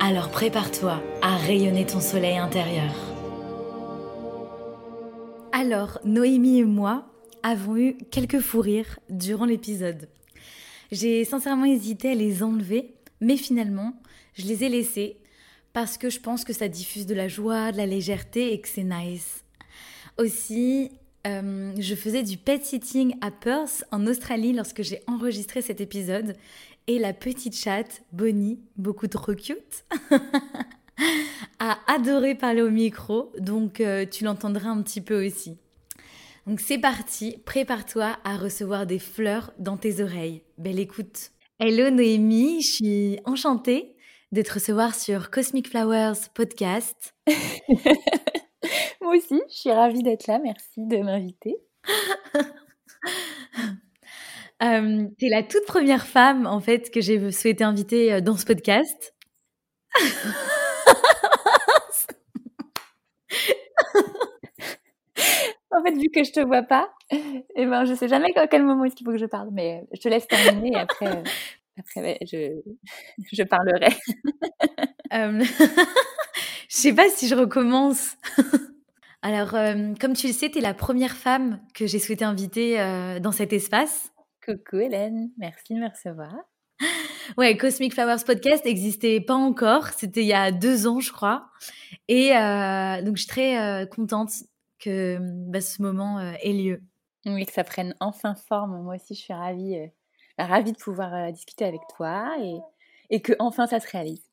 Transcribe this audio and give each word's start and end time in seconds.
Alors 0.00 0.30
prépare-toi 0.30 1.02
à 1.22 1.36
rayonner 1.36 1.84
ton 1.84 2.00
soleil 2.00 2.38
intérieur. 2.38 2.94
Alors, 5.50 5.98
Noémie 6.04 6.60
et 6.60 6.64
moi 6.64 7.04
avons 7.42 7.76
eu 7.76 7.96
quelques 8.12 8.38
fous 8.38 8.60
rires 8.60 9.00
durant 9.10 9.44
l'épisode. 9.44 10.08
J'ai 10.92 11.24
sincèrement 11.24 11.64
hésité 11.64 12.12
à 12.12 12.14
les 12.14 12.44
enlever, 12.44 12.94
mais 13.20 13.36
finalement, 13.36 14.00
je 14.34 14.46
les 14.46 14.62
ai 14.62 14.68
laissés 14.68 15.16
parce 15.72 15.98
que 15.98 16.10
je 16.10 16.20
pense 16.20 16.44
que 16.44 16.52
ça 16.52 16.68
diffuse 16.68 17.06
de 17.06 17.14
la 17.14 17.26
joie, 17.26 17.72
de 17.72 17.76
la 17.76 17.86
légèreté 17.86 18.52
et 18.52 18.60
que 18.60 18.68
c'est 18.68 18.84
nice. 18.84 19.42
Aussi, 20.16 20.92
euh, 21.26 21.72
je 21.76 21.94
faisais 21.96 22.22
du 22.22 22.36
pet 22.36 22.64
sitting 22.64 23.16
à 23.20 23.32
Perth 23.32 23.84
en 23.90 24.06
Australie 24.06 24.52
lorsque 24.52 24.82
j'ai 24.82 25.00
enregistré 25.08 25.60
cet 25.60 25.80
épisode 25.80 26.36
et 26.88 26.98
la 26.98 27.12
petite 27.12 27.54
chatte, 27.54 28.02
Bonnie, 28.12 28.58
beaucoup 28.76 29.08
trop 29.08 29.34
cute, 29.34 29.84
a 31.60 31.78
adoré 31.86 32.34
parler 32.34 32.62
au 32.62 32.70
micro, 32.70 33.30
donc 33.38 33.80
euh, 33.80 34.06
tu 34.06 34.24
l'entendras 34.24 34.70
un 34.70 34.82
petit 34.82 35.02
peu 35.02 35.24
aussi. 35.24 35.58
Donc 36.46 36.60
c'est 36.60 36.78
parti, 36.78 37.36
prépare-toi 37.44 38.16
à 38.24 38.38
recevoir 38.38 38.86
des 38.86 38.98
fleurs 38.98 39.52
dans 39.58 39.76
tes 39.76 40.02
oreilles. 40.02 40.42
Belle 40.56 40.80
écoute. 40.80 41.32
Hello 41.60 41.90
Noémie, 41.90 42.62
je 42.62 42.72
suis 42.72 43.20
enchantée 43.26 43.94
de 44.32 44.40
te 44.40 44.54
recevoir 44.54 44.94
sur 44.94 45.30
Cosmic 45.30 45.68
Flowers 45.68 46.30
Podcast. 46.32 47.14
Moi 49.02 49.16
aussi, 49.16 49.42
je 49.50 49.54
suis 49.54 49.72
ravie 49.72 50.02
d'être 50.02 50.26
là, 50.26 50.38
merci 50.38 50.78
de 50.78 50.96
m'inviter. 50.96 51.56
Euh, 54.62 55.06
T'es 55.18 55.28
la 55.28 55.42
toute 55.42 55.64
première 55.66 56.06
femme, 56.06 56.46
en 56.46 56.60
fait, 56.60 56.90
que 56.90 57.00
j'ai 57.00 57.30
souhaité 57.30 57.64
inviter 57.64 58.12
euh, 58.12 58.20
dans 58.20 58.36
ce 58.36 58.44
podcast. 58.44 59.14
en 65.70 65.82
fait, 65.82 65.92
vu 65.92 66.08
que 66.12 66.24
je 66.24 66.32
te 66.32 66.40
vois 66.40 66.62
pas, 66.62 66.90
et 67.10 67.44
eh 67.56 67.66
ben, 67.66 67.84
je 67.84 67.94
sais 67.94 68.08
jamais 68.08 68.36
à 68.36 68.46
quel 68.46 68.64
moment 68.64 68.84
est-ce 68.84 68.96
qu'il 68.96 69.06
faut 69.06 69.12
que 69.12 69.18
je 69.18 69.26
parle, 69.26 69.48
mais 69.52 69.84
je 69.92 70.00
te 70.00 70.08
laisse 70.08 70.26
terminer 70.26 70.72
et 70.72 70.76
après, 70.76 71.06
euh, 71.06 71.22
après 71.78 72.18
je, 72.22 72.60
je 73.32 73.42
parlerai. 73.44 73.88
euh, 75.12 75.44
je 76.68 76.76
sais 76.76 76.92
pas 76.92 77.08
si 77.10 77.28
je 77.28 77.34
recommence. 77.34 78.16
Alors, 79.22 79.54
euh, 79.54 79.94
comme 80.00 80.14
tu 80.14 80.28
le 80.28 80.32
sais, 80.32 80.50
tu 80.50 80.58
es 80.58 80.60
la 80.60 80.74
première 80.74 81.16
femme 81.16 81.60
que 81.74 81.86
j'ai 81.86 81.98
souhaité 81.98 82.24
inviter 82.24 82.80
euh, 82.80 83.18
dans 83.20 83.32
cet 83.32 83.52
espace. 83.52 84.12
Coucou 84.48 84.78
Hélène, 84.78 85.30
merci 85.36 85.74
de 85.74 85.78
me 85.78 85.90
recevoir. 85.90 86.34
Ouais, 87.36 87.54
Cosmic 87.58 87.92
Flowers 87.92 88.24
Podcast 88.24 88.64
n'existait 88.64 89.20
pas 89.20 89.34
encore. 89.34 89.88
C'était 89.88 90.22
il 90.22 90.26
y 90.26 90.32
a 90.32 90.52
deux 90.52 90.86
ans, 90.86 91.00
je 91.00 91.12
crois. 91.12 91.50
Et 92.08 92.34
euh, 92.34 93.02
donc, 93.02 93.16
je 93.16 93.24
suis 93.24 93.28
très 93.28 93.58
euh, 93.58 93.84
contente 93.84 94.30
que 94.78 95.18
bah, 95.20 95.60
ce 95.60 95.82
moment 95.82 96.18
euh, 96.18 96.32
ait 96.40 96.54
lieu. 96.54 96.80
Oui, 97.26 97.44
que 97.44 97.52
ça 97.52 97.62
prenne 97.62 97.94
enfin 98.00 98.34
forme. 98.34 98.82
Moi 98.82 98.94
aussi, 98.94 99.14
je 99.14 99.20
suis 99.20 99.34
ravie, 99.34 99.76
euh, 99.76 99.86
ravie 100.38 100.72
de 100.72 100.78
pouvoir 100.78 101.30
discuter 101.30 101.66
avec 101.66 101.82
toi 101.94 102.34
et, 102.40 102.56
et 103.10 103.20
que 103.20 103.34
enfin 103.40 103.66
ça 103.66 103.80
se 103.80 103.90
réalise. 103.90 104.24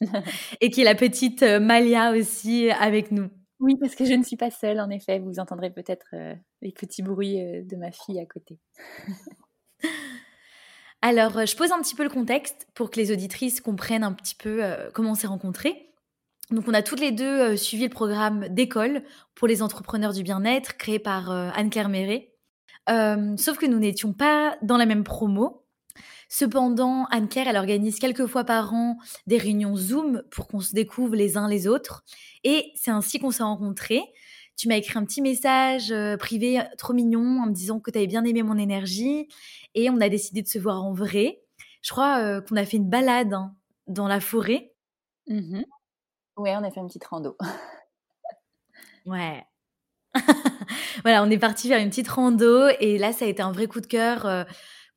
et 0.62 0.70
qu'il 0.70 0.78
y 0.78 0.86
ait 0.86 0.90
la 0.90 0.94
petite 0.94 1.42
Malia 1.42 2.12
aussi 2.12 2.70
avec 2.70 3.12
nous. 3.12 3.28
Oui, 3.58 3.76
parce 3.76 3.94
que 3.94 4.04
je 4.04 4.12
ne 4.12 4.22
suis 4.22 4.36
pas 4.36 4.50
seule, 4.50 4.80
en 4.80 4.90
effet. 4.90 5.18
Vous 5.18 5.38
entendrez 5.38 5.70
peut-être 5.70 6.06
euh, 6.12 6.34
les 6.60 6.72
petits 6.72 7.02
bruits 7.02 7.40
euh, 7.40 7.62
de 7.62 7.76
ma 7.76 7.90
fille 7.90 8.20
à 8.20 8.26
côté. 8.26 8.58
Alors, 11.02 11.38
euh, 11.38 11.46
je 11.46 11.56
pose 11.56 11.72
un 11.72 11.80
petit 11.80 11.94
peu 11.94 12.02
le 12.02 12.10
contexte 12.10 12.68
pour 12.74 12.90
que 12.90 13.00
les 13.00 13.12
auditrices 13.12 13.60
comprennent 13.60 14.04
un 14.04 14.12
petit 14.12 14.34
peu 14.34 14.62
comment 14.92 15.12
on 15.12 15.14
s'est 15.14 15.26
rencontrés. 15.26 15.94
Donc, 16.50 16.68
on 16.68 16.74
a 16.74 16.82
toutes 16.82 17.00
les 17.00 17.12
deux 17.12 17.56
suivi 17.56 17.84
le 17.84 17.90
programme 17.90 18.48
d'école 18.48 19.02
pour 19.34 19.48
les 19.48 19.62
entrepreneurs 19.62 20.12
du 20.12 20.22
bien-être 20.22 20.76
créé 20.76 20.98
par 20.98 21.30
Anne-Claire 21.30 21.88
sauf 23.36 23.58
que 23.58 23.66
nous 23.66 23.78
n'étions 23.78 24.12
pas 24.12 24.56
dans 24.62 24.76
la 24.76 24.86
même 24.86 25.02
promo. 25.02 25.65
Cependant, 26.28 27.06
Anne-Claire, 27.10 27.48
elle 27.48 27.56
organise 27.56 27.98
quelques 27.98 28.26
fois 28.26 28.44
par 28.44 28.74
an 28.74 28.98
des 29.26 29.38
réunions 29.38 29.76
Zoom 29.76 30.22
pour 30.30 30.48
qu'on 30.48 30.60
se 30.60 30.74
découvre 30.74 31.14
les 31.14 31.36
uns 31.36 31.48
les 31.48 31.68
autres. 31.68 32.04
Et 32.44 32.72
c'est 32.74 32.90
ainsi 32.90 33.18
qu'on 33.18 33.30
s'est 33.30 33.42
rencontrés. 33.42 34.02
Tu 34.56 34.68
m'as 34.68 34.76
écrit 34.76 34.98
un 34.98 35.04
petit 35.04 35.20
message 35.20 35.92
euh, 35.92 36.16
privé 36.16 36.62
trop 36.78 36.94
mignon 36.94 37.42
en 37.42 37.46
me 37.46 37.52
disant 37.52 37.78
que 37.78 37.90
tu 37.90 37.98
avais 37.98 38.06
bien 38.06 38.24
aimé 38.24 38.42
mon 38.42 38.56
énergie 38.56 39.28
et 39.74 39.90
on 39.90 40.00
a 40.00 40.08
décidé 40.08 40.42
de 40.42 40.48
se 40.48 40.58
voir 40.58 40.82
en 40.82 40.94
vrai. 40.94 41.42
Je 41.82 41.90
crois 41.90 42.18
euh, 42.20 42.40
qu'on 42.40 42.56
a 42.56 42.64
fait 42.64 42.78
une 42.78 42.88
balade 42.88 43.34
hein, 43.34 43.54
dans 43.86 44.08
la 44.08 44.18
forêt. 44.20 44.72
Mhm. 45.28 45.64
Ouais, 46.38 46.54
on 46.56 46.64
a 46.64 46.70
fait 46.70 46.80
une 46.80 46.86
petite 46.86 47.04
rando. 47.04 47.36
Ouais. 49.06 49.46
voilà, 51.02 51.22
on 51.22 51.30
est 51.30 51.38
parti 51.38 51.68
faire 51.68 51.78
une 51.78 51.90
petite 51.90 52.08
rando 52.08 52.68
et 52.80 52.98
là, 52.98 53.12
ça 53.12 53.24
a 53.24 53.28
été 53.28 53.40
un 53.40 53.52
vrai 53.52 53.68
coup 53.68 53.80
de 53.80 53.86
cœur. 53.86 54.26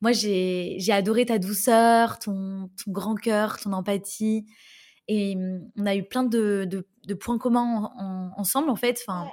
Moi, 0.00 0.12
j'ai 0.12 0.76
j'ai 0.78 0.92
adoré 0.92 1.26
ta 1.26 1.38
douceur, 1.38 2.18
ton, 2.18 2.70
ton 2.84 2.90
grand 2.92 3.14
cœur, 3.16 3.58
ton 3.60 3.72
empathie. 3.72 4.46
Et 5.08 5.36
hum, 5.36 5.68
on 5.78 5.86
a 5.86 5.94
eu 5.96 6.04
plein 6.04 6.24
de, 6.24 6.66
de, 6.70 6.86
de 7.06 7.14
points 7.14 7.38
communs 7.38 7.62
en- 7.96 8.02
en- 8.04 8.32
ensemble, 8.40 8.70
en 8.70 8.76
fait. 8.76 9.02
Enfin, 9.06 9.28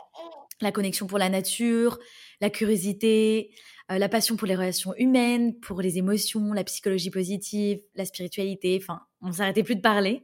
la 0.61 0.71
connexion 0.71 1.07
pour 1.07 1.19
la 1.19 1.29
nature, 1.29 1.99
la 2.41 2.49
curiosité, 2.49 3.51
euh, 3.91 3.97
la 3.99 4.09
passion 4.09 4.35
pour 4.37 4.47
les 4.47 4.55
relations 4.55 4.93
humaines, 4.97 5.59
pour 5.59 5.81
les 5.81 5.97
émotions, 5.99 6.53
la 6.53 6.63
psychologie 6.63 7.11
positive, 7.11 7.81
la 7.95 8.05
spiritualité. 8.05 8.79
Enfin, 8.81 9.01
on 9.21 9.31
s'arrêtait 9.33 9.63
plus 9.63 9.75
de 9.75 9.81
parler. 9.81 10.23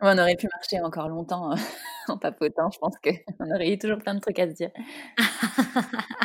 On 0.00 0.18
aurait 0.18 0.36
pu 0.36 0.48
marcher 0.52 0.80
encore 0.82 1.08
longtemps 1.08 1.52
euh, 1.52 1.56
en 2.08 2.18
papotant. 2.18 2.70
Je 2.72 2.78
pense 2.78 2.94
qu'on 3.04 3.50
aurait 3.54 3.72
eu 3.72 3.78
toujours 3.78 3.98
plein 3.98 4.14
de 4.14 4.20
trucs 4.20 4.38
à 4.40 4.48
se 4.48 4.54
dire. 4.54 4.70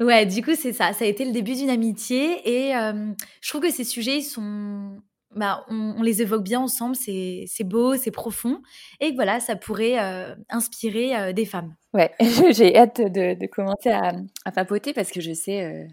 Ouais, 0.00 0.24
du 0.24 0.42
coup, 0.42 0.54
c'est 0.54 0.72
ça. 0.72 0.94
Ça 0.94 1.04
a 1.04 1.08
été 1.08 1.26
le 1.26 1.32
début 1.32 1.54
d'une 1.54 1.68
amitié 1.68 2.40
et 2.48 2.74
euh, 2.74 3.12
je 3.42 3.48
trouve 3.50 3.60
que 3.60 3.70
ces 3.70 3.84
sujets, 3.84 4.16
ils 4.16 4.22
sont, 4.22 4.98
bah, 5.36 5.66
on, 5.68 6.02
les 6.02 6.22
évoque 6.22 6.42
bien 6.42 6.60
ensemble. 6.60 6.96
C'est, 6.96 7.46
beau, 7.64 7.96
c'est 7.96 8.10
profond 8.10 8.62
et 9.00 9.12
voilà, 9.12 9.40
ça 9.40 9.56
pourrait 9.56 9.98
euh, 9.98 10.34
inspirer 10.48 11.14
euh, 11.14 11.32
des 11.34 11.44
femmes. 11.44 11.74
Ouais, 11.92 12.14
j'ai 12.52 12.74
hâte 12.78 13.02
de, 13.02 13.38
de 13.38 13.46
commencer 13.46 13.90
à, 13.90 14.14
à 14.46 14.52
papoter 14.52 14.94
parce 14.94 15.10
que 15.10 15.20
je 15.20 15.34
sais. 15.34 15.86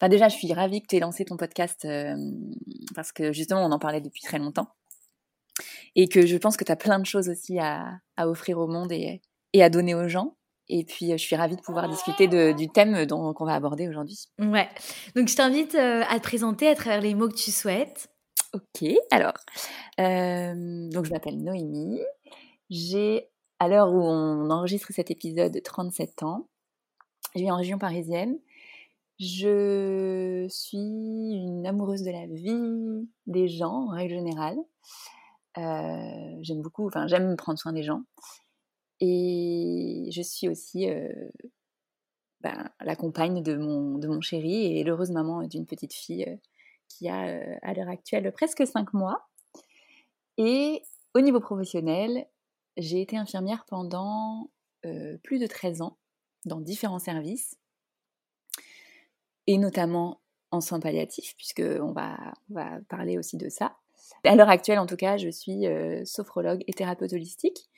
Enfin, 0.00 0.08
déjà, 0.08 0.28
je 0.28 0.36
suis 0.36 0.52
ravie 0.52 0.80
que 0.80 0.86
tu 0.88 0.96
aies 0.96 1.00
lancé 1.00 1.24
ton 1.24 1.36
podcast 1.36 1.86
parce 2.94 3.10
que 3.10 3.32
justement, 3.32 3.66
on 3.66 3.72
en 3.72 3.80
parlait 3.80 4.00
depuis 4.00 4.22
très 4.22 4.38
longtemps. 4.38 4.68
Et 5.96 6.08
que 6.08 6.24
je 6.24 6.36
pense 6.36 6.56
que 6.56 6.64
tu 6.64 6.72
as 6.72 6.76
plein 6.76 7.00
de 7.00 7.06
choses 7.06 7.28
aussi 7.28 7.58
à, 7.58 7.98
à 8.16 8.28
offrir 8.28 8.58
au 8.58 8.68
monde 8.68 8.92
et, 8.92 9.20
et 9.52 9.62
à 9.62 9.70
donner 9.70 9.94
aux 9.94 10.08
gens. 10.08 10.36
Et 10.68 10.84
puis, 10.84 11.12
euh, 11.12 11.16
je 11.16 11.22
suis 11.22 11.36
ravie 11.36 11.56
de 11.56 11.60
pouvoir 11.60 11.88
discuter 11.88 12.28
de- 12.28 12.52
du 12.52 12.68
thème 12.68 13.04
dont- 13.06 13.32
qu'on 13.34 13.44
va 13.44 13.54
aborder 13.54 13.88
aujourd'hui. 13.88 14.26
Ouais. 14.38 14.68
Donc, 15.16 15.28
je 15.28 15.36
t'invite 15.36 15.74
euh, 15.74 16.02
à 16.08 16.18
te 16.18 16.22
présenter 16.22 16.68
à 16.68 16.74
travers 16.74 17.00
les 17.00 17.14
mots 17.14 17.28
que 17.28 17.34
tu 17.34 17.50
souhaites. 17.50 18.08
Ok, 18.54 18.86
alors, 19.10 19.32
euh, 20.00 20.88
donc 20.90 21.06
je 21.06 21.10
m'appelle 21.10 21.42
Noémie. 21.42 22.00
J'ai, 22.70 23.28
à 23.58 23.66
l'heure 23.68 23.90
où 23.92 24.00
on 24.02 24.50
enregistre 24.50 24.92
cet 24.92 25.10
épisode, 25.10 25.58
37 25.62 26.22
ans. 26.22 26.48
Je 27.34 27.40
vis 27.40 27.50
en 27.50 27.56
région 27.56 27.78
parisienne. 27.78 28.38
Je 29.18 30.46
suis 30.50 30.76
une 30.78 31.64
amoureuse 31.66 32.02
de 32.02 32.10
la 32.10 32.26
vie, 32.26 33.08
des 33.26 33.48
gens 33.48 33.86
en 33.86 33.88
règle 33.88 34.14
générale. 34.14 34.56
Euh, 35.58 36.38
j'aime 36.42 36.60
beaucoup, 36.62 36.86
enfin 36.86 37.06
j'aime 37.06 37.36
prendre 37.36 37.58
soin 37.58 37.72
des 37.72 37.82
gens. 37.82 38.02
Et 39.04 40.08
je 40.12 40.22
suis 40.22 40.48
aussi 40.48 40.86
ben, 42.40 42.70
la 42.80 42.94
compagne 42.94 43.42
de 43.42 43.56
mon, 43.56 43.98
de 43.98 44.06
mon 44.06 44.20
chéri 44.20 44.78
et 44.78 44.84
l'heureuse 44.84 45.10
maman 45.10 45.42
d'une 45.42 45.66
petite 45.66 45.92
fille 45.92 46.38
qui 46.88 47.08
a 47.08 47.58
à 47.62 47.74
l'heure 47.74 47.88
actuelle 47.88 48.30
presque 48.32 48.64
5 48.64 48.94
mois. 48.94 49.28
Et 50.38 50.82
au 51.14 51.20
niveau 51.20 51.40
professionnel, 51.40 52.28
j'ai 52.76 53.00
été 53.02 53.16
infirmière 53.16 53.64
pendant 53.66 54.50
plus 55.24 55.40
de 55.40 55.48
13 55.48 55.82
ans 55.82 55.98
dans 56.44 56.60
différents 56.60 57.00
services, 57.00 57.58
et 59.48 59.58
notamment 59.58 60.20
en 60.52 60.60
soins 60.60 60.80
palliatifs, 60.80 61.34
puisqu'on 61.36 61.92
va, 61.92 62.34
on 62.50 62.54
va 62.54 62.78
parler 62.88 63.18
aussi 63.18 63.36
de 63.36 63.48
ça. 63.48 63.76
À 64.24 64.36
l'heure 64.36 64.48
actuelle, 64.48 64.78
en 64.78 64.86
tout 64.86 64.96
cas, 64.96 65.16
je 65.16 65.28
suis 65.28 65.64
sophrologue 66.04 66.62
et 66.66 66.72
thérapeute 66.72 67.12
holistique 67.12 67.68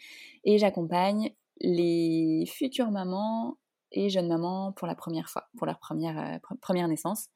et 0.45 0.59
j'accompagne 0.59 1.31
les 1.61 2.45
futures 2.47 2.91
mamans 2.91 3.57
et 3.93 4.11
jeunes 4.11 4.29
mamans 4.29 4.73
pour 4.73 4.87
la 4.87 4.95
première 4.95 5.29
fois, 5.29 5.45
pour 5.57 5.67
leur 5.67 5.79
première, 5.79 6.41
première 6.61 6.89
naissance, 6.89 7.29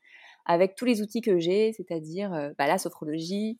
avec 0.44 0.74
tous 0.74 0.84
les 0.84 1.02
outils 1.02 1.20
que 1.20 1.38
j'ai, 1.38 1.72
c'est-à-dire 1.72 2.52
bah, 2.58 2.66
la 2.66 2.78
sophrologie, 2.78 3.58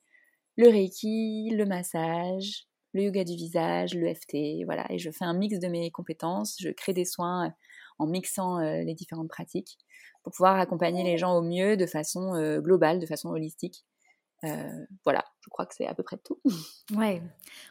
le 0.57 0.69
reiki, 0.69 1.51
le 1.51 1.65
massage, 1.65 2.65
le 2.93 3.05
yoga 3.05 3.25
du 3.25 3.37
visage, 3.37 3.95
le 3.95 4.13
FT, 4.13 4.65
voilà. 4.65 4.85
Et 4.91 4.99
je 4.99 5.11
fais 5.11 5.25
un 5.25 5.35
mix 5.35 5.59
de 5.59 5.69
mes 5.69 5.91
compétences, 5.91 6.57
je 6.61 6.71
crée 6.71 6.93
des 6.93 7.05
soins 7.05 7.53
en 7.99 8.07
mixant 8.07 8.59
les 8.59 8.95
différentes 8.95 9.29
pratiques 9.29 9.79
pour 10.23 10.33
pouvoir 10.33 10.59
accompagner 10.59 11.05
les 11.05 11.17
gens 11.17 11.37
au 11.37 11.43
mieux 11.43 11.77
de 11.77 11.87
façon 11.87 12.33
globale, 12.61 12.99
de 12.99 13.07
façon 13.07 13.31
holistique. 13.31 13.85
Voilà, 15.05 15.25
je 15.41 15.49
crois 15.51 15.67
que 15.67 15.75
c'est 15.75 15.87
à 15.87 15.95
peu 15.95 16.03
près 16.03 16.17
tout. 16.19 16.41
Ouais, 16.97 17.23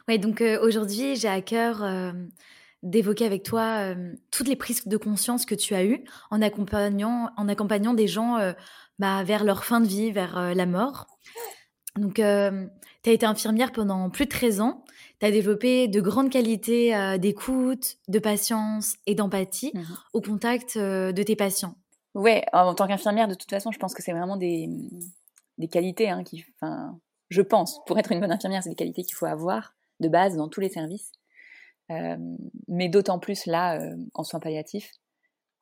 ouais 0.06 0.18
donc 0.18 0.42
aujourd'hui, 0.62 1.16
j'ai 1.16 1.28
à 1.28 1.40
cœur 1.40 1.84
d'évoquer 2.82 3.26
avec 3.26 3.42
toi 3.42 3.94
toutes 4.30 4.48
les 4.48 4.56
prises 4.56 4.86
de 4.86 4.96
conscience 4.96 5.44
que 5.44 5.54
tu 5.54 5.74
as 5.74 5.84
eues 5.84 6.04
en 6.30 6.40
accompagnant, 6.40 7.30
en 7.36 7.48
accompagnant 7.48 7.94
des 7.94 8.06
gens 8.06 8.38
bah, 8.98 9.24
vers 9.24 9.44
leur 9.44 9.64
fin 9.64 9.80
de 9.80 9.88
vie, 9.88 10.12
vers 10.12 10.54
la 10.54 10.66
mort. 10.66 11.06
Donc, 11.96 12.14
tu 12.14 12.22
as 12.22 13.12
été 13.12 13.26
infirmière 13.26 13.72
pendant 13.72 14.08
plus 14.10 14.26
de 14.26 14.30
13 14.30 14.60
ans. 14.60 14.84
Tu 15.18 15.26
as 15.26 15.32
développé 15.32 15.88
de 15.88 16.00
grandes 16.00 16.30
qualités 16.30 17.18
d'écoute, 17.18 17.96
de 18.06 18.20
patience 18.20 18.94
et 19.06 19.16
d'empathie 19.16 19.72
mmh 19.74 19.82
au 20.12 20.20
contact 20.20 20.78
de 20.78 21.22
tes 21.22 21.34
patients. 21.34 21.74
Ouais, 22.14 22.44
en 22.52 22.74
tant 22.74 22.86
qu'infirmière, 22.86 23.28
de 23.28 23.34
toute 23.34 23.50
façon, 23.50 23.70
je 23.70 23.78
pense 23.78 23.94
que 23.94 24.02
c'est 24.02 24.12
vraiment 24.12 24.36
des, 24.36 24.68
des 25.58 25.68
qualités 25.68 26.08
hein, 26.08 26.22
enfin, 26.56 26.98
je 27.28 27.42
pense, 27.42 27.84
pour 27.86 27.98
être 27.98 28.12
une 28.12 28.20
bonne 28.20 28.32
infirmière, 28.32 28.62
c'est 28.62 28.70
des 28.70 28.74
qualités 28.74 29.02
qu'il 29.02 29.14
faut 29.14 29.26
avoir 29.26 29.74
de 30.00 30.08
base 30.08 30.36
dans 30.36 30.48
tous 30.48 30.60
les 30.60 30.68
services. 30.68 31.12
mais 32.68 32.88
d'autant 32.88 33.18
plus 33.18 33.46
là, 33.46 33.78
en 34.14 34.24
soins 34.24 34.40
palliatifs, 34.40 34.92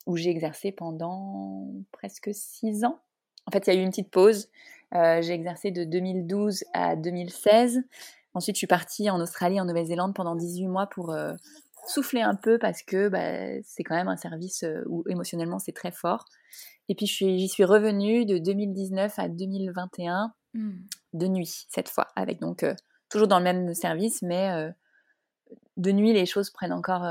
où 0.05 0.15
j'ai 0.15 0.29
exercé 0.29 0.71
pendant 0.71 1.67
presque 1.91 2.29
six 2.33 2.85
ans. 2.85 2.99
En 3.45 3.51
fait, 3.51 3.67
il 3.67 3.73
y 3.73 3.77
a 3.77 3.79
eu 3.79 3.83
une 3.83 3.89
petite 3.89 4.11
pause. 4.11 4.49
j'ai 4.93 5.31
exercé 5.31 5.71
de 5.71 5.83
2012 5.83 6.63
à 6.73 6.95
2016. 6.95 7.83
Ensuite, 8.33 8.55
je 8.55 8.59
suis 8.59 8.67
partie 8.67 9.09
en 9.09 9.19
Australie, 9.19 9.59
en 9.59 9.65
Nouvelle-Zélande 9.65 10.13
pendant 10.13 10.35
18 10.35 10.67
mois 10.67 10.87
pour 10.87 11.13
souffler 11.89 12.21
un 12.21 12.35
peu 12.35 12.57
parce 12.57 12.83
que 12.83 13.09
bah, 13.09 13.61
c'est 13.63 13.83
quand 13.83 13.95
même 13.95 14.07
un 14.07 14.17
service 14.17 14.65
où 14.87 15.03
émotionnellement 15.09 15.59
c'est 15.59 15.73
très 15.73 15.91
fort. 15.91 16.25
Et 16.89 16.95
puis 16.95 17.05
j'y 17.05 17.47
suis, 17.49 17.65
revenue 17.65 18.25
de 18.25 18.37
2019 18.37 19.19
à 19.19 19.27
2021 19.27 20.33
mmh. 20.53 20.71
de 21.13 21.27
nuit 21.27 21.65
cette 21.69 21.89
fois, 21.89 22.07
avec 22.15 22.39
donc 22.39 22.65
toujours 23.09 23.27
dans 23.27 23.39
le 23.39 23.43
même 23.43 23.73
service, 23.73 24.21
mais 24.21 24.73
de 25.75 25.91
nuit 25.91 26.13
les 26.13 26.25
choses 26.25 26.49
prennent 26.49 26.71
encore 26.71 27.03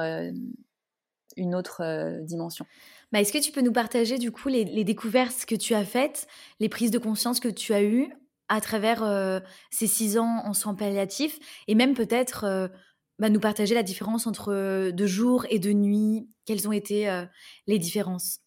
une 1.37 1.55
autre 1.55 2.21
dimension. 2.23 2.65
Bah, 3.13 3.21
Est-ce 3.21 3.33
que 3.33 3.43
tu 3.43 3.53
peux 3.53 3.61
nous 3.61 3.73
partager 3.73 4.17
du 4.17 4.33
coup 4.33 4.49
les, 4.49 4.65
les, 4.65 4.85
découvertes 4.85 5.45
que 5.47 5.55
tu 5.55 5.75
as 5.75 5.85
faites, 5.85 6.27
les 6.59 6.71
prises 6.71 6.91
de 6.91 6.99
conscience 6.99 7.39
que 7.39 7.49
tu 7.49 7.75
as 7.75 7.83
eues 7.83 8.11
à 8.49 8.61
travers 8.61 9.43
ces 9.71 9.87
six 9.87 10.19
ans 10.19 10.43
en 10.45 10.55
soins 10.55 10.75
palliatifs 10.75 11.39
et 11.69 11.75
même 11.75 11.95
peut-être 11.95 12.71
bah, 13.19 13.31
nous 13.31 13.41
partager 13.41 13.75
la 13.75 13.83
différence 13.83 14.27
entre 14.27 14.91
de 14.91 15.07
jour 15.07 15.47
et 15.51 15.59
de 15.59 15.73
nuit 15.73 16.29
Quelles 16.45 16.69
ont 16.69 16.73
été 16.73 17.25
les 17.67 17.79
différences? 17.79 18.41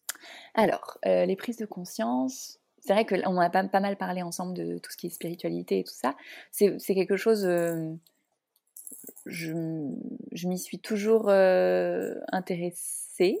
Alors, 0.54 0.98
les 1.04 1.36
prises 1.36 1.56
de 1.56 1.66
conscience, 1.66 2.58
c'est 2.80 2.92
vrai 2.92 3.04
qu'on 3.04 3.38
a 3.38 3.50
pas, 3.50 3.64
pas, 3.64 3.80
mal 3.80 3.96
parlé 3.96 4.22
ensemble 4.22 4.54
de 4.54 4.78
tout 4.78 4.90
ce 4.90 4.96
qui 4.96 5.08
est 5.08 5.10
spiritualité 5.10 5.80
et 5.80 5.84
tout 5.84 5.94
ça. 5.94 6.14
C'est 6.50 6.94
quelque 6.94 7.16
chose. 7.16 7.42
je, 9.26 9.52
je 10.32 10.48
m'y 10.48 10.58
suis 10.58 10.78
toujours 10.78 11.30
intéressée. 11.30 13.40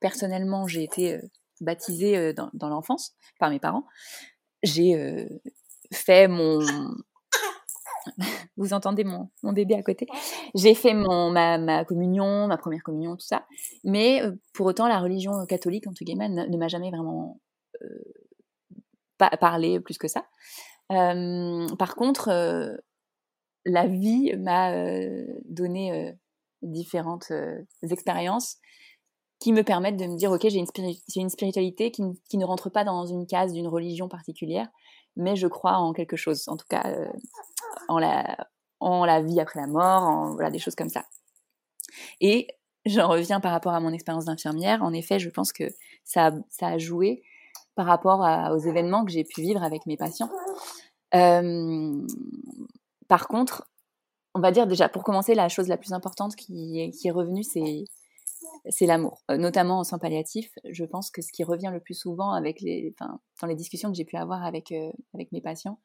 personnellement, 0.00 0.66
j'ai 0.66 0.82
été 0.82 1.20
baptisée 1.60 2.32
dans, 2.32 2.50
dans 2.54 2.68
l'enfance 2.68 3.14
par 3.38 3.50
mes 3.50 3.60
parents. 3.60 3.84
J'ai 4.62 5.28
fait 5.92 6.28
mon, 6.28 6.60
vous 8.56 8.72
entendez 8.72 9.04
mon, 9.04 9.28
bébé 9.52 9.74
à 9.74 9.82
côté. 9.82 10.06
J'ai 10.54 10.74
fait 10.74 10.94
mon, 10.94 11.30
ma, 11.30 11.84
communion, 11.84 12.46
ma 12.46 12.56
première 12.56 12.82
communion, 12.82 13.16
tout 13.16 13.26
ça. 13.26 13.46
Mais 13.84 14.22
euh, 14.22 14.32
pour 14.52 14.66
autant, 14.66 14.88
la 14.88 15.00
religion 15.00 15.32
catholique, 15.46 15.86
en 15.86 15.92
tout 15.92 16.04
cas, 16.04 16.14
ne, 16.14 16.56
m'a 16.56 16.68
jamais 16.68 16.90
vraiment 16.90 17.40
euh, 17.82 19.26
parlé 19.40 19.80
plus 19.80 19.98
que 19.98 20.08
ça. 20.08 20.26
Euh, 20.92 21.66
par 21.78 21.94
contre, 21.94 22.30
la 23.64 23.86
vie 23.86 24.34
m'a 24.36 24.72
donné 25.44 26.16
différentes 26.62 27.32
expériences 27.82 28.56
qui 29.38 29.52
me 29.52 29.62
permettent 29.62 29.96
de 29.96 30.06
me 30.06 30.16
dire, 30.16 30.30
ok, 30.30 30.46
j'ai 30.48 30.58
une, 31.16 31.30
spiritualité 31.30 31.90
qui, 31.90 32.02
ne 32.02 32.44
rentre 32.44 32.70
pas 32.70 32.84
dans 32.84 33.06
une 33.06 33.26
case 33.26 33.52
d'une 33.52 33.68
religion 33.68 34.08
particulière, 34.08 34.68
mais 35.16 35.36
je 35.36 35.46
crois 35.46 35.78
en 35.78 35.92
quelque 35.92 36.16
chose, 36.16 36.46
en 36.48 36.56
tout 36.56 36.66
cas 36.68 36.94
en, 37.88 37.98
la, 37.98 38.36
en 38.80 39.22
vie 39.22 39.40
après 39.40 39.60
la 39.60 39.66
mort, 39.66 40.32
voilà, 40.34 40.50
des 40.50 40.58
choses 40.58 40.74
comme 40.74 40.88
ça. 40.88 41.04
Et 42.20 42.48
j'en 42.84 43.08
reviens 43.08 43.40
par 43.40 43.52
rapport 43.52 43.72
à 43.72 43.80
mon 43.80 43.92
expérience 43.92 44.26
d'infirmière. 44.26 44.82
En 44.82 44.92
effet, 44.92 45.18
je 45.18 45.30
pense 45.30 45.52
que 45.52 45.64
ça, 46.04 46.32
ça 46.48 46.68
a 46.68 46.78
joué 46.78 47.22
par 47.74 47.86
rapport 47.86 48.20
aux 48.52 48.58
événements 48.58 49.04
que 49.04 49.12
j'ai 49.12 49.24
pu 49.24 49.42
vivre 49.42 49.62
avec 49.62 49.86
mes 49.86 49.96
patients. 49.96 50.30
Euh, 51.14 52.06
par 53.08 53.26
contre, 53.28 53.68
on 54.34 54.40
va 54.40 54.52
dire 54.52 54.66
déjà, 54.66 54.88
pour 54.88 55.02
commencer, 55.02 55.34
la 55.34 55.48
chose 55.48 55.68
la 55.68 55.76
plus 55.76 55.92
importante 55.92 56.36
qui, 56.36 56.78
est 56.78 57.10
revenue, 57.10 57.42
c'est 57.42 58.86
l'amour. 58.86 59.22
Euh, 59.30 59.36
notamment 59.36 59.80
en 59.80 59.84
soins 59.84 59.98
palliatifs, 59.98 60.52
je 60.68 60.84
pense 60.84 61.10
que 61.10 61.22
ce 61.22 61.32
qui 61.32 61.42
revient 61.42 61.70
le 61.72 61.80
plus 61.80 61.94
souvent 61.94 62.32
avec 62.32 62.60
les, 62.60 62.94
dans 63.00 63.46
les 63.46 63.56
discussions 63.56 63.90
que 63.90 63.96
j'ai 63.96 64.04
pu 64.04 64.16
avoir 64.16 64.44
avec, 64.44 64.72
euh, 64.72 64.92
avec 65.14 65.32
mes 65.32 65.40
patients, 65.40 65.80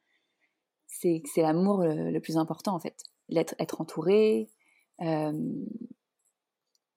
c'est 0.99 1.41
l'amour 1.41 1.83
le, 1.83 2.19
plus 2.19 2.37
important 2.37 2.75
en 2.75 2.79
fait. 2.79 3.03
Être, 3.35 3.55
être 3.59 3.81
entouré, 3.81 4.49
euh, 5.01 5.33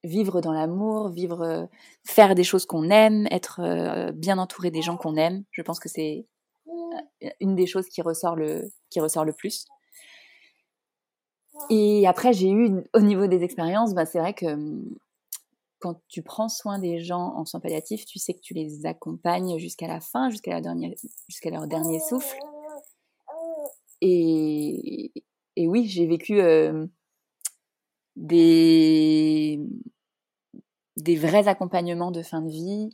vivre 0.05 0.41
dans 0.41 0.53
l'amour, 0.53 1.09
vivre, 1.09 1.69
faire 2.05 2.35
des 2.35 2.45
choses 2.45 2.67
qu'on 2.67 2.91
aime, 2.91 3.27
être 3.31 4.13
bien 4.13 4.39
entouré 4.39 4.71
des 4.71 4.83
gens 4.83 4.97
qu'on 4.97 5.17
aime. 5.17 5.45
Je 5.51 5.63
pense 5.63 5.81
que 5.81 5.89
c'est 5.89 6.27
une 7.41 7.57
des 7.57 7.67
choses 7.67 7.89
qui 7.89 8.03
ressort 8.03 8.37
le, 8.37 8.71
qui 8.91 9.01
ressort 9.01 9.25
le 9.25 9.33
plus. 9.33 9.67
Et 11.71 12.07
après, 12.07 12.33
j'ai 12.33 12.51
eu, 12.51 12.85
au 12.95 13.01
niveau 13.01 13.27
des 13.27 13.43
expériences, 13.43 13.95
bah, 13.95 14.07
c'est 14.07 14.19
vrai 14.19 14.35
que 14.35 14.47
quand 15.81 16.01
tu 16.09 16.23
prends 16.23 16.49
soin 16.49 16.79
des 16.79 17.01
gens 17.01 17.35
en 17.37 17.45
soins 17.45 17.61
palliatifs, 17.61 18.05
tu 18.05 18.19
sais 18.19 18.35
que 18.35 18.41
tu 18.41 18.55
les 18.55 18.87
accompagnes 18.87 19.59
jusqu'à 19.59 19.87
la 19.87 20.01
fin, 20.01 20.31
jusqu'à 20.31 20.61
jusqu'à 21.29 21.51
leur 21.51 21.67
dernier 21.67 22.01
souffle. 22.01 22.37
Et, 24.01 25.13
oui, 25.57 25.87
j'ai 25.87 26.07
vécu 26.07 26.41
euh, 26.41 26.87
des, 28.17 29.61
vrais 30.97 31.49
accompagnements 31.49 32.11
de 32.11 32.23
fin 32.23 32.43
de 32.43 32.51
vie, 32.51 32.91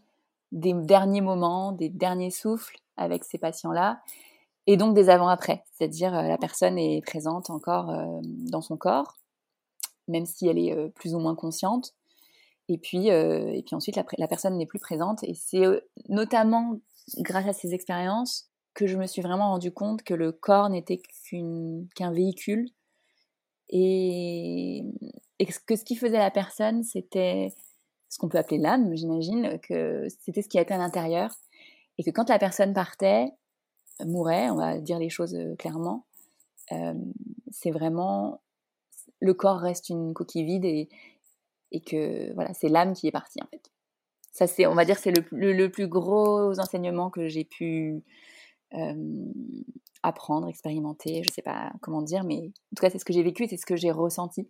des 0.53 0.73
derniers 0.73 1.21
moments, 1.21 1.73
des 1.73 1.89
derniers 1.89 2.31
souffles 2.31 2.79
avec 2.97 3.25
ces 3.25 3.39
patients-là, 3.39 4.01
et 4.67 4.77
donc 4.77 4.95
des 4.95 5.11
avant-après, 5.11 5.63
c'est-à-dire 5.73 6.15
euh, 6.17 6.23
la 6.23 6.39
personne 6.39 6.79
est 6.79 7.03
présente 7.05 7.51
encore 7.51 7.91
euh, 7.91 8.21
dans 8.23 8.63
son 8.63 8.79
corps, 8.79 9.19
même 10.09 10.25
si 10.25 10.47
elle 10.49 10.59
est 10.59 10.91
plus 10.95 11.15
ou 11.15 11.19
moins 11.19 11.35
consciente 11.35 11.95
et 12.69 12.79
puis, 12.79 13.11
euh, 13.11 13.53
et 13.53 13.63
puis 13.63 13.75
ensuite, 13.75 13.97
la, 13.97 14.29
personne 14.29 14.57
n'est 14.57 14.67
plus 14.67 14.79
présente. 14.79 15.23
Et 15.25 15.35
c'est 15.35 15.65
euh, 15.65 15.81
notamment 16.09 16.81
grâce 17.19 17.47
à 17.47 17.53
ces 17.53 17.75
expériences 17.75 18.49
que 18.75 18.87
je 18.87 18.97
me 18.97 19.07
suis 19.07 19.23
vraiment 19.23 19.51
rendu 19.51 19.73
compte 19.73 20.03
que 20.03 20.15
le 20.15 20.33
corps 20.33 20.69
n'était 20.69 21.01
qu'un 21.95 22.13
véhicule 22.13 22.69
et, 23.69 24.85
que 25.67 25.77
ce 25.77 25.85
qui 25.85 25.97
faisait 25.97 26.19
la 26.19 26.31
personne, 26.31 26.83
c'était 26.83 27.53
ce 28.09 28.19
qu'on 28.19 28.29
peut 28.29 28.39
appeler 28.39 28.59
l'âme, 28.59 28.95
j'imagine, 28.95 29.59
que 29.61 30.07
c'était 30.21 30.43
ce 30.43 30.49
qui 30.49 30.59
était 30.59 30.75
à 30.75 30.79
l'intérieur. 30.79 31.31
Et 31.99 32.05
que 32.05 32.11
quand 32.11 32.29
la 32.29 32.39
personne 32.39 32.73
partait, 32.75 33.29
mourait, 34.05 34.51
on 34.51 34.57
va 34.57 34.79
dire 34.79 34.99
les 34.99 35.09
choses 35.09 35.35
euh, 35.35 35.55
clairement, 35.57 36.07
euh, 36.73 36.95
c'est 37.51 37.71
vraiment 37.71 38.41
le 39.21 39.35
corps 39.35 39.59
reste 39.59 39.89
une 39.91 40.13
coquille 40.13 40.45
vide 40.45 40.65
et, 40.65 40.89
et 41.71 41.81
que 41.81 42.33
voilà, 42.35 42.53
c'est 42.55 42.69
l'âme 42.69 42.95
qui 42.95 43.07
est 43.07 43.13
partie 43.13 43.41
en 43.43 43.47
fait. 43.47 43.71
Ça 44.33 44.47
c'est, 44.49 44.67
on 44.67 44.75
va 44.75 44.85
dire, 44.85 44.99
c'est 44.99 45.13
le, 45.13 45.53
le, 45.53 45.71
plus 45.71 45.87
gros 45.87 46.59
enseignement 46.59 47.11
que 47.11 47.29
j'ai 47.29 47.45
pu 47.45 48.03
apprendre, 50.03 50.49
expérimenter, 50.49 51.23
je 51.23 51.31
sais 51.31 51.43
pas 51.43 51.73
comment 51.81 52.03
dire, 52.03 52.25
mais 52.25 52.39
en 52.39 52.75
tout 52.77 52.81
cas 52.81 52.91
c'est 52.91 52.99
ce 52.99 53.05
que 53.05 53.13
j'ai 53.13 53.23
vécu, 53.23 53.47
c'est 53.49 53.57
ce 53.57 53.67
que 53.67 53.77
j'ai 53.77 53.91
ressenti. 53.91 54.49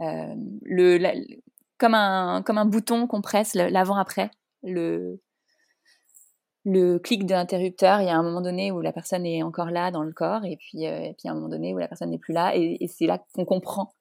Le, 0.00 0.98
comme 1.78 1.94
un 1.94 2.42
comme 2.42 2.58
un 2.58 2.64
bouton 2.64 3.06
qu'on 3.06 3.22
presse 3.22 3.54
l'avant 3.54 3.96
après, 3.96 4.30
le 4.62 5.20
le 6.64 6.98
clic 6.98 7.26
de 7.26 7.34
l'interrupteur, 7.34 8.00
il 8.00 8.06
y 8.06 8.10
a 8.10 8.16
un 8.16 8.22
moment 8.22 8.40
donné 8.40 8.70
où 8.70 8.80
la 8.80 8.92
personne 8.92 9.26
est 9.26 9.42
encore 9.42 9.70
là 9.70 9.90
dans 9.90 10.02
le 10.02 10.12
corps, 10.12 10.44
et 10.44 10.56
puis, 10.56 10.86
euh, 10.86 11.00
et 11.00 11.14
puis 11.18 11.28
un 11.28 11.34
moment 11.34 11.48
donné 11.48 11.74
où 11.74 11.78
la 11.78 11.88
personne 11.88 12.10
n'est 12.10 12.18
plus 12.18 12.32
là, 12.32 12.54
et, 12.56 12.86
c'est 12.86 13.06
là 13.06 13.18
qu'on 13.34 13.44
comprend 13.44 13.94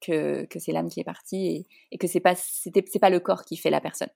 que, 0.00 0.44
que 0.46 0.58
c'est 0.58 0.72
l'âme 0.72 0.88
qui 0.88 1.00
est 1.00 1.04
partie 1.04 1.46
et, 1.46 1.66
et 1.92 1.98
que 1.98 2.06
c'est 2.06 2.20
pas 2.20 2.34
c'est 2.34 2.98
pas 3.00 3.10
le 3.10 3.20
corps 3.20 3.44
qui 3.44 3.56
fait 3.56 3.70
la 3.70 3.80
personne. 3.80 4.08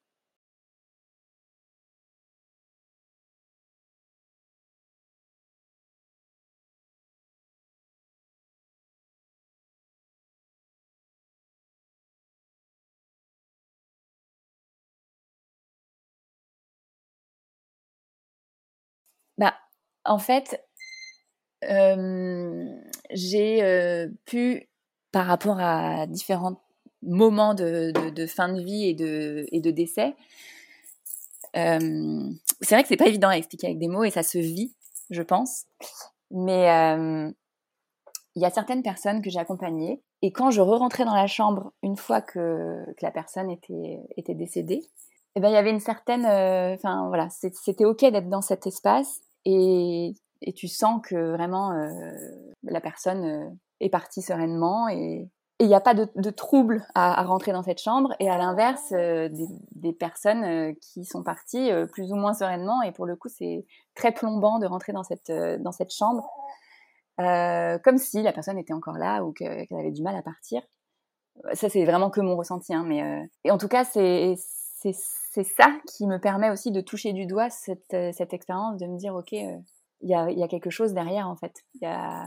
Bah, 19.39 19.55
en 20.05 20.19
fait, 20.19 20.65
j'ai 23.11 24.09
pu, 24.25 24.69
par 25.13 25.27
rapport 25.27 25.59
à 25.61 26.07
différents 26.07 26.61
moments 27.03 27.55
de, 27.55 28.27
fin 28.27 28.53
de 28.53 28.61
vie 28.61 28.89
et 28.89 28.95
de, 28.95 29.47
et 29.53 29.61
de 29.61 29.71
décès, 29.71 30.15
c'est 31.55 32.75
vrai 32.75 32.83
que 32.83 32.89
c'est 32.89 32.97
pas 32.97 33.07
évident 33.07 33.29
à 33.29 33.37
expliquer 33.37 33.69
avec 33.69 33.79
des 33.79 33.89
mots 33.89 34.05
et 34.05 34.11
ça 34.11 34.23
se 34.23 34.39
vit, 34.39 34.75
je 35.11 35.23
pense. 35.23 35.65
Mais 36.31 36.67
il 38.37 38.43
y 38.43 38.45
a 38.45 38.51
certaines 38.51 38.83
personnes 38.83 39.23
que 39.23 39.31
j'ai 39.31 39.39
accompagnées 39.39 40.03
et 40.23 40.33
quand 40.33 40.51
je 40.51 40.61
re-rentrais 40.61 41.05
dans 41.05 41.15
la 41.15 41.27
chambre 41.27 41.73
une 41.83 41.97
fois 41.97 42.23
que, 42.23 42.85
que 42.97 43.05
la 43.05 43.11
personne 43.11 43.51
était, 43.51 44.01
était 44.17 44.35
décédée, 44.35 44.81
eh 45.37 45.41
ben, 45.41 45.49
il 45.49 45.55
y 45.55 45.57
avait 45.57 45.71
une 45.71 45.81
certaine, 45.81 46.25
enfin 46.25 47.09
voilà, 47.09 47.29
c'était 47.31 47.85
ok 47.85 48.01
d'être 48.01 48.29
dans 48.29 48.43
cet 48.43 48.67
espace 48.67 49.21
et, 49.45 50.15
et 50.45 50.53
tu 50.53 50.69
sens 50.69 51.01
que 51.03 51.33
vraiment 51.33 51.73
euh, 51.73 52.13
la 52.63 52.81
personne 52.81 53.25
euh, 53.25 53.51
est 53.81 53.89
partie 53.89 54.23
sereinement 54.23 54.89
et 54.89 55.29
il 55.61 55.69
n'y 55.69 55.75
a 55.75 55.81
pas 55.81 55.95
de, 55.95 56.31
trouble 56.31 56.85
à, 56.95 57.23
rentrer 57.23 57.53
dans 57.53 57.63
cette 57.63 57.81
chambre. 57.81 58.15
Et 58.19 58.29
à 58.29 58.37
l'inverse, 58.37 58.93
euh, 58.93 59.29
des, 59.29 59.47
des, 59.71 59.93
personnes 59.93 60.75
qui 60.77 61.05
sont 61.05 61.23
parties 61.23 61.71
plus 61.93 62.13
ou 62.13 62.17
moins 62.17 62.35
sereinement. 62.35 62.83
Et 62.83 62.91
pour 62.91 63.07
le 63.07 63.15
coup, 63.15 63.29
c'est 63.29 63.65
très 63.95 64.11
plombant 64.11 64.59
de 64.59 64.67
rentrer 64.67 64.93
dans 64.93 65.05
cette, 65.05 65.31
dans 65.31 65.71
cette 65.71 65.93
chambre, 65.93 66.29
comme 67.17 67.99
si 67.99 68.21
la 68.23 68.33
personne 68.33 68.59
était 68.59 68.73
encore 68.73 68.99
là 68.99 69.23
ou 69.23 69.33
qu'elle 69.33 69.67
avait 69.71 69.93
du 69.93 70.03
mal 70.03 70.17
à 70.17 70.23
partir. 70.23 70.61
Ça, 71.53 71.69
c'est 71.69 71.85
vraiment 71.85 72.11
que 72.11 72.21
mon 72.21 72.37
ressenti. 72.37 72.75
Hein, 72.75 72.85
mais, 72.85 73.31
et 73.45 73.53
en 73.53 73.57
tout 73.57 73.69
cas, 73.69 73.85
c'est 73.85 74.35
ça 75.43 75.67
qui 75.89 76.07
me 76.07 76.19
permet 76.19 76.51
aussi 76.51 76.71
de 76.71 76.81
toucher 76.81 77.13
du 77.13 77.27
doigt 77.27 77.51
cette, 77.51 77.93
euh, 77.93 78.13
cette 78.13 78.33
expérience, 78.33 78.79
de 78.79 78.87
me 78.87 78.97
dire, 78.97 79.15
OK, 79.15 79.33
euh, 79.33 79.57
il 80.01 80.11
y, 80.11 80.15
a, 80.15 80.31
y, 80.31 80.43
a, 80.43 80.49
quelque 80.49 80.71
chose 80.71 80.93
derrière, 80.93 81.29
en 81.29 81.35
fait. 81.35 81.65
Il 81.75 81.83
y 81.83 81.87
a, 81.87 82.25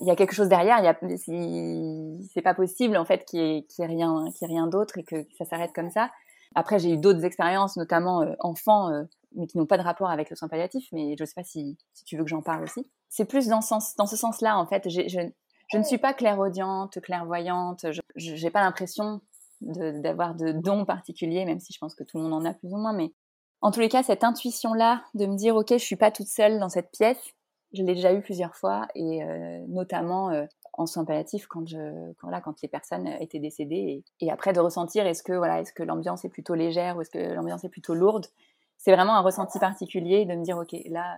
y 0.00 0.10
a 0.10 0.16
quelque 0.16 0.34
chose 0.34 0.48
derrière, 0.48 0.82
y 0.82 2.28
c'est 2.32 2.42
pas 2.42 2.54
possible, 2.54 2.96
en 2.96 3.04
fait, 3.04 3.24
qu'il 3.24 3.40
n'y 3.40 3.58
ait, 3.58 3.66
ait, 3.78 3.86
rien, 3.86 4.24
qu 4.36 4.44
ait 4.44 4.48
rien 4.48 4.66
d'autre 4.66 4.98
et 4.98 5.04
que 5.04 5.26
ça 5.38 5.44
s'arrête 5.44 5.72
comme 5.72 5.90
ça. 5.90 6.10
Après, 6.56 6.78
j'ai 6.78 6.90
eu 6.90 6.96
d'autres 6.96 7.24
expériences, 7.24 7.76
notamment 7.76 8.22
euh, 8.22 8.32
enfants, 8.40 8.90
mais 9.36 9.46
qui 9.46 9.58
n'ont 9.58 9.66
pas 9.66 9.78
de 9.78 9.82
rapport 9.82 10.10
avec 10.10 10.30
le 10.30 10.36
soin 10.36 10.48
palliatif, 10.48 10.88
mais 10.92 11.14
je 11.16 11.22
ne 11.22 11.26
sais 11.26 11.34
pas 11.34 11.44
si, 11.44 11.76
si, 11.92 12.04
tu 12.04 12.16
veux 12.16 12.24
que 12.24 12.30
j'en 12.30 12.42
parle 12.42 12.64
aussi. 12.64 12.88
C'est 13.08 13.24
plus 13.24 13.48
dans, 13.48 13.60
dans 13.98 14.06
ce 14.06 14.16
sens-là, 14.16 14.58
en 14.58 14.66
fait. 14.66 14.88
Je, 14.88 15.08
je, 15.08 15.78
ne 15.78 15.82
suis 15.82 15.98
pas 15.98 16.14
clairaudiente, 16.14 17.00
clairvoyante. 17.00 17.86
Je 18.16 18.44
n'ai 18.44 18.50
pas 18.50 18.60
l'impression 18.60 19.20
d'avoir 19.64 20.34
de, 20.34 20.52
dons 20.52 20.84
particuliers, 20.84 21.44
même 21.44 21.60
si 21.60 21.72
je 21.72 21.78
pense 21.78 21.94
que 21.94 22.04
tout 22.04 22.18
le 22.18 22.24
monde 22.24 22.34
en 22.34 22.44
a 22.44 22.54
plus 22.54 22.72
ou 22.72 22.76
moins. 22.76 22.92
Mais 22.92 23.12
en 23.60 23.70
tous 23.70 23.80
les 23.80 23.88
cas, 23.88 24.02
cette 24.02 24.24
intuition-là 24.24 25.02
de 25.14 25.26
me 25.26 25.36
dire, 25.36 25.56
OK, 25.56 25.70
je 25.70 25.78
suis 25.78 25.96
pas 25.96 26.10
toute 26.10 26.26
seule 26.26 26.58
dans 26.58 26.68
cette 26.68 26.90
pièce, 26.90 27.34
je 27.72 27.82
l'ai 27.82 27.94
déjà 27.94 28.12
eu 28.12 28.20
plusieurs 28.20 28.54
fois, 28.54 28.86
et 28.94 29.24
euh, 29.24 29.64
notamment 29.68 30.30
euh, 30.30 30.46
en 30.74 30.86
soins 30.86 31.04
palliatifs 31.04 31.46
quand, 31.46 31.66
je, 31.66 32.12
quand, 32.20 32.30
là, 32.30 32.40
quand 32.40 32.60
les 32.62 32.68
personnes 32.68 33.08
étaient 33.20 33.38
décédées. 33.38 34.04
Et, 34.20 34.30
après, 34.30 34.52
de 34.52 34.60
ressentir, 34.60 35.06
est-ce 35.06 35.22
que 35.22 35.32
voilà, 35.32 35.60
est-ce 35.60 35.72
que 35.72 35.82
l'ambiance 35.82 36.24
est 36.24 36.28
plutôt 36.28 36.54
légère 36.54 36.96
ou 36.96 37.00
est-ce 37.00 37.10
que 37.10 37.34
l'ambiance 37.34 37.64
est 37.64 37.68
plutôt 37.68 37.94
lourde 37.94 38.26
C'est 38.78 38.92
vraiment 38.92 39.16
un 39.16 39.22
ressenti 39.22 39.58
particulier 39.58 40.24
de 40.24 40.34
me 40.34 40.42
dire, 40.42 40.58
OK, 40.58 40.74
là, 40.90 41.16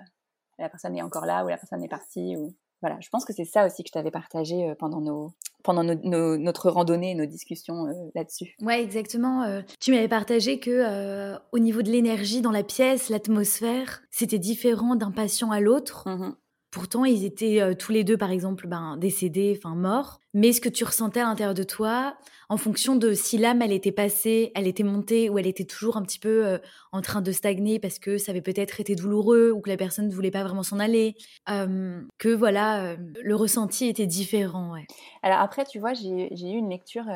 la 0.58 0.68
personne 0.68 0.96
est 0.96 1.02
encore 1.02 1.26
là 1.26 1.44
ou 1.44 1.48
la 1.48 1.56
personne 1.56 1.82
est 1.82 1.88
partie. 1.88 2.36
Ou... 2.36 2.54
Voilà, 2.80 2.98
je 3.00 3.08
pense 3.08 3.24
que 3.24 3.32
c'est 3.32 3.44
ça 3.44 3.66
aussi 3.66 3.82
que 3.82 3.88
je 3.88 3.92
t'avais 3.92 4.10
partagé 4.10 4.70
euh, 4.70 4.74
pendant 4.74 5.00
nos, 5.00 5.32
pendant 5.66 5.82
notre 5.82 6.70
randonnée 6.70 7.10
et 7.10 7.14
nos 7.14 7.26
discussions 7.26 7.86
euh, 7.86 7.92
là-dessus. 8.14 8.54
Ouais, 8.62 8.80
exactement. 8.82 9.42
Euh, 9.42 9.60
tu 9.80 9.90
m'avais 9.90 10.08
partagé 10.08 10.60
que 10.60 10.70
euh, 10.70 11.36
au 11.52 11.58
niveau 11.58 11.82
de 11.82 11.90
l'énergie 11.90 12.40
dans 12.40 12.52
la 12.52 12.62
pièce, 12.62 13.08
l'atmosphère, 13.08 14.02
c'était 14.10 14.38
différent 14.38 14.94
d'un 14.94 15.10
patient 15.10 15.50
à 15.50 15.60
l'autre. 15.60 16.04
Mmh 16.06 16.32
Pourtant, 16.76 17.06
ils 17.06 17.24
étaient 17.24 17.74
tous 17.76 17.90
les 17.90 18.04
deux, 18.04 18.18
par 18.18 18.30
exemple, 18.30 18.66
ben, 18.68 18.98
décédés, 18.98 19.54
enfin 19.56 19.74
morts. 19.74 20.20
Mais 20.34 20.52
ce 20.52 20.60
que 20.60 20.68
tu 20.68 20.84
ressentais 20.84 21.20
à 21.20 21.24
l'intérieur 21.24 21.54
de 21.54 21.62
toi, 21.62 22.18
en 22.50 22.58
fonction 22.58 22.96
de 22.96 23.14
si 23.14 23.38
l'âme, 23.38 23.62
elle 23.62 23.72
était 23.72 23.92
passée, 23.92 24.52
elle 24.54 24.66
était 24.66 24.82
montée, 24.82 25.30
ou 25.30 25.38
elle 25.38 25.46
était 25.46 25.64
toujours 25.64 25.96
un 25.96 26.02
petit 26.02 26.18
peu 26.18 26.60
en 26.92 27.00
train 27.00 27.22
de 27.22 27.32
stagner 27.32 27.78
parce 27.78 27.98
que 27.98 28.18
ça 28.18 28.32
avait 28.32 28.42
peut-être 28.42 28.78
été 28.78 28.94
douloureux, 28.94 29.52
ou 29.52 29.62
que 29.62 29.70
la 29.70 29.78
personne 29.78 30.06
ne 30.08 30.14
voulait 30.14 30.30
pas 30.30 30.44
vraiment 30.44 30.62
s'en 30.62 30.78
aller, 30.78 31.14
que 31.46 32.34
voilà, 32.34 32.94
le 32.96 33.34
ressenti 33.34 33.86
était 33.86 34.06
différent. 34.06 34.74
Alors 35.22 35.38
après, 35.38 35.64
tu 35.64 35.78
vois, 35.78 35.94
j'ai 35.94 36.28
eu 36.30 36.58
une 36.58 36.68
lecture, 36.68 37.06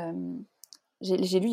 j'ai 1.02 1.38
lu 1.38 1.50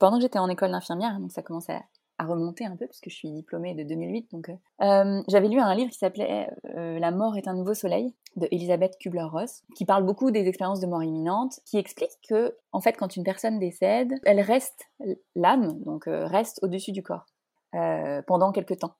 pendant 0.00 0.16
que 0.16 0.22
j'étais 0.22 0.40
en 0.40 0.48
école 0.48 0.72
d'infirmière, 0.72 1.20
donc 1.20 1.30
ça 1.30 1.42
commençait 1.42 1.74
à 1.74 1.84
remonter 2.24 2.64
un 2.64 2.76
peu 2.76 2.86
puisque 2.86 3.08
je 3.08 3.14
suis 3.14 3.30
diplômée 3.30 3.74
de 3.74 3.82
2008. 3.82 4.30
Donc, 4.32 4.48
euh, 4.48 4.54
euh, 4.82 5.22
j'avais 5.28 5.48
lu 5.48 5.58
un 5.58 5.74
livre 5.74 5.90
qui 5.90 5.98
s'appelait 5.98 6.48
euh, 6.76 6.98
La 6.98 7.10
mort 7.10 7.36
est 7.36 7.48
un 7.48 7.54
nouveau 7.54 7.74
soleil 7.74 8.14
de 8.36 8.48
Elisabeth 8.50 8.96
Kubler-Ross, 8.98 9.62
qui 9.76 9.84
parle 9.84 10.04
beaucoup 10.04 10.30
des 10.30 10.46
expériences 10.48 10.80
de 10.80 10.86
mort 10.86 11.02
imminente, 11.02 11.60
qui 11.64 11.78
explique 11.78 12.18
que 12.28 12.56
en 12.72 12.80
fait, 12.80 12.94
quand 12.94 13.16
une 13.16 13.22
personne 13.22 13.58
décède, 13.58 14.12
elle 14.24 14.40
reste 14.40 14.88
l'âme, 15.36 15.80
donc 15.84 16.04
reste 16.06 16.58
au-dessus 16.62 16.90
du 16.90 17.02
corps 17.02 17.26
pendant 18.26 18.50
quelques 18.50 18.78
temps. 18.78 18.94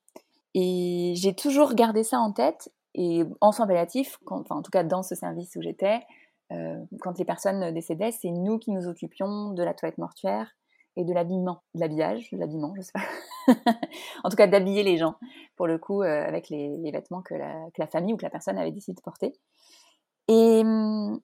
Et 0.54 1.14
j'ai 1.16 1.34
toujours 1.34 1.74
gardé 1.74 2.04
ça 2.04 2.18
en 2.18 2.30
tête. 2.30 2.72
Et 2.96 3.24
en 3.40 3.50
soins 3.50 3.66
palliatifs, 3.66 4.20
enfin 4.30 4.54
en 4.54 4.62
tout 4.62 4.70
cas 4.70 4.84
dans 4.84 5.02
ce 5.02 5.16
service 5.16 5.56
où 5.56 5.62
j'étais, 5.62 6.00
quand 7.00 7.18
les 7.18 7.24
personnes 7.24 7.74
décédaient, 7.74 8.12
c'est 8.12 8.30
nous 8.30 8.60
qui 8.60 8.70
nous 8.70 8.86
occupions 8.86 9.50
de 9.50 9.62
la 9.64 9.74
toilette 9.74 9.98
mortuaire, 9.98 10.54
et 10.96 11.04
de 11.04 11.12
l'habillement, 11.12 11.62
de 11.74 11.80
l'habillage, 11.80 12.30
de 12.30 12.38
l'habillement, 12.38 12.74
je 12.76 12.82
sais 12.82 12.92
pas. 12.92 13.04
en 14.24 14.28
tout 14.28 14.36
cas, 14.36 14.46
d'habiller 14.46 14.82
les 14.82 14.96
gens, 14.96 15.16
pour 15.56 15.66
le 15.66 15.78
coup, 15.78 16.02
euh, 16.02 16.26
avec 16.26 16.48
les, 16.48 16.90
vêtements 16.90 17.22
que 17.22 17.34
la, 17.34 17.86
famille 17.86 18.14
ou 18.14 18.16
que 18.16 18.24
la 18.24 18.30
personne 18.30 18.58
avait 18.58 18.70
décidé 18.70 18.94
de 18.94 19.00
porter. 19.00 19.32
Et 20.28 20.62
hum, 20.64 21.20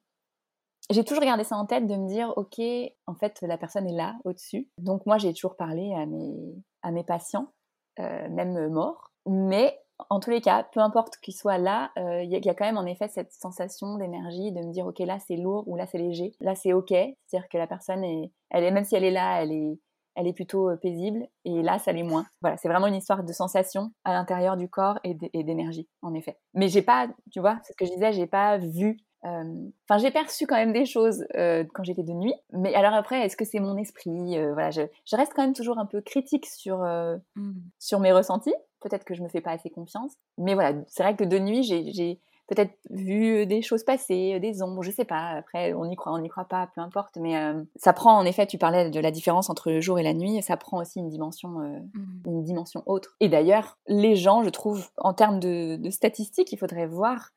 j'ai 0.91 1.05
toujours 1.05 1.23
gardé 1.23 1.45
ça 1.45 1.57
en 1.57 1.67
tête 1.67 1.87
de 1.87 1.95
me 1.95 2.09
dire, 2.09 2.33
ok, 2.37 2.61
en 3.07 3.15
fait, 3.15 3.41
la 3.43 3.57
personne 3.57 3.89
est 3.89 3.97
là, 3.97 4.17
au-dessus. 4.25 4.69
Donc 4.79 5.07
moi, 5.07 5.19
j'ai 5.19 5.33
toujours 5.33 5.57
parlé 5.57 5.95
à 5.95 6.07
mes, 6.07 6.35
à 6.83 6.91
mes 6.91 7.05
patients, 7.05 7.53
euh, 8.01 8.29
même 8.29 8.69
morts. 8.69 9.13
Mais 9.27 9.79
en 10.09 10.21
tous 10.21 10.31
les 10.31 10.41
cas, 10.41 10.67
peu 10.73 10.81
importe 10.81 11.17
qu'il 11.19 11.35
soit 11.35 11.59
là, 11.59 11.91
euh, 11.99 12.23
il 12.23 12.31
y, 12.31 12.49
a 12.49 12.55
quand 12.55 12.65
même 12.65 12.79
en 12.79 12.87
effet 12.87 13.09
cette 13.09 13.33
sensation 13.33 13.97
d'énergie 13.97 14.53
de 14.53 14.61
me 14.61 14.73
dire 14.73 14.87
ok 14.87 14.99
là 15.01 15.19
c'est 15.19 15.37
lourd 15.37 15.67
ou 15.67 15.77
là 15.77 15.87
c'est 15.87 15.99
léger, 15.99 16.33
là 16.41 16.55
c'est 16.55 16.73
ok, 16.73 16.89
c'est-à-dire 16.89 17.49
que 17.49 17.59
la 17.59 17.67
personne 17.67 18.05
est, 18.05 18.33
elle 18.51 18.65
est 18.65 18.71
même 18.71 18.85
si 18.85 18.95
elle 18.95 19.05
est 19.05 19.11
là, 19.11 19.43
elle 19.43 19.53
est, 19.53 19.79
elle 20.15 20.27
est 20.27 20.33
plutôt 20.33 20.71
euh, 20.71 20.77
paisible 20.77 21.27
et 21.45 21.63
là 21.63 21.79
ça 21.79 21.93
l'est 21.93 22.03
moins. 22.03 22.27
Voilà, 22.41 22.57
c'est 22.57 22.69
vraiment 22.69 22.87
une 22.87 22.95
histoire 22.95 23.25
de 23.25 23.33
sensation 23.33 23.93
à 24.05 24.13
l'intérieur 24.13 24.57
du 24.57 24.69
corps 24.69 24.99
et 25.05 25.15
d'énergie 25.15 25.89
en 26.03 26.15
effet. 26.15 26.39
Mais 26.55 26.69
j'ai 26.69 26.83
pas, 26.83 27.09
tu 27.31 27.41
vois, 27.41 27.59
ce 27.67 27.73
que 27.77 27.85
je 27.85 27.93
disais, 27.93 28.13
j'ai 28.13 28.27
pas 28.27 28.59
vu. 28.59 28.99
Euh, 29.25 29.69
enfin, 29.89 29.99
j'ai 29.99 30.11
perçu 30.11 30.47
quand 30.47 30.57
même 30.57 30.73
des 30.73 30.87
choses 30.87 31.27
quand 31.35 31.85
j'étais 31.85 32.03
de 32.03 32.13
nuit, 32.13 32.35
mais 32.53 32.75
alors 32.75 32.95
après, 32.95 33.27
est-ce 33.27 33.37
que 33.37 33.45
c'est 33.45 33.61
mon 33.61 33.77
esprit 33.77 34.39
Voilà, 34.53 34.71
je, 34.71 34.83
je, 35.05 35.17
reste 35.17 35.33
quand 35.35 35.43
même 35.43 35.55
toujours 35.55 35.79
un 35.79 35.87
peu 35.87 36.01
critique 36.01 36.47
sur 36.47 36.79
mmh. 36.79 37.53
sur 37.79 38.01
mes 38.01 38.13
ressentis 38.13 38.55
peut-être 38.81 39.05
que 39.05 39.15
je 39.15 39.23
me 39.23 39.29
fais 39.29 39.41
pas 39.41 39.53
assez 39.53 39.71
confiance. 39.71 40.13
Mais 40.39 40.55
voilà, 40.55 40.79
c'est 40.89 41.03
vrai 41.03 41.15
que 41.15 41.25
de 41.25 41.39
nuit, 41.39 41.63
j'ai 41.63 42.21
peut-être 42.49 42.73
vu 42.91 43.47
des 43.47 43.63
choses 43.63 43.85
passer, 43.85 44.41
des 44.41 44.63
ombres, 44.63 44.83
je 44.83 44.91
sais 44.91 45.05
pas. 45.05 45.29
Après, 45.29 45.73
on 45.73 45.85
y 45.85 45.95
croit, 45.95 46.13
on 46.13 46.19
n'y 46.19 46.29
croit 46.29 46.47
pas, 46.47 46.69
peu 46.75 46.81
importe. 46.81 47.17
Mais 47.17 47.37
euh, 47.37 47.63
ça 47.77 47.93
prend, 47.93 48.19
en 48.19 48.25
effet, 48.25 48.47
tu 48.47 48.59
parlais 48.59 48.91
de 48.91 49.01
la 49.01 49.11
différence 49.13 49.51
entre 49.51 49.71
le 49.71 49.81
jour 49.81 49.99
et 49.99 50.03
la 50.03 50.15
nuit, 50.15 50.43
ça 50.43 50.57
prend 50.57 50.81
aussi 50.81 50.99
une 50.99 51.09
dimension, 51.09 51.61
euh, 51.61 51.79
mmh. 51.79 52.23
une 52.27 52.43
dimension 52.43 52.83
autre. 52.87 53.15
Et 53.21 53.29
d'ailleurs, 53.29 53.79
les 53.87 54.17
gens, 54.17 54.43
je 54.43 54.51
trouve, 54.51 54.89
en 54.97 55.15
termes 55.15 55.39
de, 55.39 55.79
statistiques, 55.91 56.51
il 56.53 56.59
faudrait 56.59 56.87
voir 56.87 57.31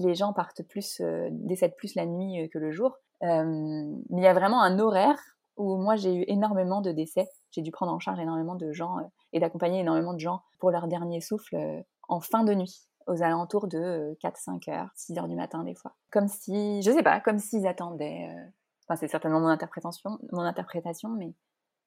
les 0.00 0.14
gens 0.14 0.32
partent 0.32 0.62
plus, 0.62 1.00
euh, 1.00 1.28
décèdent 1.30 1.76
plus 1.76 1.94
la 1.94 2.06
nuit 2.06 2.48
que 2.50 2.58
le 2.58 2.72
jour. 2.72 2.96
mais 3.22 3.94
il 4.10 4.22
y 4.22 4.26
a 4.26 4.34
vraiment 4.34 4.62
un 4.62 4.78
horaire 4.78 5.18
où 5.56 5.76
moi 5.76 5.96
j'ai 5.96 6.14
eu 6.14 6.24
énormément 6.28 6.80
de 6.80 6.92
décès. 6.92 7.28
J'ai 7.50 7.62
dû 7.62 7.70
prendre 7.70 7.92
en 7.92 7.98
charge 7.98 8.20
énormément 8.20 8.54
de 8.54 8.72
gens 8.72 8.98
et 9.32 9.40
d'accompagner 9.40 9.80
énormément 9.80 10.14
de 10.14 10.20
gens 10.20 10.42
pour 10.58 10.70
leur 10.70 10.86
dernier 10.88 11.20
souffle 11.20 11.56
euh, 11.56 11.82
en 12.08 12.20
fin 12.20 12.44
de 12.44 12.54
nuit 12.54 12.86
aux 13.06 13.22
alentours 13.22 13.68
de 13.68 14.16
4, 14.20 14.36
5 14.36 14.68
heures, 14.68 14.90
6 14.96 15.18
heures 15.18 15.28
du 15.28 15.36
matin 15.36 15.62
des 15.64 15.74
fois. 15.74 15.94
Comme 16.10 16.28
si, 16.28 16.82
je 16.82 16.90
sais 16.90 17.02
pas, 17.02 17.20
comme 17.20 17.38
s'ils 17.38 17.66
attendaient, 17.66 18.28
euh, 18.30 18.50
enfin 18.86 18.96
c'est 18.96 19.08
certainement 19.08 19.40
mon 19.40 19.46
interprétation, 19.46 20.18
mon 20.32 20.42
interprétation, 20.42 21.10
mais 21.10 21.32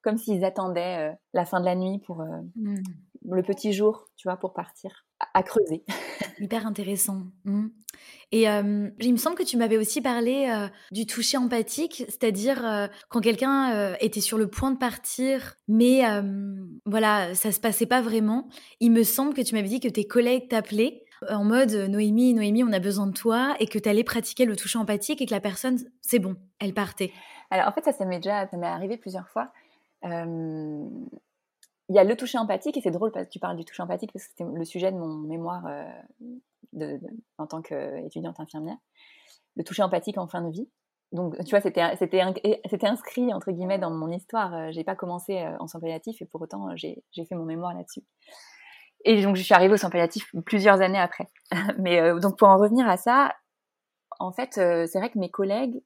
comme 0.02 0.18
s'ils 0.18 0.44
attendaient 0.44 1.10
euh, 1.10 1.14
la 1.32 1.44
fin 1.44 1.60
de 1.60 1.64
la 1.64 1.74
nuit 1.74 2.00
pour, 2.06 2.22
mmh. 2.22 2.76
le 3.30 3.42
petit 3.42 3.72
jour, 3.72 4.06
tu 4.16 4.28
vois, 4.28 4.36
pour 4.36 4.52
partir, 4.52 5.04
à, 5.34 5.42
creuser. 5.42 5.84
Hyper 6.38 6.66
intéressant. 6.66 7.22
Mmh. 7.44 7.68
Et 8.32 8.44
il 8.44 9.12
me 9.12 9.16
semble 9.16 9.36
que 9.36 9.42
tu 9.42 9.56
m'avais 9.56 9.76
aussi 9.76 10.00
parlé 10.00 10.68
du 10.92 11.04
toucher 11.04 11.36
empathique, 11.36 12.04
c'est-à-dire 12.08 12.88
quand 13.08 13.20
quelqu'un 13.20 13.94
était 14.00 14.20
sur 14.20 14.38
le 14.38 14.46
point 14.46 14.70
de 14.70 14.78
partir, 14.78 15.56
mais 15.66 16.02
voilà, 16.86 17.34
ça 17.34 17.50
se 17.50 17.60
passait 17.60 17.86
pas 17.86 18.00
vraiment. 18.00 18.48
Il 18.78 18.92
me 18.92 19.02
semble 19.02 19.34
que 19.34 19.42
tu 19.42 19.54
m'avais 19.54 19.68
dit 19.68 19.80
que 19.80 19.88
tes 19.88 20.06
collègues 20.06 20.48
t'appelaient 20.48 21.02
en 21.28 21.44
mode 21.44 21.72
Noémie, 21.72 22.34
Noémie, 22.34 22.64
on 22.64 22.72
a 22.72 22.78
besoin 22.78 23.06
de 23.06 23.12
toi, 23.12 23.54
et 23.60 23.66
que 23.66 23.78
tu 23.78 23.88
allais 23.88 24.04
pratiquer 24.04 24.44
le 24.44 24.56
toucher 24.56 24.78
empathique 24.78 25.20
et 25.20 25.26
que 25.26 25.34
la 25.34 25.40
personne, 25.40 25.78
c'est 26.00 26.18
bon, 26.18 26.36
elle 26.58 26.72
partait. 26.72 27.12
Alors 27.50 27.68
en 27.68 27.72
fait, 27.72 27.84
ça, 27.84 27.92
ça 27.92 28.04
m'est 28.04 28.18
déjà, 28.18 28.46
ça 28.46 28.56
m'est 28.56 28.66
arrivé 28.66 28.96
plusieurs 28.96 29.28
fois. 29.28 29.52
Il 30.02 31.96
y 31.96 31.98
a 31.98 32.04
le 32.04 32.16
toucher 32.16 32.38
empathique, 32.38 32.76
et 32.76 32.80
c'est 32.80 32.90
drôle 32.90 33.12
parce 33.12 33.26
que 33.26 33.30
tu 33.30 33.38
parles 33.38 33.56
du 33.56 33.64
toucher 33.64 33.82
empathique 33.82 34.12
parce 34.12 34.26
que 34.26 34.30
c'était 34.36 34.44
le 34.50 34.64
sujet 34.64 34.92
de 34.92 34.96
mon 34.96 35.08
mémoire 35.08 35.64
de, 36.72 37.00
en 37.38 37.46
tant 37.46 37.62
qu'étudiante 37.62 38.38
infirmière. 38.38 38.76
Le 39.56 39.64
toucher 39.64 39.82
empathique 39.82 40.18
en 40.18 40.28
fin 40.28 40.42
de 40.42 40.50
vie. 40.50 40.68
Donc, 41.12 41.36
tu 41.44 41.50
vois, 41.50 41.60
c'était, 41.60 41.82
inscrit, 42.86 43.34
entre 43.34 43.50
guillemets, 43.50 43.78
dans 43.78 43.90
mon 43.90 44.10
histoire. 44.10 44.70
J'ai 44.70 44.84
pas 44.84 44.94
commencé 44.94 45.44
en 45.58 45.66
soins 45.66 45.80
palliatifs 45.80 46.22
et 46.22 46.26
pour 46.26 46.40
autant, 46.40 46.68
j'ai, 46.76 47.02
fait 47.12 47.34
mon 47.34 47.44
mémoire 47.44 47.74
là-dessus. 47.74 48.04
Et 49.04 49.22
donc, 49.22 49.36
je 49.36 49.42
suis 49.42 49.54
arrivée 49.54 49.74
au 49.74 49.76
soins 49.76 49.90
palliatifs 49.90 50.30
plusieurs 50.44 50.80
années 50.80 50.98
après. 50.98 51.28
Mais 51.78 52.00
euh, 52.00 52.18
donc, 52.18 52.38
pour 52.38 52.48
en 52.48 52.58
revenir 52.58 52.88
à 52.88 52.96
ça, 52.96 53.34
en 54.18 54.32
fait, 54.32 54.58
euh, 54.58 54.86
c'est 54.86 54.98
vrai 54.98 55.10
que 55.10 55.18
mes 55.18 55.30
collègues 55.30 55.82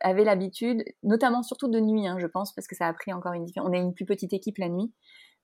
avaient 0.00 0.24
l'habitude, 0.24 0.84
notamment 1.02 1.42
surtout 1.42 1.68
de 1.68 1.80
nuit, 1.80 2.06
hein, 2.06 2.18
je 2.18 2.26
pense, 2.26 2.54
parce 2.54 2.66
que 2.66 2.74
ça 2.74 2.86
a 2.86 2.92
pris 2.92 3.12
encore 3.12 3.32
une 3.32 3.44
différence. 3.44 3.68
On 3.68 3.72
est 3.72 3.80
une 3.80 3.94
plus 3.94 4.04
petite 4.04 4.32
équipe 4.32 4.58
la 4.58 4.68
nuit. 4.68 4.92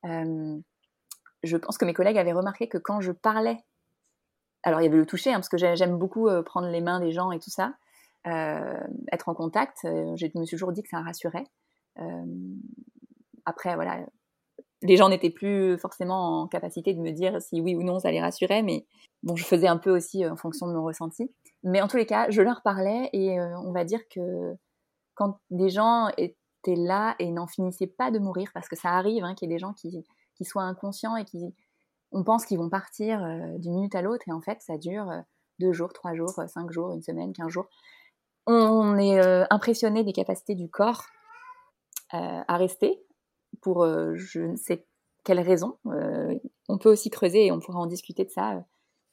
Euh, 0.05 0.59
je 1.43 1.57
pense 1.57 1.79
que 1.79 1.85
mes 1.85 1.95
collègues 1.95 2.19
avaient 2.19 2.33
remarqué 2.33 2.69
que 2.69 2.79
quand 2.79 3.00
je 3.00 3.12
parlais, 3.12 3.59
alors 4.62 4.81
il 4.81 4.85
y 4.85 4.87
avait 4.87 4.99
le 4.99 5.07
toucher, 5.07 5.31
hein, 5.31 5.37
parce 5.37 5.49
que 5.49 5.57
j'aime 5.57 5.99
beaucoup 5.99 6.29
prendre 6.45 6.69
les 6.69 6.81
mains 6.81 7.00
des 7.00 7.12
gens 7.12 7.33
et 7.33 7.38
tout 7.38 7.50
ça, 7.50 7.75
être 8.26 9.29
en 9.29 9.35
contact. 9.35 9.79
je 9.85 10.38
me 10.38 10.45
suis 10.45 10.57
toujours 10.57 10.73
dit 10.73 10.83
que 10.83 10.88
ça 10.90 11.00
rassurait. 11.00 11.47
après, 13.47 13.75
voilà, 13.75 14.00
les 14.83 14.97
gens 14.97 15.09
n'étaient 15.09 15.31
plus 15.31 15.79
forcément 15.79 16.43
en 16.43 16.47
capacité 16.49 16.95
de 16.95 17.01
me 17.01 17.11
dire 17.11 17.41
si 17.43 17.61
oui 17.61 17.75
ou 17.75 17.83
non 17.83 17.99
ça 17.99 18.11
les 18.11 18.21
rassurait, 18.21 18.63
mais 18.63 18.87
bon, 19.23 19.37
je 19.37 19.45
faisais 19.45 19.67
un 19.67 19.77
peu 19.77 19.91
aussi 19.91 20.25
euh, 20.25 20.33
en 20.33 20.37
fonction 20.37 20.67
de 20.67 20.73
mon 20.73 20.85
ressenti. 20.85 21.31
Mais 21.63 21.83
en 21.83 21.89
tous 21.89 21.99
les 21.99 22.07
cas, 22.07 22.31
je 22.31 22.41
leur 22.43 22.63
parlais 22.63 23.11
et 23.13 23.39
euh, 23.39 23.59
on 23.59 23.73
va 23.73 23.85
dire 23.85 24.01
que 24.09 24.55
quand 25.15 25.39
des 25.51 25.69
gens 25.69 26.09
étaient 26.17 26.77
là 26.77 27.15
et 27.19 27.31
n'en 27.31 27.47
finissaient 27.47 27.87
pas 27.87 28.11
de 28.11 28.19
mourir, 28.19 28.51
parce 28.55 28.69
que 28.69 28.77
ça 28.77 28.91
arrive 28.91 29.25
hein, 29.25 29.35
qu'il 29.35 29.49
y 29.49 29.53
ait 29.53 29.57
des 29.57 29.61
gens 29.61 29.75
qui, 29.75 30.05
soient 30.43 30.63
inconscients 30.63 31.17
et 31.17 31.27
qui, 31.27 31.55
on 32.13 32.25
pense 32.25 32.47
qu'ils 32.47 32.57
vont 32.57 32.71
partir 32.71 33.23
euh, 33.23 33.59
d'une 33.59 33.75
minute 33.75 33.95
à 33.95 34.01
l'autre 34.01 34.27
et 34.27 34.33
en 34.33 34.41
fait 34.41 34.63
ça 34.63 34.79
dure 34.79 35.13
deux 35.59 35.73
jours, 35.73 35.93
trois 35.93 36.15
jours, 36.15 36.33
cinq 36.49 36.71
jours, 36.71 36.93
une 36.93 37.03
semaine, 37.03 37.35
quinze 37.35 37.51
jours. 37.51 37.67
On 38.47 38.97
est 38.97 39.21
impressionné 39.53 40.03
des 40.03 40.15
capacités 40.15 40.55
du 40.55 40.71
corps 40.71 41.05
à 42.11 42.57
rester, 42.57 43.05
pour 43.61 43.85
euh, 43.85 44.14
je 44.17 44.40
ne 44.40 44.57
sais 44.57 44.85
quelle 45.25 45.40
raison. 45.40 45.79
Euh, 45.87 46.35
on 46.69 46.79
peut 46.79 46.90
aussi 46.90 47.11
creuser 47.11 47.47
et 47.47 47.52
on 47.52 47.61
pourra 47.61 47.79
en 47.79 47.87
discuter 47.87 48.25
de 48.25 48.31
ça. 48.31 48.52
Euh, 48.52 48.61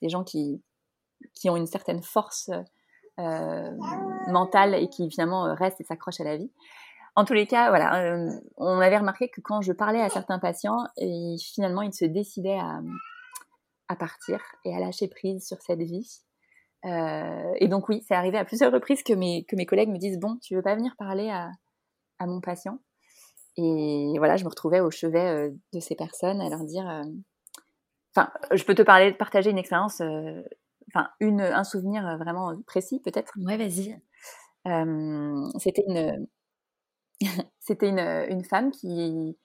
des 0.01 0.09
gens 0.09 0.23
qui, 0.23 0.61
qui 1.33 1.49
ont 1.49 1.57
une 1.57 1.65
certaine 1.65 2.03
force 2.03 2.51
mentale 3.17 4.75
et 4.75 4.89
qui 4.89 5.09
finalement 5.09 5.55
restent 5.55 5.81
et 5.81 5.83
s'accrochent 5.83 6.19
à 6.19 6.23
la 6.23 6.37
vie. 6.37 6.51
En 7.15 7.25
tous 7.25 7.33
les 7.33 7.47
cas, 7.47 7.69
voilà, 7.69 8.15
on 8.57 8.79
avait 8.79 8.99
remarqué 8.99 9.27
que 9.27 9.41
quand 9.41 9.61
je 9.61 9.73
parlais 9.73 10.01
à 10.01 10.09
certains 10.09 10.37
patients, 10.37 10.83
finalement, 11.41 11.81
ils 11.81 11.95
se 11.95 12.05
décidaient 12.05 12.59
à, 12.59 12.79
à, 13.87 13.95
partir 13.95 14.39
et 14.65 14.75
à 14.75 14.79
lâcher 14.79 15.07
prise 15.07 15.47
sur 15.47 15.59
cette 15.63 15.81
vie. 15.81 16.21
et 16.83 17.67
donc 17.67 17.89
oui, 17.89 18.05
c'est 18.07 18.13
arrivé 18.13 18.37
à 18.37 18.45
plusieurs 18.45 18.71
reprises 18.71 19.01
que 19.01 19.13
mes, 19.13 19.45
que 19.45 19.55
mes 19.55 19.65
collègues 19.65 19.89
me 19.89 19.97
disent, 19.97 20.19
bon, 20.19 20.37
tu 20.43 20.55
veux 20.55 20.61
pas 20.61 20.75
venir 20.75 20.95
parler 20.95 21.31
à, 21.31 21.49
à 22.19 22.27
mon 22.27 22.39
patient? 22.39 22.77
Et 23.57 24.13
voilà, 24.17 24.37
je 24.37 24.43
me 24.43 24.49
retrouvais 24.49 24.79
au 24.79 24.91
chevet 24.91 25.49
euh, 25.49 25.51
de 25.73 25.79
ces 25.79 25.95
personnes 25.95 26.41
à 26.41 26.49
leur 26.49 26.63
dire. 26.63 26.87
Euh, 26.87 27.03
enfin, 28.15 28.31
je 28.53 28.63
peux 28.63 28.75
te 28.75 28.83
parler, 28.83 29.13
partager 29.13 29.49
une 29.49 29.57
expérience, 29.57 29.99
euh, 30.01 30.43
enfin, 30.89 31.09
une, 31.19 31.41
un 31.41 31.63
souvenir 31.63 32.17
vraiment 32.17 32.55
précis 32.67 32.99
peut-être. 33.03 33.33
Ouais, 33.37 33.57
vas-y. 33.57 33.99
c'était 35.59 35.83
une, 35.87 36.27
c'était 37.59 37.89
une, 37.89 37.99
une, 37.99 38.43
femme 38.43 38.71
qui, 38.71 39.37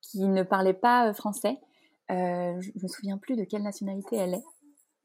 qui 0.00 0.26
ne 0.26 0.42
parlait 0.42 0.74
pas 0.74 1.12
français. 1.12 1.58
je 2.08 2.82
me 2.82 2.88
souviens 2.88 3.18
plus 3.18 3.36
de 3.36 3.44
quelle 3.44 3.62
nationalité 3.62 4.16
elle 4.16 4.34
est. 4.34 4.44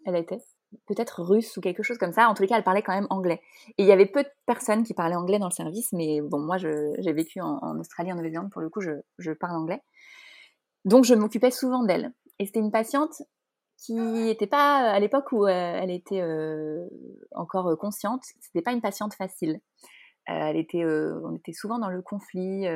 Elle 0.06 0.16
était 0.16 0.42
peut-être 0.86 1.22
russe 1.22 1.58
ou 1.58 1.62
quelque 1.62 1.84
chose 1.84 1.98
comme 1.98 2.14
ça. 2.14 2.28
En 2.28 2.34
tous 2.34 2.44
les 2.44 2.48
cas, 2.48 2.58
elle 2.58 2.64
parlait 2.64 2.82
quand 2.82 2.94
même 2.94 3.08
anglais. 3.10 3.42
Et 3.78 3.84
il 3.84 3.86
y 3.86 3.92
avait 3.92 4.06
peu 4.06 4.24
de 4.24 4.30
personnes 4.46 4.84
qui 4.84 4.94
parlaient 4.94 5.16
anglais 5.16 5.40
dans 5.40 5.48
le 5.48 5.54
service, 5.54 5.92
mais 5.94 6.22
bon, 6.22 6.40
moi, 6.40 6.58
j'ai 6.58 7.14
vécu 7.14 7.42
en, 7.42 7.80
Australie, 7.80 8.12
en 8.12 8.16
Nouvelle-Zélande, 8.16 8.52
pour 8.52 8.62
le 8.62 8.70
coup, 8.70 8.82
je, 8.82 9.32
parle 9.32 9.58
anglais. 9.58 9.82
Donc, 10.86 11.06
je 11.06 11.16
m'occupais 11.16 11.52
souvent 11.52 11.84
d'elle. 11.84 12.14
Et 12.40 12.46
c'était 12.46 12.60
une 12.60 12.72
patiente 12.72 13.22
qui 13.78 13.94
n'était 13.94 14.48
pas, 14.48 14.78
à 14.78 15.00
l'époque 15.00 15.32
où 15.32 15.46
euh, 15.46 15.50
elle 15.50 15.92
était 15.92 16.22
euh, 16.22 16.88
encore 17.32 17.78
consciente, 17.78 18.24
c'était 18.40 18.62
pas 18.62 18.72
une 18.72 18.82
patiente 18.82 19.14
facile. 19.14 19.60
Euh, 20.30 21.20
on 21.24 21.36
était 21.36 21.54
souvent 21.54 21.78
dans 21.78 21.90
le 21.90 22.02
conflit. 22.02 22.68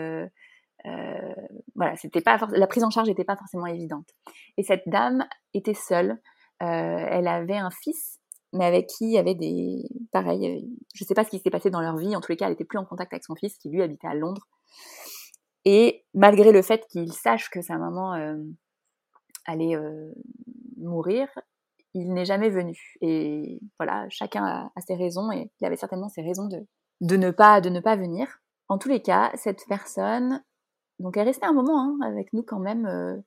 voilà, 1.76 1.96
pas 2.24 2.48
la 2.52 2.68
prise 2.68 2.84
en 2.84 2.90
charge 2.90 3.08
n'était 3.08 3.24
pas 3.24 3.38
forcément 3.38 3.66
évidente. 3.66 4.08
Et 4.58 4.64
cette 4.64 4.84
dame 4.88 5.26
était 5.54 5.74
seule. 5.74 6.20
Euh, 6.62 7.06
elle 7.10 7.28
avait 7.28 7.58
un 7.58 7.70
fils, 7.70 8.20
mais 8.54 8.66
avec 8.66 8.88
qui 8.88 9.06
il 9.06 9.12
y 9.12 9.18
avait 9.18 9.36
des... 9.36 9.84
Pareil, 10.12 10.46
euh, 10.46 10.60
je 10.94 11.04
ne 11.04 11.08
sais 11.08 11.14
pas 11.14 11.24
ce 11.24 11.30
qui 11.30 11.40
s'est 11.40 11.50
passé 11.50 11.70
dans 11.70 11.82
leur 11.82 11.98
vie, 11.98 12.16
en 12.16 12.22
tous 12.22 12.32
les 12.32 12.38
cas, 12.38 12.46
elle 12.46 12.52
n'était 12.52 12.66
plus 12.66 12.80
en 12.80 12.86
contact 12.86 13.14
avec 13.14 13.24
son 13.24 13.36
fils, 13.36 13.58
qui 13.58 13.70
lui 13.70 13.82
habitait 13.82 14.08
à 14.08 14.14
Londres. 14.14 14.48
Et 15.66 16.06
malgré 16.14 16.52
le 16.52 16.62
fait 16.62 16.86
qu'il 16.88 17.14
sache 17.14 17.50
que 17.50 17.62
sa 17.62 17.78
maman 17.78 18.14
euh, 18.16 18.38
allait 19.46 19.76
mourir, 20.78 21.28
il 21.94 22.14
n'est 22.14 22.26
jamais 22.26 22.50
venu. 22.50 22.78
Et 23.02 23.60
voilà, 23.78 24.08
chacun 24.10 24.44
a, 24.76 24.82
ses 24.86 24.96
raisons, 24.96 25.32
et 25.32 25.52
il 25.60 25.66
avait 25.66 25.76
certainement 25.76 26.10
ses 26.10 26.22
raisons 26.22 26.48
de, 26.48 26.66
de, 27.02 27.18
ne, 27.18 27.32
pas, 27.32 27.62
de 27.62 27.70
ne 27.70 27.80
pas 27.80 27.96
venir. 27.96 28.28
En 28.68 28.78
tous 28.78 28.90
les 28.90 29.02
cas, 29.02 29.32
cette 29.36 29.66
personne, 29.68 30.44
donc 31.00 31.18
elle 31.18 31.28
restait 31.28 31.46
un 31.46 31.54
moment 31.54 31.80
hein, 31.80 31.98
avec 32.04 32.34
nous 32.34 32.44
quand 32.44 32.60
même, 32.60 33.24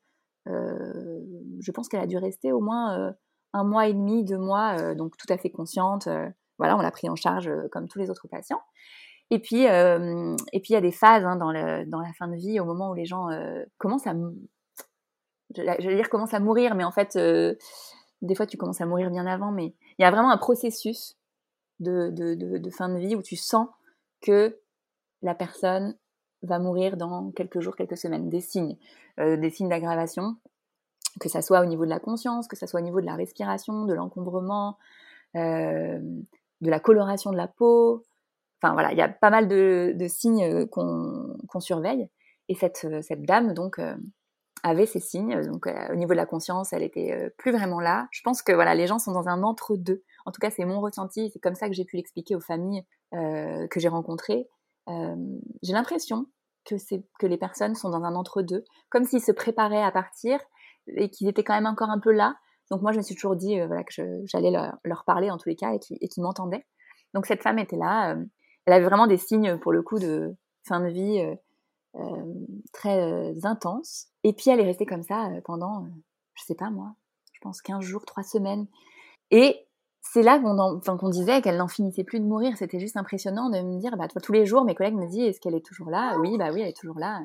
je 1.63 1.71
pense 1.71 1.89
qu'elle 1.89 2.01
a 2.01 2.07
dû 2.07 2.19
rester 2.19 2.53
au 2.53 2.61
moins 2.61 2.99
euh, 2.99 3.13
un 3.53 3.65
mois 3.65 3.87
et 3.87 3.95
demi, 3.95 4.25
deux 4.25 4.39
mois, 4.39 4.77
euh, 4.79 4.95
donc 4.95 5.17
tout 5.17 5.33
à 5.33 5.39
fait 5.39 5.51
consciente. 5.51 6.09
voilà, 6.59 6.77
on 6.77 6.81
l'a 6.81 6.91
pris 6.91 7.09
en 7.09 7.17
charge 7.17 7.51
comme 7.71 7.89
tous 7.89 7.99
les 7.99 8.11
autres 8.11 8.29
patients. 8.29 8.61
Et 9.31 9.39
puis, 9.39 9.63
et 9.63 10.61
puis 10.61 10.71
il 10.71 10.73
y 10.73 10.77
a 10.77 10.83
des 10.83 10.93
phases 10.93 11.25
hein, 11.25 11.37
dans, 11.37 11.51
la 11.53 12.13
fin 12.19 12.29
de 12.29 12.37
vie, 12.37 12.61
au 12.61 12.67
moment 12.67 12.91
où 12.91 12.95
les 12.95 13.07
gens 13.07 13.29
commencent 13.79 14.07
à, 14.07 14.13
je 15.57 15.89
vais 15.89 15.97
dire 15.97 16.11
commencent 16.11 16.35
à 16.35 16.41
mourir, 16.41 16.75
mais 16.75 16.85
en 16.85 16.93
fait, 16.93 17.17
des 17.17 18.35
fois 18.35 18.45
tu 18.47 18.59
commences 18.59 18.83
à 18.83 18.87
mourir 18.87 19.11
bien 19.11 19.27
avant, 19.27 19.51
mais 19.51 19.75
il 19.99 20.03
y 20.03 20.05
a 20.05 20.11
vraiment 20.11 20.31
un 20.31 20.37
processus 20.37 21.17
de, 21.81 22.11
de, 22.11 22.71
fin 22.71 22.89
de 22.89 22.99
vie 22.99 23.15
où 23.15 23.23
tu 23.23 23.37
sens 23.37 23.69
que 24.21 24.59
la 25.23 25.35
personne 25.35 25.97
va 26.43 26.59
mourir 26.59 26.97
dans 26.97 27.31
quelques 27.33 27.61
jours, 27.61 27.77
quelques 27.77 27.97
semaines. 27.97 28.29
Des 28.29 28.41
signes, 28.41 28.77
euh, 29.21 29.37
des 29.37 29.51
signes 29.51 29.69
d'aggravation, 29.69 30.37
que 31.21 31.29
ça 31.29 31.43
soit 31.43 31.61
au 31.61 31.67
niveau 31.67 31.85
de 31.85 31.91
la 31.91 32.01
conscience, 32.01 32.49
que 32.49 32.57
ça 32.57 32.67
soit 32.67 32.81
au 32.81 32.83
niveau 32.83 33.01
de 33.01 33.07
la 33.07 33.15
respiration, 33.15 33.85
de 33.85 33.95
l'encombrement, 33.95 34.79
euh, 35.37 35.99
de 36.61 36.71
la 36.71 36.81
coloration 36.81 37.31
de 37.31 37.37
la 37.37 37.49
peau. 37.49 38.03
Enfin 38.63 38.73
voilà, 38.75 38.93
il 38.93 38.99
y 38.99 39.03
a 39.03 39.09
pas 39.09 39.31
mal 39.31 39.49
de, 39.49 40.07
signes 40.09 40.45
euh, 40.45 40.67
qu'on 40.67 41.61
surveille. 41.61 42.09
Et 42.49 42.55
cette, 42.55 42.87
cette 43.03 43.23
dame, 43.23 43.55
donc, 43.55 43.81
avait 44.63 44.87
ces 44.87 45.01
signes. 45.01 45.41
Donc, 45.43 45.67
au 45.67 45.95
niveau 45.95 46.11
de 46.11 46.17
la 46.17 46.27
conscience, 46.27 46.73
elle 46.73 46.83
était 46.83 47.33
plus 47.39 47.53
vraiment 47.53 47.81
là. 47.81 48.09
Je 48.11 48.21
pense 48.23 48.43
que 48.43 48.53
voilà, 48.53 48.75
les 48.75 48.87
gens 48.87 48.99
sont 48.99 49.13
dans 49.13 49.29
un 49.29 49.43
entre-deux. 49.43 50.03
En 50.27 50.33
tout 50.33 50.41
cas, 50.41 50.51
c'est 50.51 50.65
mon 50.65 50.81
ressenti. 50.81 51.31
C'est 51.33 51.39
comme 51.39 51.55
ça 51.55 51.69
que 51.69 51.75
j'ai 51.75 51.85
pu 51.85 51.97
l'expliquer 51.97 52.35
aux 52.35 52.41
familles 52.41 52.85
que 53.13 53.81
j'ai 53.81 53.89
rencontrées 53.89 54.49
j'ai 55.63 55.73
l'impression 55.73 56.27
que, 56.65 56.75
que 57.19 57.27
les 57.27 57.37
personnes 57.37 57.75
sont 57.75 57.91
dans 57.91 58.05
un 58.05 58.15
entre-deux, 58.15 58.65
comme 58.89 59.05
s'ils 59.05 59.23
se 59.23 59.33
préparaient 59.33 59.83
à 59.83 59.91
partir 59.91 60.41
et 60.89 61.11
qu'ils 61.11 61.29
étaient 61.29 61.45
quand 61.45 61.55
même 61.55 61.67
encore 61.67 61.91
un 61.91 61.99
peu 61.99 62.13
là. 62.13 62.37
Donc 62.71 62.83
moi, 62.83 62.93
je 62.93 62.99
me 62.99 63.03
suis 63.03 63.15
toujours 63.15 63.37
dit 63.37 63.61
voilà, 63.61 63.85
que 63.85 63.93
j'allais 64.25 64.51
leur, 64.51 65.05
parler 65.05 65.31
en 65.31 65.37
tous 65.37 65.49
les 65.49 65.57
cas 65.57 65.73
et 65.75 66.09
qu'ils 66.09 66.23
m'entendaient. 66.23 66.67
Donc 67.15 67.27
cette 67.27 67.43
femme 67.43 67.59
était 67.59 67.77
là. 67.77 68.17
elle 68.67 68.73
avait 68.73 68.85
vraiment 68.85 69.07
des 69.07 69.19
signes, 69.19 69.59
pour 69.59 69.73
le 69.73 69.83
coup, 69.83 69.99
de 69.99 70.35
fin 70.67 70.81
de 70.81 70.89
vie 70.89 71.23
très 72.73 73.35
intenses. 73.45 74.09
Et 74.25 74.33
puis 74.33 74.51
elle 74.51 74.61
est 74.61 74.65
restée 74.65 74.87
comme 74.87 75.03
ça 75.03 75.29
pendant, 75.45 75.87
je 76.35 76.45
sais 76.45 76.55
pas 76.55 76.71
moi, 76.71 76.95
je 77.33 77.41
pense 77.43 77.61
15 77.63 77.83
jours, 77.83 78.05
3 78.07 78.23
semaines. 78.23 78.67
Et 79.31 79.67
c'est 80.03 80.23
là 80.23 80.39
qu'on 80.41 81.09
disait 81.09 81.41
qu'elle 81.43 81.57
n'en 81.57 81.69
finissait 81.69 82.05
plus 82.05 82.21
de 82.21 82.25
mourir. 82.25 82.57
C'était 82.57 82.81
juste 82.81 82.97
impressionnant 82.97 83.51
de 83.51 83.61
me 83.61 83.79
dire, 83.79 83.97
bah, 83.97 84.09
tous 84.09 84.33
les 84.33 84.47
jours, 84.47 84.65
mes 84.65 84.75
collègues 84.75 84.95
me 84.95 85.07
disent, 85.07 85.29
est-ce 85.29 85.41
qu'elle 85.41 85.55
est 85.55 85.65
toujours 85.65 85.91
là? 85.91 86.19
Oui, 86.19 86.37
bah 86.39 86.51
oui, 86.53 86.61
elle 86.61 86.69
est 86.69 86.77
toujours 86.77 86.99
là. 86.99 87.21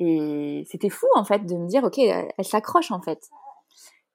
Et 0.00 0.64
c'était 0.70 0.88
fou, 0.88 1.06
en 1.14 1.24
fait, 1.24 1.44
de 1.44 1.54
me 1.54 1.68
dire, 1.68 1.84
OK, 1.84 1.98
elle, 1.98 2.44
s'accroche, 2.44 2.90
en 2.90 3.02
fait. 3.02 3.20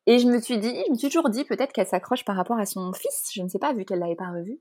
Et 0.08 0.19
je 0.19 0.28
me 0.28 0.39
suis 0.39 0.58
dit, 0.58 0.74
je 0.86 0.91
me 0.91 0.95
suis 0.95 1.10
toujours 1.10 1.30
dit 1.30 1.45
peut-être 1.45 1.71
qu'elle 1.71 1.88
s'accroche 1.88 2.26
par 2.26 2.36
rapport 2.36 2.58
à 2.58 2.65
son 2.65 2.91
fils, 2.93 3.30
je 3.34 3.41
ne 3.41 3.48
sais 3.48 3.60
pas, 3.60 3.74
vu 3.74 3.86
qu'elle 3.86 4.00
l'avait 4.00 4.15
pas 4.15 4.30
revu. 4.30 4.60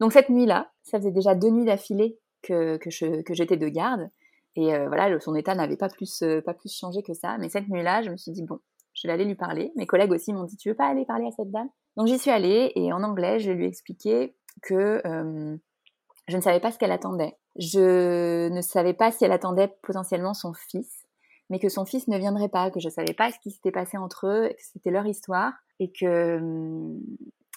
Donc 0.00 0.12
cette 0.12 0.28
nuit-là, 0.28 0.70
ça 0.82 0.98
faisait 0.98 1.12
déjà 1.12 1.34
deux 1.34 1.50
nuits 1.50 1.64
d'affilée 1.64 2.18
que, 2.42 2.76
que, 2.76 3.34
j'étais 3.34 3.56
de 3.56 3.68
garde. 3.68 4.10
Et 4.56 4.74
euh, 4.74 4.86
voilà, 4.86 5.18
son 5.20 5.34
état 5.34 5.54
n'avait 5.54 5.76
pas 5.76 5.88
plus, 5.88 6.22
euh, 6.22 6.40
pas 6.40 6.54
plus 6.54 6.72
changé 6.72 7.02
que 7.02 7.14
ça. 7.14 7.36
Mais 7.38 7.48
cette 7.48 7.68
nuit-là, 7.68 8.02
je 8.02 8.10
me 8.10 8.16
suis 8.16 8.30
dit, 8.30 8.44
bon, 8.44 8.58
je 8.92 9.08
vais 9.08 9.14
aller 9.14 9.24
lui 9.24 9.34
parler. 9.34 9.72
Mes 9.76 9.86
collègues 9.86 10.12
aussi 10.12 10.32
m'ont 10.32 10.44
dit, 10.44 10.56
tu 10.56 10.68
veux 10.68 10.76
pas 10.76 10.86
aller 10.86 11.04
parler 11.04 11.26
à 11.26 11.30
cette 11.32 11.50
dame? 11.50 11.68
Donc 11.96 12.06
j'y 12.06 12.18
suis 12.18 12.30
allée 12.30 12.72
et 12.74 12.92
en 12.92 13.02
anglais, 13.02 13.40
je 13.40 13.50
lui 13.50 13.64
ai 13.64 13.68
expliqué 13.68 14.36
que 14.62 15.00
euh, 15.04 15.56
je 16.28 16.36
ne 16.36 16.42
savais 16.42 16.60
pas 16.60 16.70
ce 16.70 16.78
qu'elle 16.78 16.92
attendait. 16.92 17.36
Je 17.56 18.48
ne 18.48 18.60
savais 18.60 18.94
pas 18.94 19.10
si 19.10 19.24
elle 19.24 19.32
attendait 19.32 19.74
potentiellement 19.82 20.34
son 20.34 20.52
fils, 20.54 21.04
mais 21.50 21.58
que 21.58 21.68
son 21.68 21.84
fils 21.84 22.08
ne 22.08 22.18
viendrait 22.18 22.48
pas, 22.48 22.70
que 22.70 22.80
je 22.80 22.88
ne 22.88 22.92
savais 22.92 23.14
pas 23.14 23.30
ce 23.30 23.38
qui 23.40 23.50
s'était 23.50 23.70
passé 23.70 23.98
entre 23.98 24.26
eux, 24.26 24.48
que 24.48 24.62
c'était 24.62 24.90
leur 24.90 25.06
histoire, 25.06 25.52
et 25.80 25.92
que, 25.92 26.38
hum, 26.38 27.00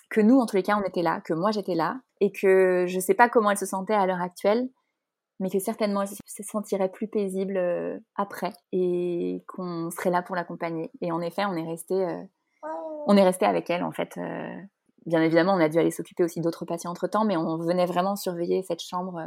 que 0.09 0.21
nous, 0.21 0.39
en 0.39 0.45
tous 0.45 0.55
les 0.55 0.63
cas, 0.63 0.77
on 0.77 0.87
était 0.87 1.01
là, 1.01 1.21
que 1.21 1.33
moi 1.33 1.51
j'étais 1.51 1.75
là, 1.75 1.99
et 2.19 2.31
que 2.31 2.85
je 2.87 2.95
ne 2.95 3.01
sais 3.01 3.13
pas 3.13 3.29
comment 3.29 3.51
elle 3.51 3.57
se 3.57 3.65
sentait 3.65 3.93
à 3.93 4.05
l'heure 4.05 4.21
actuelle, 4.21 4.69
mais 5.39 5.49
que 5.49 5.59
certainement 5.59 6.01
elle 6.01 6.07
se 6.07 6.43
sentirait 6.43 6.89
plus 6.89 7.07
paisible 7.07 7.57
euh, 7.57 7.99
après, 8.15 8.53
et 8.71 9.43
qu'on 9.47 9.89
serait 9.91 10.09
là 10.09 10.21
pour 10.21 10.35
l'accompagner. 10.35 10.91
Et 11.01 11.11
en 11.11 11.21
effet, 11.21 11.45
on 11.45 11.55
est 11.55 11.67
resté, 11.67 11.93
euh, 11.93 12.23
on 13.07 13.15
est 13.15 13.23
resté 13.23 13.45
avec 13.45 13.69
elle 13.69 13.83
en 13.83 13.91
fait. 13.91 14.17
Euh, 15.07 15.09
bien 15.09 15.21
évidemment, 15.21 15.53
on 15.53 15.59
a 15.59 15.69
dû 15.69 15.79
aller 15.79 15.91
s'occuper 15.91 16.23
aussi 16.23 16.41
d'autres 16.41 16.65
patients 16.65 16.91
entre 16.91 17.07
temps, 17.07 17.25
mais 17.25 17.37
on 17.37 17.57
venait 17.57 17.85
vraiment 17.85 18.15
surveiller 18.15 18.63
cette 18.63 18.81
chambre 18.81 19.19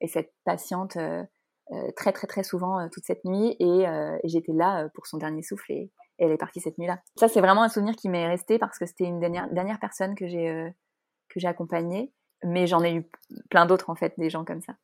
et 0.00 0.08
cette 0.08 0.32
patiente 0.44 0.96
euh, 0.96 1.22
euh, 1.72 1.90
très 1.96 2.12
très 2.12 2.26
très 2.26 2.42
souvent 2.42 2.80
euh, 2.80 2.88
toute 2.92 3.04
cette 3.04 3.24
nuit 3.24 3.56
et, 3.60 3.84
j'étais 4.24 4.52
là 4.52 4.88
pour 4.94 5.06
son 5.06 5.18
dernier 5.18 5.42
souffle 5.42 5.72
et, 5.72 5.90
elle 6.18 6.32
est 6.32 6.36
partie 6.36 6.60
cette 6.60 6.76
nuit-là. 6.76 7.00
Ça 7.16 7.28
c'est 7.28 7.40
vraiment 7.40 7.62
un 7.62 7.70
souvenir 7.70 7.96
qui 7.96 8.10
m'est 8.10 8.26
resté 8.26 8.58
parce 8.58 8.78
que 8.78 8.84
c'était 8.84 9.04
une 9.04 9.20
dernière, 9.20 9.50
dernière 9.52 9.78
personne 9.78 10.14
que 10.14 10.28
j'ai 10.28 10.70
j'ai 11.34 11.48
accompagnée, 11.48 12.12
mais 12.44 12.66
j'en 12.66 12.82
ai 12.82 12.94
eu 12.94 13.08
plein 13.48 13.64
d'autres 13.64 13.88
en 13.88 13.94
fait, 13.94 14.12
des 14.18 14.28
gens 14.28 14.44
comme 14.44 14.60
ça. 14.60 14.74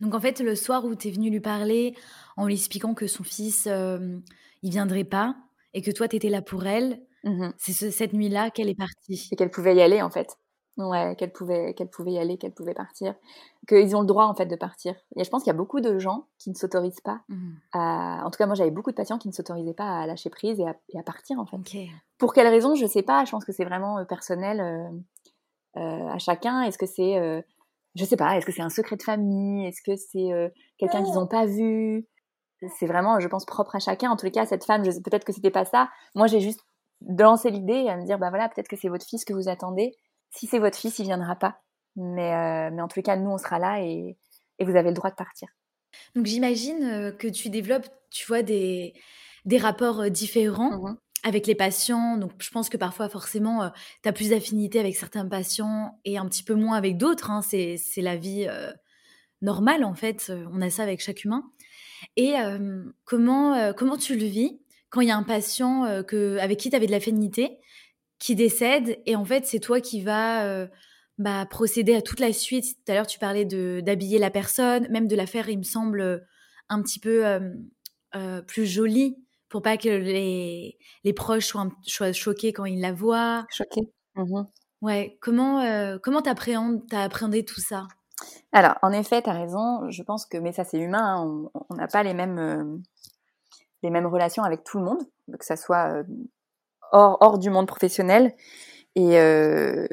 Donc 0.00 0.14
en 0.14 0.20
fait, 0.20 0.40
le 0.40 0.54
soir 0.56 0.84
où 0.84 0.94
tu 0.94 1.08
es 1.08 1.10
venu 1.10 1.30
lui 1.30 1.40
parler 1.40 1.94
en 2.36 2.46
lui 2.46 2.54
expliquant 2.54 2.92
que 2.92 3.06
son 3.06 3.22
fils, 3.22 3.66
il 3.66 4.70
viendrait 4.70 5.04
pas 5.04 5.36
et 5.72 5.80
que 5.80 5.90
toi, 5.90 6.06
tu 6.06 6.16
étais 6.16 6.28
là 6.28 6.42
pour 6.42 6.66
elle, 6.66 7.00
mmh 7.24 7.50
c'est 7.58 7.90
cette 7.90 8.12
nuit-là 8.12 8.50
qu'elle 8.50 8.68
est 8.68 8.74
partie. 8.74 9.28
Et 9.32 9.36
qu'elle 9.36 9.50
pouvait 9.50 9.74
y 9.74 9.82
aller 9.82 10.02
en 10.02 10.10
fait. 10.10 10.38
Ouais, 10.76 11.14
qu'elle 11.16 11.32
pouvait, 11.32 11.72
qu'elle 11.74 11.88
pouvait 11.88 12.12
y 12.12 12.18
aller, 12.18 12.36
qu'elle 12.36 12.52
pouvait 12.52 12.74
partir, 12.74 13.14
qu'ils 13.68 13.94
ont 13.94 14.00
le 14.00 14.06
droit 14.06 14.24
en 14.24 14.34
fait 14.34 14.46
de 14.46 14.56
partir. 14.56 14.96
Et 15.14 15.22
je 15.22 15.30
pense 15.30 15.44
qu'il 15.44 15.52
y 15.52 15.54
a 15.54 15.56
beaucoup 15.56 15.80
de 15.80 16.00
gens 16.00 16.26
qui 16.38 16.50
ne 16.50 16.56
s'autorisent 16.56 17.00
pas 17.00 17.20
mmh. 17.28 17.52
à. 17.72 18.22
En 18.24 18.30
tout 18.30 18.38
cas, 18.38 18.46
moi 18.46 18.56
j'avais 18.56 18.72
beaucoup 18.72 18.90
de 18.90 18.96
patients 18.96 19.18
qui 19.18 19.28
ne 19.28 19.32
s'autorisaient 19.32 19.74
pas 19.74 20.00
à 20.00 20.06
lâcher 20.06 20.30
prise 20.30 20.58
et 20.58 20.98
à, 20.98 21.02
partir 21.04 21.38
en 21.38 21.46
fait. 21.46 21.58
Pour 22.18 22.34
quelle 22.34 22.48
raison 22.48 22.74
Je 22.74 22.86
sais 22.86 23.02
pas. 23.02 23.24
Je 23.24 23.30
pense 23.30 23.44
que 23.44 23.52
c'est 23.52 23.64
vraiment 23.64 23.98
euh, 23.98 24.04
personnel 24.04 24.60
euh, 24.60 25.80
euh, 25.80 26.08
à 26.08 26.18
chacun. 26.18 26.62
Est-ce 26.62 26.78
que 26.78 26.86
c'est, 26.86 27.44
je 27.94 28.04
sais 28.04 28.16
pas, 28.16 28.36
est-ce 28.36 28.46
que 28.46 28.50
c'est 28.50 28.62
un 28.62 28.70
secret 28.70 28.96
de 28.96 29.02
famille? 29.04 29.66
Est-ce 29.66 29.80
que 29.80 29.94
c'est 29.94 30.52
quelqu'un 30.78 31.04
qu'ils 31.04 31.14
n'ont 31.14 31.28
pas 31.28 31.46
vu? 31.46 32.04
C'est 32.78 32.86
vraiment, 32.86 33.20
je 33.20 33.28
pense, 33.28 33.44
propre 33.44 33.76
à 33.76 33.78
chacun. 33.78 34.10
En 34.10 34.16
tous 34.16 34.24
les 34.24 34.32
cas, 34.32 34.46
cette 34.46 34.64
femme, 34.64 34.82
peut-être 34.82 35.24
que 35.24 35.32
c'était 35.32 35.50
pas 35.50 35.64
ça. 35.64 35.90
Moi, 36.14 36.26
j'ai 36.26 36.40
juste 36.40 36.64
lancé 37.18 37.50
l'idée 37.50 37.88
à 37.88 37.96
me 37.96 38.04
dire, 38.04 38.18
bah 38.18 38.30
voilà, 38.30 38.48
peut-être 38.48 38.68
que 38.68 38.76
c'est 38.76 38.88
votre 38.88 39.06
fils 39.06 39.24
que 39.24 39.32
vous 39.32 39.48
attendez 39.48 39.92
si 40.34 40.46
c'est 40.46 40.58
votre 40.58 40.76
fils, 40.76 40.98
il 40.98 41.04
viendra 41.04 41.36
pas. 41.36 41.60
Mais, 41.96 42.34
euh, 42.34 42.70
mais 42.72 42.82
en 42.82 42.88
tous 42.88 42.98
les 42.98 43.02
cas, 43.02 43.16
nous, 43.16 43.30
on 43.30 43.38
sera 43.38 43.58
là 43.58 43.80
et, 43.80 44.16
et 44.58 44.64
vous 44.64 44.76
avez 44.76 44.88
le 44.88 44.94
droit 44.94 45.10
de 45.10 45.14
partir. 45.14 45.48
Donc 46.16 46.26
j'imagine 46.26 46.82
euh, 46.84 47.12
que 47.12 47.28
tu 47.28 47.50
développes, 47.50 47.86
tu 48.10 48.26
vois, 48.26 48.42
des, 48.42 48.94
des 49.44 49.58
rapports 49.58 50.00
euh, 50.00 50.08
différents 50.08 50.78
mmh 50.78 50.98
avec 51.26 51.46
les 51.46 51.54
patients. 51.54 52.18
Donc 52.18 52.32
je 52.38 52.50
pense 52.50 52.68
que 52.68 52.76
parfois, 52.76 53.08
forcément, 53.08 53.72
tu 54.02 54.08
as 54.10 54.12
plus 54.12 54.28
d'affinité 54.28 54.78
avec 54.78 54.94
certains 54.94 55.26
patients 55.26 55.98
et 56.04 56.18
un 56.18 56.28
petit 56.28 56.42
peu 56.42 56.52
moins 56.52 56.76
avec 56.76 56.98
d'autres. 56.98 57.30
Hein. 57.30 57.40
C'est, 57.40 57.78
la 57.96 58.14
vie 58.14 58.46
normale, 59.40 59.84
en 59.84 59.94
fait. 59.94 60.30
On 60.52 60.60
a 60.60 60.68
ça 60.68 60.82
avec 60.82 61.00
chaque 61.00 61.24
humain. 61.24 61.50
Et 62.16 62.34
comment, 63.06 63.72
comment 63.72 63.96
tu 63.96 64.18
le 64.18 64.26
vis 64.26 64.60
quand 64.94 65.00
il 65.00 65.08
y 65.08 65.10
a 65.10 65.16
un 65.16 65.24
patient 65.24 66.04
que, 66.06 66.38
avec 66.38 66.60
qui 66.60 66.70
tu 66.70 66.76
avais 66.76 66.86
de 66.86 66.92
l'affinité 66.92 67.58
qui 68.20 68.36
décède 68.36 69.00
et 69.06 69.16
en 69.16 69.24
fait 69.24 69.44
c'est 69.44 69.58
toi 69.58 69.80
qui 69.80 70.00
vas 70.00 70.46
euh, 70.46 70.68
bah, 71.18 71.44
procéder 71.50 71.96
à 71.96 72.00
toute 72.00 72.20
la 72.20 72.32
suite. 72.32 72.64
Tout 72.64 72.92
à 72.92 72.94
l'heure 72.94 73.06
tu 73.08 73.18
parlais 73.18 73.44
d'habiller 73.44 74.18
la 74.18 74.30
personne, 74.30 74.86
même 74.90 75.08
de 75.08 75.16
la 75.16 75.26
faire 75.26 75.48
il 75.48 75.58
me 75.58 75.64
semble 75.64 76.24
un 76.68 76.80
petit 76.80 77.00
peu 77.00 77.26
euh, 78.14 78.40
plus 78.42 78.66
jolie 78.66 79.18
pour 79.48 79.62
pas 79.62 79.76
que 79.76 79.88
les, 79.88 80.78
les 81.02 81.12
proches 81.12 81.46
soient, 81.46 81.68
soient 81.82 82.12
choqués 82.12 82.52
quand 82.52 82.64
ils 82.64 82.80
la 82.80 82.92
voient. 82.92 83.46
Choqués. 83.50 83.92
Mmh 84.14 84.44
ouais. 84.80 85.18
Comment 85.20 85.60
euh, 85.60 85.98
comment 86.00 86.22
t'appréhendes 86.22 86.86
t'as 86.88 87.02
appréhendé 87.02 87.44
tout 87.44 87.60
ça? 87.60 87.88
Alors 88.52 88.76
en 88.82 88.92
effet 88.92 89.22
t'as 89.22 89.32
raison. 89.32 89.90
Je 89.90 90.02
pense 90.04 90.24
que 90.24 90.38
mais 90.38 90.52
ça 90.52 90.62
c'est 90.62 90.78
humain. 90.78 91.16
Hein, 91.18 91.50
on 91.68 91.74
n'a 91.74 91.88
pas 91.88 92.04
les 92.04 92.14
mêmes 92.14 92.80
les 93.84 93.90
mêmes 93.90 94.06
relations 94.06 94.42
avec 94.42 94.64
tout 94.64 94.78
le 94.78 94.84
monde, 94.84 95.02
que 95.38 95.44
ça 95.44 95.56
soit 95.56 96.02
hors, 96.94 97.38
du 97.38 97.50
monde 97.50 97.66
professionnel. 97.66 98.32
Et, 98.94 99.18
euh, 99.18 99.86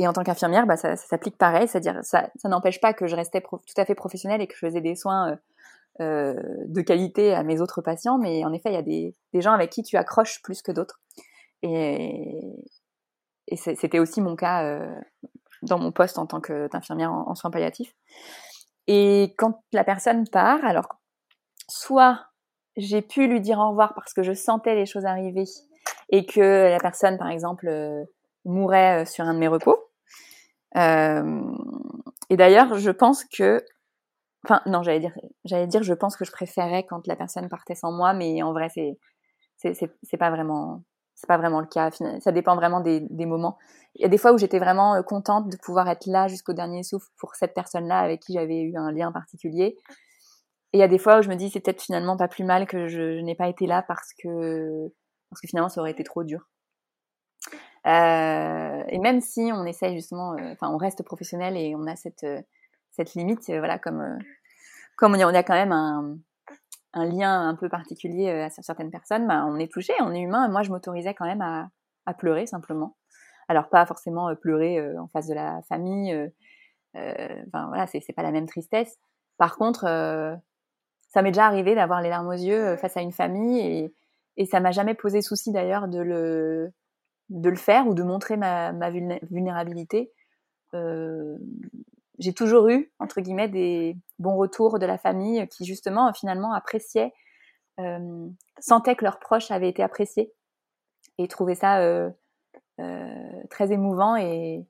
en 0.00 0.12
tant 0.12 0.22
qu'infirmière, 0.22 0.66
bah, 0.66 0.76
ça, 0.76 0.96
s'applique 0.96 1.36
pareil, 1.36 1.66
c'est-à-dire 1.66 1.98
ça, 2.02 2.30
ça 2.36 2.48
n'empêche 2.48 2.80
pas 2.80 2.92
que 2.92 3.06
je 3.06 3.16
restais 3.16 3.40
tout 3.40 3.60
à 3.76 3.84
fait 3.84 3.94
professionnelle 3.94 4.40
et 4.40 4.46
que 4.46 4.54
je 4.54 4.60
faisais 4.60 4.80
des 4.80 4.94
soins 4.94 5.32
euh, 5.32 5.36
euh, 6.00 6.64
de 6.66 6.80
qualité 6.82 7.34
à 7.34 7.42
mes 7.42 7.60
autres 7.60 7.82
patients, 7.82 8.18
mais 8.18 8.44
en 8.44 8.52
effet, 8.52 8.70
il 8.70 8.74
y 8.74 8.76
a 8.76 8.82
des, 8.82 9.14
gens 9.40 9.52
avec 9.52 9.70
qui 9.70 9.82
tu 9.82 9.96
accroches 9.96 10.40
plus 10.42 10.62
que 10.62 10.72
d'autres. 10.72 11.00
Et, 11.62 12.40
c'était 13.56 13.98
aussi 13.98 14.20
mon 14.20 14.36
cas 14.36 14.78
dans 15.62 15.78
mon 15.78 15.90
poste 15.90 16.18
en 16.18 16.26
tant 16.26 16.38
qu'infirmière 16.38 17.10
en, 17.10 17.34
soins 17.34 17.50
palliatifs. 17.50 17.94
Et 18.86 19.34
quand 19.38 19.62
la 19.72 19.84
personne 19.84 20.28
part, 20.28 20.62
alors 20.66 21.00
soit 21.66 22.26
j'ai 22.78 23.02
pu 23.02 23.26
lui 23.26 23.40
dire 23.40 23.58
au 23.58 23.70
revoir 23.70 23.92
parce 23.94 24.14
que 24.14 24.22
je 24.22 24.32
sentais 24.32 24.74
les 24.74 24.86
choses 24.86 25.04
arriver 25.04 25.44
et 26.10 26.24
que 26.24 26.70
la 26.70 26.78
personne, 26.78 27.18
par 27.18 27.28
exemple, 27.28 27.68
euh, 27.68 28.04
mourait 28.44 29.02
euh, 29.02 29.04
sur 29.04 29.24
un 29.24 29.34
de 29.34 29.38
mes 29.38 29.48
repos. 29.48 29.76
Euh, 30.76 31.42
et 32.30 32.36
d'ailleurs, 32.36 32.78
je 32.78 32.90
pense 32.90 33.24
que, 33.24 33.64
enfin, 34.44 34.62
non, 34.66 34.82
j'allais 34.82 35.00
dire, 35.00 35.12
j'allais 35.44 35.66
dire, 35.66 35.82
je 35.82 35.92
pense 35.92 36.16
que 36.16 36.24
je 36.24 36.30
préférais 36.30 36.86
quand 36.86 37.06
la 37.06 37.16
personne 37.16 37.48
partait 37.48 37.74
sans 37.74 37.90
moi, 37.90 38.14
mais 38.14 38.42
en 38.42 38.52
vrai, 38.52 38.68
c'est, 38.68 38.96
c'est, 39.56 39.74
c'est, 39.74 40.16
pas 40.16 40.30
vraiment, 40.30 40.84
c'est 41.16 41.26
pas 41.26 41.36
vraiment 41.36 41.60
le 41.60 41.66
cas. 41.66 41.90
Ça 42.20 42.30
dépend 42.30 42.54
vraiment 42.54 42.80
des, 42.80 43.00
des 43.00 43.26
moments. 43.26 43.58
Il 43.96 44.02
y 44.02 44.04
a 44.04 44.08
des 44.08 44.18
fois 44.18 44.32
où 44.32 44.38
j'étais 44.38 44.60
vraiment 44.60 45.02
contente 45.02 45.48
de 45.48 45.56
pouvoir 45.56 45.88
être 45.88 46.06
là 46.06 46.28
jusqu'au 46.28 46.52
dernier 46.52 46.84
souffle 46.84 47.08
pour 47.18 47.34
cette 47.34 47.54
personne-là 47.54 47.98
avec 47.98 48.20
qui 48.20 48.34
j'avais 48.34 48.60
eu 48.60 48.76
un 48.76 48.92
lien 48.92 49.10
particulier. 49.10 49.76
Et 50.72 50.78
il 50.78 50.80
y 50.80 50.84
a 50.84 50.88
des 50.88 50.98
fois 50.98 51.18
où 51.18 51.22
je 51.22 51.28
me 51.28 51.34
dis 51.36 51.50
c'est 51.50 51.60
peut-être 51.60 51.82
finalement 51.82 52.16
pas 52.16 52.28
plus 52.28 52.44
mal 52.44 52.66
que 52.66 52.88
je, 52.88 53.20
n'ai 53.20 53.34
pas 53.34 53.48
été 53.48 53.66
là 53.66 53.82
parce 53.82 54.12
que 54.22 54.88
parce 55.30 55.40
que 55.40 55.48
finalement 55.48 55.68
ça 55.68 55.80
aurait 55.80 55.92
été 55.92 56.04
trop 56.04 56.24
dur. 56.24 56.48
Euh, 57.86 58.82
et 58.88 58.98
même 58.98 59.20
si 59.20 59.50
on 59.52 59.64
essaye 59.64 59.96
justement, 59.96 60.32
euh, 60.34 60.52
enfin 60.52 60.68
on 60.68 60.76
reste 60.76 61.02
professionnel 61.02 61.56
et 61.56 61.74
on 61.76 61.86
a 61.86 61.96
cette, 61.96 62.24
euh, 62.24 62.42
cette 62.90 63.14
limite, 63.14 63.48
voilà, 63.48 63.78
comme, 63.78 64.18
comme 64.96 65.14
on 65.14 65.34
a 65.34 65.42
quand 65.42 65.54
même 65.54 65.72
un, 65.72 66.16
un 66.92 67.04
lien 67.06 67.48
un 67.48 67.54
peu 67.54 67.68
particulier 67.68 68.30
à 68.30 68.50
certaines 68.50 68.90
personnes, 68.90 69.26
bah, 69.26 69.44
on 69.46 69.58
est 69.58 69.72
touché, 69.72 69.92
on 70.00 70.12
est 70.12 70.20
humain, 70.20 70.46
et 70.46 70.50
moi 70.50 70.62
je 70.62 70.70
m'autorisais 70.70 71.14
quand 71.14 71.26
même 71.26 71.42
à, 71.42 71.68
à, 72.06 72.14
pleurer 72.14 72.46
simplement. 72.46 72.96
Alors 73.48 73.68
pas 73.70 73.86
forcément 73.86 74.34
pleurer 74.36 74.98
en 74.98 75.08
face 75.08 75.26
de 75.28 75.34
la 75.34 75.62
famille, 75.68 76.14
enfin 76.94 77.68
voilà, 77.68 77.86
c'est 77.86 78.12
pas 78.14 78.22
la 78.22 78.32
même 78.32 78.46
tristesse. 78.46 78.98
Par 79.38 79.56
contre, 79.56 79.84
ça 81.08 81.22
m'est 81.22 81.30
déjà 81.30 81.46
arrivé 81.46 81.74
d'avoir 81.74 82.00
les 82.02 82.10
larmes 82.10 82.28
aux 82.28 82.32
yeux 82.32 82.76
face 82.76 82.96
à 82.96 83.00
une 83.00 83.12
famille 83.12 83.60
et, 83.60 83.94
et 84.36 84.46
ça 84.46 84.60
m'a 84.60 84.70
jamais 84.70 84.94
posé 84.94 85.20
souci 85.20 85.52
d'ailleurs 85.52 85.88
de 85.88 86.00
le, 86.00 86.72
de 87.28 87.50
le 87.50 87.56
faire 87.56 87.86
ou 87.86 87.94
de 87.94 88.02
montrer 88.02 88.36
ma, 88.36 88.72
vulnérabilité. 88.90 90.12
Euh, 90.74 91.36
j'ai 92.18 92.32
toujours 92.32 92.68
eu, 92.68 92.92
entre 92.98 93.20
guillemets, 93.20 93.48
des 93.48 93.96
bons 94.18 94.36
retours 94.36 94.78
de 94.78 94.86
la 94.86 94.98
famille 94.98 95.46
qui, 95.48 95.64
justement, 95.64 96.12
finalement, 96.12 96.52
appréciaient, 96.52 97.12
euh, 97.80 98.28
sentaient 98.58 98.96
que 98.96 99.04
leurs 99.04 99.18
proches 99.18 99.50
avaient 99.50 99.68
été 99.68 99.82
appréciés 99.82 100.32
et 101.18 101.28
trouvaient 101.28 101.54
ça 101.54 101.80
euh, 101.80 102.10
euh 102.80 103.42
très 103.50 103.72
émouvant. 103.72 104.16
Et 104.16 104.64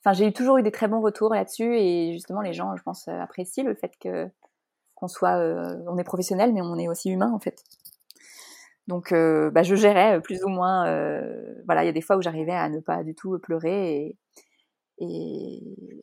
enfin, 0.00 0.12
j'ai 0.12 0.32
toujours 0.32 0.58
eu 0.58 0.62
des 0.62 0.72
très 0.72 0.88
bons 0.88 1.00
retours 1.00 1.34
là-dessus 1.34 1.76
et 1.78 2.12
justement, 2.12 2.40
les 2.40 2.52
gens, 2.52 2.76
je 2.76 2.82
pense, 2.82 3.08
apprécient 3.08 3.64
le 3.64 3.74
fait 3.74 3.92
que 4.00 4.28
qu'on 5.04 5.08
soit, 5.08 5.36
euh, 5.36 5.82
on 5.86 5.98
est 5.98 6.04
professionnel, 6.04 6.52
mais 6.52 6.62
on 6.62 6.78
est 6.78 6.88
aussi 6.88 7.10
humain, 7.10 7.30
en 7.32 7.38
fait. 7.38 7.62
Donc, 8.86 9.12
euh, 9.12 9.50
bah, 9.50 9.62
je 9.62 9.74
gérais 9.74 10.16
euh, 10.16 10.20
plus 10.20 10.42
ou 10.44 10.48
moins. 10.48 10.84
Voilà, 11.66 11.84
il 11.84 11.86
y 11.86 11.90
a 11.90 11.92
des 11.92 12.00
fois 12.00 12.16
où 12.16 12.22
j'arrivais 12.22 12.52
à 12.52 12.68
ne 12.68 12.80
pas 12.80 13.04
du 13.04 13.14
tout 13.14 13.38
pleurer 13.38 14.16
et, 14.98 15.60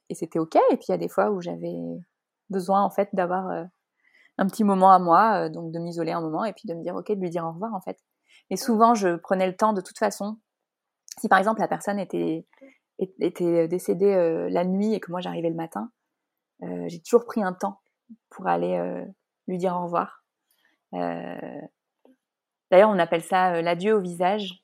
et, 0.10 0.16
c'était 0.16 0.40
ok. 0.40 0.56
Et 0.72 0.78
puis 0.78 0.88
il 0.90 0.92
y 0.92 0.96
a 0.96 0.98
des 0.98 1.10
fois 1.10 1.32
où 1.32 1.42
j'avais 1.42 1.78
besoin 2.50 2.84
en 2.84 2.90
fait 2.90 3.10
d'avoir 3.14 3.50
un 4.38 4.48
petit 4.48 4.64
moment 4.64 4.92
à 4.92 5.00
moi, 5.00 5.50
donc 5.50 5.72
de 5.72 5.80
m'isoler 5.80 6.12
un 6.12 6.22
moment 6.22 6.46
et 6.46 6.54
puis 6.54 6.68
de 6.68 6.74
me 6.74 6.84
dire 6.84 6.96
ok, 6.96 7.12
de 7.12 7.20
lui 7.20 7.30
dire 7.30 7.46
au 7.46 7.52
revoir 7.52 7.74
en 7.74 7.82
fait. 7.82 7.98
Et 8.50 8.58
souvent, 8.58 8.94
je 8.94 9.16
prenais 9.16 9.48
le 9.48 9.56
temps 9.56 9.74
de 9.74 9.82
toute 9.82 9.98
façon. 9.98 10.38
Si 11.20 11.28
par 11.28 11.40
exemple 11.40 11.62
la 11.62 11.68
personne 11.68 12.00
était, 12.00 12.46
était 13.00 13.68
décédée 13.68 14.48
la 14.50 14.66
nuit 14.66 14.94
et 14.94 15.00
que 15.00 15.12
moi 15.12 15.22
j'arrivais 15.22 15.50
le 15.50 15.56
matin, 15.56 15.92
j'ai 16.62 17.02
toujours 17.02 17.26
pris 17.26 17.42
un 17.42 17.54
temps 17.54 17.81
pour 18.30 18.48
aller 18.48 19.06
lui 19.48 19.58
dire 19.58 19.76
au 19.76 19.84
revoir. 19.84 20.24
D'ailleurs, 20.94 22.90
on 22.90 23.00
appelle 23.00 23.24
ça 23.24 23.62
l'adieu 23.62 23.96
au 23.96 24.02
visage 24.02 24.64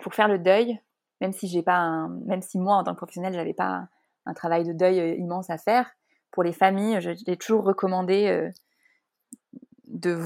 pour 0.00 0.14
faire 0.14 0.28
le 0.28 0.38
deuil, 0.38 0.78
même 1.20 1.32
si 1.32 1.48
j'ai 1.48 1.62
pas, 1.62 2.08
même 2.26 2.42
si 2.42 2.58
moi 2.58 2.76
en 2.76 2.84
tant 2.84 2.92
que 2.92 2.98
professionnelle, 2.98 3.34
j'avais 3.34 3.54
pas 3.54 3.88
un 4.26 4.34
travail 4.34 4.64
de 4.64 4.72
deuil 4.72 5.16
immense 5.18 5.50
à 5.50 5.58
faire. 5.58 5.90
Pour 6.30 6.42
les 6.42 6.52
familles, 6.52 7.00
j'ai 7.00 7.36
toujours 7.36 7.64
recommandé 7.64 8.50
de 9.86 10.18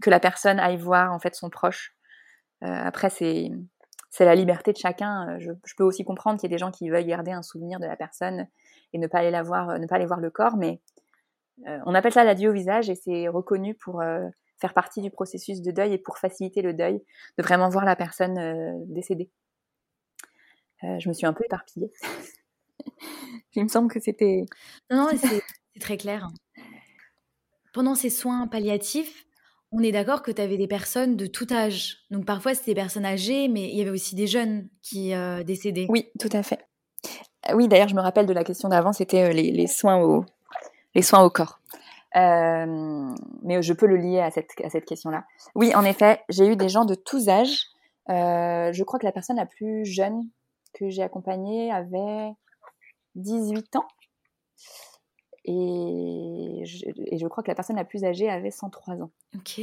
que 0.00 0.10
la 0.10 0.20
personne 0.20 0.58
aille 0.58 0.78
voir 0.78 1.12
en 1.12 1.18
fait 1.18 1.34
son 1.34 1.50
proche. 1.50 1.94
après, 2.60 3.10
c'est 3.10 3.50
c'est 4.10 4.24
la 4.24 4.34
liberté 4.34 4.72
de 4.72 4.76
chacun. 4.76 5.38
Je, 5.38 5.52
je 5.64 5.74
peux 5.76 5.84
aussi 5.84 6.04
comprendre 6.04 6.40
qu'il 6.40 6.50
y 6.50 6.52
a 6.52 6.54
des 6.54 6.58
gens 6.58 6.72
qui 6.72 6.90
veulent 6.90 7.06
garder 7.06 7.30
un 7.30 7.42
souvenir 7.42 7.78
de 7.78 7.86
la 7.86 7.96
personne 7.96 8.48
et 8.92 8.98
ne 8.98 9.06
pas 9.06 9.18
aller 9.18 9.30
la 9.30 9.44
voir, 9.44 9.78
ne 9.78 9.86
pas 9.86 9.96
aller 9.96 10.06
voir 10.06 10.20
le 10.20 10.30
corps, 10.30 10.56
mais 10.56 10.80
on 11.66 11.94
appelle 11.94 12.12
ça 12.12 12.24
l'adieu 12.24 12.50
au 12.50 12.52
visage 12.52 12.88
et 12.90 12.94
c'est 12.94 13.28
reconnu 13.28 13.74
pour 13.74 14.02
faire 14.58 14.74
partie 14.74 15.00
du 15.00 15.10
processus 15.10 15.60
de 15.60 15.70
deuil 15.70 15.94
et 15.94 15.98
pour 15.98 16.18
faciliter 16.18 16.62
le 16.62 16.74
deuil, 16.74 17.02
de 17.38 17.42
vraiment 17.42 17.68
voir 17.68 17.84
la 17.84 17.96
personne 17.96 18.84
décédée. 18.86 19.30
je 20.82 21.08
me 21.08 21.12
suis 21.12 21.26
un 21.26 21.32
peu 21.32 21.44
éparpillée. 21.44 21.90
Il 23.54 23.64
me 23.64 23.68
semble 23.68 23.90
que 23.90 24.00
c'était. 24.00 24.44
Non, 24.90 25.04
non 25.04 25.08
c'est 25.16 25.80
très 25.80 25.96
clair. 25.96 26.28
Pendant 27.72 27.94
ces 27.94 28.10
soins 28.10 28.46
palliatifs, 28.48 29.26
on 29.72 29.82
est 29.82 29.92
d'accord 29.92 30.22
que 30.22 30.32
tu 30.32 30.42
avais 30.42 30.56
des 30.56 30.66
personnes 30.66 31.16
de 31.16 31.26
tout 31.26 31.46
âge. 31.52 31.98
Donc 32.10 32.24
parfois, 32.24 32.54
c'était 32.54 32.72
des 32.72 32.80
personnes 32.80 33.04
âgées, 33.04 33.48
mais 33.48 33.68
il 33.68 33.76
y 33.76 33.80
avait 33.80 33.90
aussi 33.90 34.14
des 34.14 34.26
jeunes 34.26 34.68
qui 34.82 35.14
euh, 35.14 35.44
décédaient. 35.44 35.86
Oui, 35.88 36.08
tout 36.18 36.28
à 36.32 36.42
fait. 36.42 36.66
Euh, 37.48 37.54
oui, 37.54 37.68
d'ailleurs, 37.68 37.88
je 37.88 37.94
me 37.94 38.00
rappelle 38.00 38.26
de 38.26 38.32
la 38.32 38.42
question 38.42 38.68
d'avant, 38.68 38.92
c'était 38.92 39.30
euh, 39.30 39.32
les, 39.32 39.66
soins 39.68 40.02
au, 40.02 40.24
les 40.94 41.02
soins 41.02 41.22
au 41.22 41.30
corps. 41.30 41.60
mais 42.14 43.62
je 43.62 43.72
peux 43.72 43.86
le 43.86 43.96
lier 43.96 44.20
à 44.20 44.30
cette, 44.30 44.50
à 44.64 44.70
cette 44.70 44.84
question-là. 44.84 45.24
Oui, 45.54 45.74
en 45.74 45.84
effet, 45.84 46.22
j'ai 46.28 46.46
eu 46.46 46.56
des 46.56 46.68
gens 46.68 46.84
de 46.84 46.94
tous 46.94 47.28
âges. 47.28 47.66
je 48.08 48.82
crois 48.82 48.98
que 48.98 49.06
la 49.06 49.12
personne 49.12 49.36
la 49.36 49.46
plus 49.46 49.84
jeune 49.84 50.22
que 50.72 50.88
j'ai 50.88 51.02
accompagnée 51.02 51.72
avait 51.72 52.32
18 53.16 53.76
ans. 53.76 53.88
Et 55.44 56.62
je, 56.66 56.84
et 57.06 57.18
je, 57.18 57.26
crois 57.26 57.42
que 57.42 57.50
la 57.50 57.54
personne 57.54 57.76
la 57.76 57.84
plus 57.84 58.04
âgée 58.04 58.28
avait 58.28 58.50
103 58.50 59.02
ans. 59.02 59.10
Ok. 59.34 59.60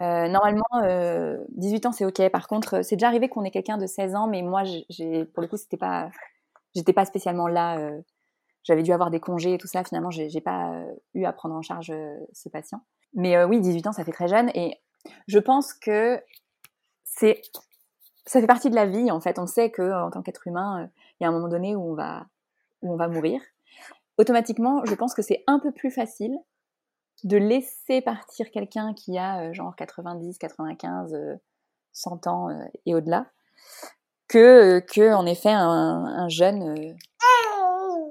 Euh, 0.00 0.28
normalement, 0.28 0.64
18 1.50 1.84
euh, 1.84 1.88
ans, 1.88 1.92
c'est 1.92 2.06
ok. 2.06 2.28
Par 2.30 2.48
contre, 2.48 2.82
c'est 2.82 2.96
déjà 2.96 3.08
arrivé 3.08 3.28
qu'on 3.28 3.44
ait 3.44 3.50
quelqu'un 3.50 3.76
de 3.76 3.86
16 3.86 4.14
ans, 4.14 4.26
mais 4.26 4.42
moi, 4.42 4.62
j'ai, 4.64 5.26
pour 5.26 5.42
le 5.42 5.48
coup, 5.48 5.58
c'était 5.58 5.76
pas, 5.76 6.10
j'étais 6.74 6.94
pas 6.94 7.04
spécialement 7.04 7.46
là. 7.46 7.90
Euh, 8.60 8.64
j'avais 8.64 8.82
dû 8.82 8.92
avoir 8.92 9.10
des 9.10 9.20
congés 9.20 9.54
et 9.54 9.58
tout 9.58 9.66
ça. 9.66 9.84
Finalement, 9.84 10.10
j'ai, 10.10 10.28
j'ai 10.28 10.40
pas 10.40 10.84
eu 11.14 11.24
à 11.24 11.32
prendre 11.32 11.54
en 11.54 11.62
charge 11.62 11.92
ce 12.32 12.48
patient. 12.48 12.82
Mais 13.14 13.42
oui, 13.44 13.60
18 13.60 13.86
ans, 13.88 13.92
ça 13.92 14.04
fait 14.04 14.12
très 14.12 14.28
jeune. 14.28 14.50
Et 14.54 14.80
je 15.26 15.38
pense 15.38 15.72
que 15.72 16.22
c'est, 17.04 17.40
ça 18.26 18.40
fait 18.40 18.46
partie 18.46 18.70
de 18.70 18.74
la 18.74 18.86
vie. 18.86 19.10
En 19.10 19.20
fait, 19.20 19.38
on 19.38 19.46
sait 19.46 19.70
que 19.70 20.04
en 20.04 20.10
tant 20.10 20.22
qu'être 20.22 20.46
humain, 20.46 20.90
il 21.18 21.24
y 21.24 21.26
a 21.26 21.28
un 21.28 21.32
moment 21.32 21.48
donné 21.48 21.74
où 21.74 21.90
on 21.90 21.94
va, 21.94 22.26
où 22.82 22.92
on 22.92 22.96
va 22.96 23.08
mourir 23.08 23.40
automatiquement, 24.20 24.84
je 24.84 24.94
pense 24.94 25.14
que 25.14 25.22
c'est 25.22 25.42
un 25.46 25.58
peu 25.58 25.72
plus 25.72 25.90
facile 25.90 26.36
de 27.24 27.36
laisser 27.36 28.00
partir 28.02 28.50
quelqu'un 28.50 28.94
qui 28.94 29.18
a 29.18 29.42
euh, 29.42 29.52
genre 29.52 29.74
90, 29.76 30.38
95, 30.38 31.16
100 31.92 32.26
ans 32.26 32.50
euh, 32.50 32.64
et 32.86 32.94
au-delà, 32.94 33.26
que, 34.28 34.38
euh, 34.38 34.80
que 34.80 35.12
en 35.12 35.26
effet 35.26 35.50
un, 35.50 36.28
jeune 36.28 36.94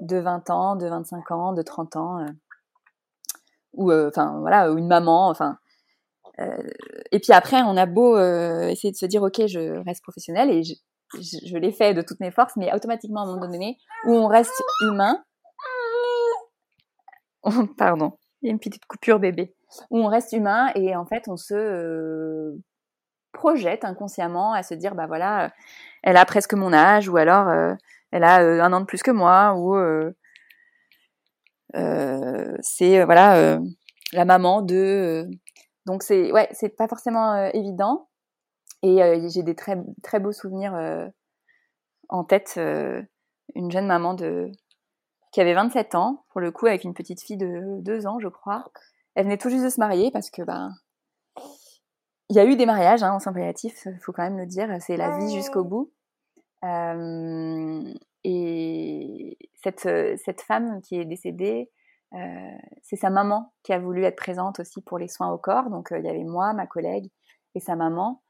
de 0.00 0.18
20 0.18 0.50
ans, 0.50 0.76
de 0.76 0.86
25 0.86 1.30
ans, 1.30 1.52
de 1.52 1.62
30 1.62 1.96
ans, 1.96 2.26
ou 3.74 3.92
enfin 3.92 4.38
voilà, 4.40 4.68
une 4.68 4.88
maman, 4.88 5.28
enfin. 5.28 5.58
et 6.38 7.20
puis 7.20 7.32
après, 7.32 7.62
on 7.62 7.76
a 7.76 7.86
beau 7.86 8.18
essayer 8.18 8.92
de 8.92 8.96
se 8.96 9.06
dire, 9.06 9.22
ok, 9.22 9.46
je 9.46 9.84
reste 9.84 10.02
professionnel 10.02 10.50
et 10.50 10.62
je, 11.18 11.56
l'ai 11.56 11.72
fait 11.72 11.94
de 11.94 12.02
toutes 12.02 12.20
mes 12.20 12.30
forces, 12.30 12.56
mais 12.56 12.72
automatiquement 12.74 13.20
à 13.20 13.24
un 13.24 13.34
moment 13.34 13.48
donné, 13.48 13.78
où 14.06 14.12
on 14.12 14.26
reste 14.26 14.62
humain, 14.82 15.22
pardon, 17.78 18.12
il 18.42 18.46
y 18.46 18.50
a 18.50 18.52
une 18.52 18.60
petite 18.60 18.84
coupure 18.86 19.18
bébé, 19.18 19.54
où 19.90 19.98
on 19.98 20.08
reste 20.08 20.32
humain 20.32 20.70
et 20.74 20.94
en 20.96 21.06
fait 21.06 21.28
on 21.28 21.36
se 21.36 21.54
euh, 21.54 22.58
projette 23.32 23.84
inconsciemment 23.84 24.52
à 24.52 24.62
se 24.62 24.74
dire 24.74 24.94
bah 24.94 25.06
voilà, 25.06 25.52
elle 26.02 26.16
a 26.16 26.24
presque 26.24 26.54
mon 26.54 26.72
âge 26.72 27.08
ou 27.08 27.16
alors 27.16 27.48
euh, 27.48 27.74
elle 28.10 28.24
a 28.24 28.42
euh, 28.42 28.62
un 28.62 28.72
an 28.72 28.80
de 28.80 28.86
plus 28.86 29.02
que 29.02 29.10
moi 29.10 29.54
ou 29.56 29.76
c'est 32.62 33.04
voilà 33.04 33.58
la 34.12 34.24
maman 34.24 34.62
de 34.62 35.28
donc 35.86 36.02
c'est 36.02 36.32
ouais 36.32 36.48
c'est 36.52 36.76
pas 36.76 36.88
forcément 36.88 37.50
évident 37.54 38.08
et 38.82 38.98
j'ai 39.28 39.42
des 39.42 39.54
très 39.54 39.76
très 40.02 40.20
beaux 40.20 40.32
souvenirs 40.32 40.74
en 42.08 42.24
tête 42.24 42.58
une 43.54 43.70
jeune 43.70 43.86
maman 43.86 44.14
de 44.14 44.50
qui 45.32 45.40
avait 45.40 45.54
27 45.54 45.94
ans, 45.94 46.24
pour 46.30 46.40
le 46.40 46.50
coup, 46.50 46.66
avec 46.66 46.84
une 46.84 46.94
petite 46.94 47.22
fille 47.22 47.36
de 47.36 47.80
2 47.80 48.06
ans, 48.06 48.18
je 48.18 48.28
crois. 48.28 48.64
Elle 49.14 49.24
venait 49.24 49.38
tout 49.38 49.48
juste 49.48 49.64
de 49.64 49.68
se 49.68 49.80
marier 49.80 50.10
parce 50.10 50.30
que, 50.30 50.42
ben, 50.42 50.74
il 52.28 52.36
y 52.36 52.38
a 52.38 52.44
eu 52.44 52.56
des 52.56 52.66
mariages 52.66 53.02
hein, 53.02 53.12
en 53.12 53.20
soins 53.20 53.32
palliatifs, 53.32 53.86
il 53.86 54.00
faut 54.00 54.12
quand 54.12 54.22
même 54.22 54.38
le 54.38 54.46
dire, 54.46 54.68
c'est 54.80 54.96
la 54.96 55.18
vie 55.18 55.34
jusqu'au 55.34 55.64
bout. 55.64 55.92
Et 56.62 57.88
cette, 59.62 59.88
cette 60.24 60.42
femme 60.42 60.80
qui 60.82 61.00
est 61.00 61.04
décédée, 61.04 61.70
c'est 62.82 62.96
sa 62.96 63.10
maman 63.10 63.52
qui 63.62 63.72
a 63.72 63.78
voulu 63.78 64.04
être 64.04 64.16
présente 64.16 64.60
aussi 64.60 64.82
pour 64.82 64.98
les 64.98 65.08
soins 65.08 65.32
au 65.32 65.38
corps. 65.38 65.70
Donc, 65.70 65.92
il 65.96 66.04
y 66.04 66.08
avait 66.08 66.24
moi, 66.24 66.52
ma 66.52 66.66
collègue 66.66 67.10
et 67.54 67.60
sa 67.60 67.76
maman. 67.76 68.22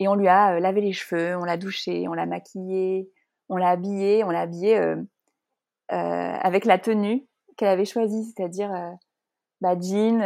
Et 0.00 0.08
on 0.08 0.14
lui 0.14 0.28
a 0.28 0.60
lavé 0.60 0.80
les 0.80 0.92
cheveux, 0.92 1.36
on 1.36 1.44
l'a 1.44 1.56
douché, 1.56 2.06
on 2.08 2.14
l'a 2.14 2.26
maquillée, 2.26 3.10
on 3.48 3.56
l'a 3.56 3.70
habillée, 3.70 4.22
on 4.24 4.30
l'a 4.30 4.42
habillée 4.42 4.80
avec 5.88 6.64
la 6.64 6.78
tenue 6.78 7.26
qu'elle 7.56 7.68
avait 7.68 7.84
choisie, 7.84 8.24
c'est-à-dire 8.24 8.72
euh, 8.72 8.90
bah, 9.60 9.74
jean, 9.80 10.20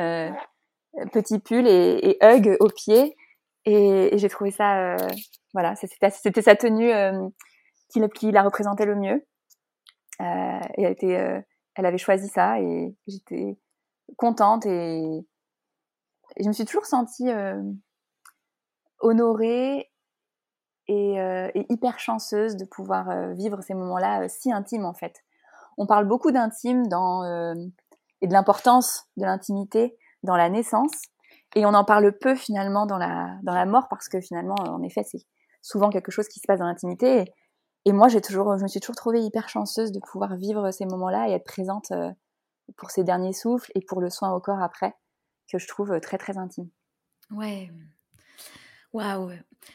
petit 1.13 1.39
pull 1.39 1.67
et, 1.67 2.11
et 2.11 2.19
hug 2.23 2.57
au 2.61 2.69
pied. 2.69 3.17
Et, 3.65 4.15
et 4.15 4.19
j'ai 4.19 4.29
trouvé 4.29 4.51
ça, 4.51 4.97
voilà, 5.53 5.75
c'était 5.77 6.43
sa 6.43 6.57
tenue 6.57 6.91
qui, 7.89 8.01
qui, 8.15 8.33
la 8.33 8.43
représentait 8.43 8.87
le 8.87 8.97
mieux. 8.97 9.27
et 10.21 10.83
elle, 10.83 10.93
était, 10.93 11.45
elle 11.75 11.87
avait 11.87 11.99
choisi 11.99 12.29
ça 12.29 12.61
et 12.61 12.95
j'étais 13.07 13.59
contente 14.17 14.67
et, 14.67 15.27
je 16.41 16.49
me 16.49 16.53
suis 16.53 16.65
toujours 16.65 16.87
sentie 16.87 17.29
honorée 19.01 19.91
et, 20.89 21.67
hyper 21.69 21.99
chanceuse 21.99 22.57
de 22.57 22.65
pouvoir 22.65 23.35
vivre 23.35 23.61
ces 23.61 23.75
moments-là 23.75 24.29
si 24.29 24.53
intimes 24.53 24.87
en 24.87 24.95
fait 24.95 25.23
on 25.77 25.87
parle 25.87 26.07
beaucoup 26.07 26.31
d'intime 26.31 26.87
dans 26.89 27.25
euh, 27.25 27.55
et 28.21 28.27
de 28.29 28.33
l'importance 28.33 29.09
de 29.17 29.25
l'intimité 29.25 29.97
dans 30.23 30.37
la 30.37 30.49
naissance, 30.49 30.93
et 31.57 31.67
on 31.67 31.75
en 31.75 31.85
parle 31.85 32.17
peu 32.19 32.35
finalement 32.35 32.87
dans 32.87 32.99
la 32.99 33.37
dans 33.43 33.55
la 33.55 33.67
mort 33.67 33.89
parce 33.89 34.09
que 34.09 34.21
finalement, 34.21 34.55
en 34.55 34.83
effet, 34.83 35.03
c'est 35.05 35.19
souvent 35.63 35.91
quelque 35.91 36.11
chose 36.11 36.29
qui 36.29 36.41
se 36.41 36.47
passe 36.47 36.59
dans 36.59 36.67
l'intimité. 36.67 37.25
Et, 37.85 37.93
moi, 37.93 38.09
j'ai 38.09 38.21
toujours, 38.21 38.59
je 38.59 38.63
me 38.63 38.69
suis 38.69 38.81
toujours 38.81 38.97
trouvée 38.97 39.23
hyper 39.23 39.49
chanceuse 39.49 39.93
de 39.93 40.01
pouvoir 40.01 40.37
vivre 40.37 40.71
ces 40.71 40.85
moments-là 40.85 41.29
et 41.29 41.33
être 41.33 41.45
présente 41.45 41.91
euh, 41.93 42.11
pour 42.77 42.91
ces 42.91 43.05
derniers 43.05 43.33
souffles 43.33 43.73
et 43.75 43.81
pour 43.81 44.01
le 44.01 44.11
soin 44.11 44.33
au 44.33 44.41
corps 44.41 44.63
après, 44.63 44.95
que 45.51 45.59
je 45.59 45.67
trouve 45.67 45.99
très 46.01 46.19
très 46.19 46.37
intime. 46.39 46.69
Ouais, 47.31 47.71
Waouh 48.93 49.31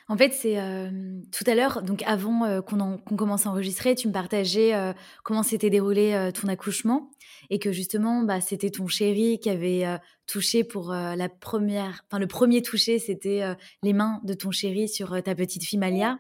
En 0.08 0.18
fait, 0.18 0.32
c'est 0.34 0.60
euh, 0.60 0.90
tout 1.32 1.44
à 1.48 1.56
l'heure, 1.56 1.82
donc 1.82 2.04
avant 2.04 2.46
euh, 2.46 2.62
qu'on 2.62 2.98
commence 3.16 3.48
à 3.48 3.50
enregistrer, 3.50 3.96
tu 3.96 4.08
me 4.08 4.14
partageais 4.14 4.76
euh, 4.76 4.94
comment 5.24 5.42
s'était 5.42 5.72
déroulé 5.72 6.32
ton 6.40 6.48
accouchement 6.48 7.10
et 7.50 7.60
que 7.60 7.72
justement, 7.72 8.24
bah, 8.24 8.42
c'était 8.42 8.70
ton 8.70 8.88
chéri 8.88 9.40
qui 9.40 9.50
avait 9.50 9.86
touché 10.28 10.64
pour 10.64 10.92
la 10.92 11.30
première, 11.30 12.04
enfin 12.08 12.20
le 12.20 12.28
premier 12.28 12.62
touché, 12.62 13.00
c'était 13.00 13.42
les 13.84 13.94
mains 13.94 14.20
de 14.24 14.34
ton 14.34 14.52
chéri 14.52 14.90
sur 14.90 15.22
ta 15.24 15.34
petite 15.34 15.64
fille 15.64 15.80
Malia. 15.80 16.20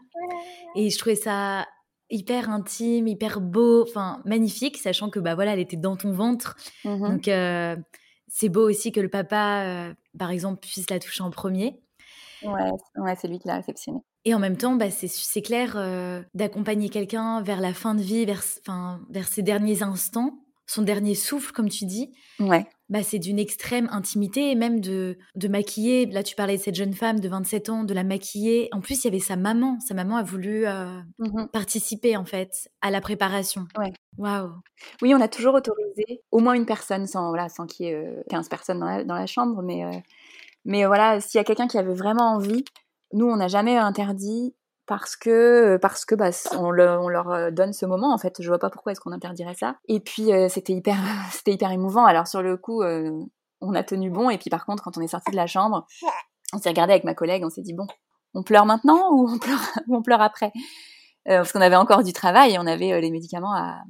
Et 0.75 0.89
je 0.89 0.97
trouvais 0.97 1.15
ça 1.15 1.67
hyper 2.09 2.49
intime, 2.49 3.07
hyper 3.07 3.41
beau, 3.41 3.83
enfin 3.83 4.21
magnifique, 4.23 4.77
sachant 4.77 5.09
que 5.09 5.19
bah 5.19 5.35
voilà, 5.35 5.53
elle 5.53 5.59
était 5.59 5.75
dans 5.77 5.97
ton 5.97 6.11
ventre. 6.11 6.55
Mmh 6.85 7.09
donc 7.09 7.29
c'est 8.29 8.49
beau 8.49 8.69
aussi 8.69 8.91
que 8.91 8.99
le 8.99 9.09
papa, 9.09 9.93
par 10.17 10.31
exemple, 10.31 10.59
puisse 10.61 10.89
la 10.89 10.99
toucher 10.99 11.23
en 11.23 11.31
premier. 11.31 11.81
Ouais, 12.43 13.15
c'est 13.19 13.27
lui 13.27 13.39
qui 13.39 13.47
l'a 13.47 13.55
réceptionné. 13.55 13.99
Et 14.25 14.33
en 14.33 14.39
même 14.39 14.57
temps, 14.57 14.75
bah, 14.75 14.91
c'est 14.91 15.41
clair 15.41 15.75
euh, 15.77 16.21
d'accompagner 16.33 16.89
quelqu'un 16.89 17.41
vers 17.41 17.61
la 17.61 17.73
fin 17.73 17.95
de 17.95 18.01
vie, 18.01 18.25
vers, 18.25 18.43
vers 19.09 19.27
ses 19.27 19.41
derniers 19.41 19.83
instants. 19.83 20.39
son 20.65 20.81
dernier 20.81 21.15
souffle, 21.15 21.53
comme 21.53 21.69
tu 21.69 21.85
dis. 21.85 22.11
Ouais. 22.41 22.67
Bah, 22.89 23.03
c'est 23.03 23.19
d'une 23.19 23.39
extrême 23.39 23.87
intimité 23.89 24.51
et 24.51 24.55
même 24.55 24.81
de, 24.81 25.17
de 25.35 25.47
maquiller. 25.47 26.05
Là, 26.07 26.23
tu 26.23 26.35
parlais 26.35 26.57
de 26.57 26.61
cette 26.61 26.75
jeune 26.75 26.93
femme 26.93 27.21
de 27.21 27.29
27 27.29 27.69
ans, 27.69 27.83
de 27.85 27.93
la 27.93 28.03
maquiller. 28.03 28.67
En 28.73 28.81
plus, 28.81 29.03
il 29.03 29.05
y 29.05 29.07
avait 29.07 29.19
sa 29.19 29.37
maman. 29.37 29.79
Sa 29.79 29.93
maman 29.93 30.17
a 30.17 30.23
voulu 30.23 30.65
euh, 30.67 30.99
mmh 31.19 31.47
participer, 31.53 32.17
en 32.17 32.25
fait, 32.25 32.69
à 32.81 32.91
la 32.91 32.99
préparation. 32.99 33.65
Ouais. 33.77 33.93
Waouh. 34.17 34.51
Oui, 35.01 35.15
on 35.15 35.21
a 35.21 35.29
toujours 35.29 35.53
autorisé 35.53 36.21
au 36.31 36.39
moins 36.39 36.53
une 36.53 36.65
personne, 36.65 37.07
sans, 37.07 37.29
voilà, 37.29 37.47
sans 37.47 37.65
qu'il 37.65 37.85
y 37.85 37.89
ait 37.89 38.23
15 38.29 38.45
euh, 38.45 38.49
personnes 38.49 38.79
dans 38.79 38.87
la, 38.87 39.03
dans 39.05 39.15
la 39.15 39.25
chambre. 39.25 39.61
Mais, 39.61 39.85
euh, 39.85 39.91
mais 40.67 40.85
voilà, 40.85 41.19
s'il 41.21 41.39
y 41.39 41.41
a 41.41 41.45
quelqu'un 41.45 41.67
qui 41.67 41.77
avait 41.77 41.93
vraiment 41.93 42.33
envie, 42.33 42.65
nous, 43.13 43.25
on 43.25 43.37
n'a 43.37 43.47
jamais 43.47 43.77
interdit 43.77 44.53
parce 44.85 45.15
que 45.15 45.77
parce 45.77 46.05
que 46.05 46.13
bah, 46.13 46.29
on, 46.57 46.71
leur 46.71 47.29
euh, 47.29 47.51
donne 47.51 47.73
ce 47.73 47.85
moment 47.85 48.13
en 48.13 48.17
fait. 48.17 48.41
Je 48.41 48.47
vois 48.47 48.59
pas 48.59 48.69
pourquoi 48.69 48.91
est-ce 48.91 49.01
qu'on 49.01 49.11
interdirait 49.11 49.55
ça. 49.55 49.77
Et 49.87 49.99
puis 49.99 50.33
euh, 50.33 50.49
c'était 50.49 50.73
hyper 50.73 50.97
c'était 51.31 51.53
hyper 51.53 51.71
émouvant. 51.71 52.05
Alors 52.05 52.27
sur 52.27 52.41
le 52.41 52.57
coup 52.57 52.81
euh, 52.83 53.11
on 53.61 53.75
a 53.75 53.83
tenu 53.83 54.09
bon. 54.09 54.29
Et 54.29 54.37
puis 54.37 54.49
par 54.49 54.65
contre 54.65 54.83
quand 54.83 54.97
on 54.97 55.01
est 55.01 55.07
sorti 55.07 55.31
de 55.31 55.35
la 55.35 55.47
chambre 55.47 55.85
on 56.53 56.57
s'est 56.57 56.69
regardé 56.69 56.93
avec 56.93 57.03
ma 57.03 57.13
collègue. 57.13 57.43
On 57.45 57.49
s'est 57.49 57.61
dit 57.61 57.73
bon 57.73 57.87
on 58.33 58.43
pleure 58.43 58.65
maintenant 58.65 59.11
ou 59.11 59.29
on 59.29 59.37
pleure 59.39 59.59
on 59.89 60.01
pleure 60.01 60.21
après? 60.21 60.51
Parce 61.25 61.51
qu'on 61.51 61.61
avait 61.61 61.75
encore 61.75 62.03
du 62.03 62.13
travail 62.13 62.53
et 62.53 62.59
on 62.59 62.67
avait 62.67 63.01
les 63.01 63.11
médicaments 63.11 63.53
à 63.53 63.81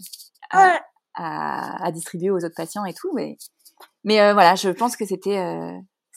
à, 0.50 1.86
à, 1.86 1.92
distribuer 1.92 2.32
aux 2.32 2.38
autres 2.38 2.56
patients 2.56 2.86
et 2.86 2.94
tout. 2.94 3.12
Mais 3.14 3.38
mais 4.04 4.34
voilà 4.34 4.56
je 4.56 4.70
pense 4.70 4.96
que 4.96 5.06
c'était 5.06 5.38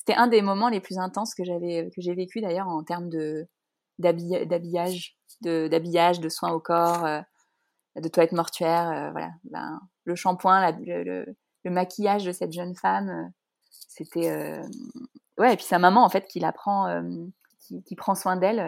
c'était 0.00 0.14
un 0.14 0.28
des 0.28 0.40
moments 0.40 0.70
les 0.70 0.80
plus 0.80 0.96
intenses 0.96 1.34
que 1.34 1.44
j'avais 1.44 1.90
que 1.94 2.00
j'ai 2.00 2.14
vécu 2.14 2.40
d'ailleurs 2.40 2.68
en 2.68 2.82
termes 2.82 3.10
de 3.10 3.46
d'habillage, 3.98 5.18
de, 5.42 5.68
d'habillage, 5.68 6.20
de 6.20 6.30
soins 6.30 6.52
au 6.52 6.58
corps, 6.58 7.04
euh, 7.04 7.20
de 7.96 8.08
toilettes 8.08 8.32
mortuaires, 8.32 8.90
euh, 8.90 9.10
voilà. 9.10 9.28
Ben, 9.44 9.78
le 10.04 10.14
shampoing, 10.14 10.72
le, 10.86 11.26
le, 11.64 11.70
maquillage 11.70 12.24
de 12.24 12.32
cette 12.32 12.52
jeune 12.52 12.74
femme, 12.74 13.10
euh, 13.10 13.28
c'était 13.70 14.58
ouais. 15.36 15.52
Et 15.52 15.56
puis 15.56 15.66
sa 15.66 15.78
maman 15.78 16.02
en 16.02 16.08
fait 16.08 16.26
qui 16.26 16.40
la 16.40 16.52
prend, 16.52 17.02
qui, 17.58 17.82
qui, 17.82 17.94
prend 17.94 18.14
soin 18.14 18.36
d'elle 18.36 18.58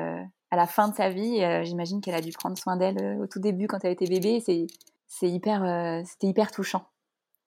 à 0.51 0.57
la 0.57 0.67
fin 0.67 0.89
de 0.89 0.95
sa 0.95 1.09
vie. 1.09 1.43
j'imagine 1.65 2.03
qu'elle 2.03 2.15
a 2.15 2.21
dû 2.21 2.33
prendre 2.33 2.59
soin 2.59 2.77
d'elle 2.77 3.19
au 3.23 3.27
tout 3.27 3.41
début 3.41 3.69
quand 3.69 3.83
elle 3.85 3.93
était 3.93 4.07
bébé. 4.07 4.43
C'est 4.45 4.67
c'est 5.09 5.31
hyper, 5.31 6.05
c'était 6.05 6.27
hyper 6.27 6.51
touchant. 6.51 6.85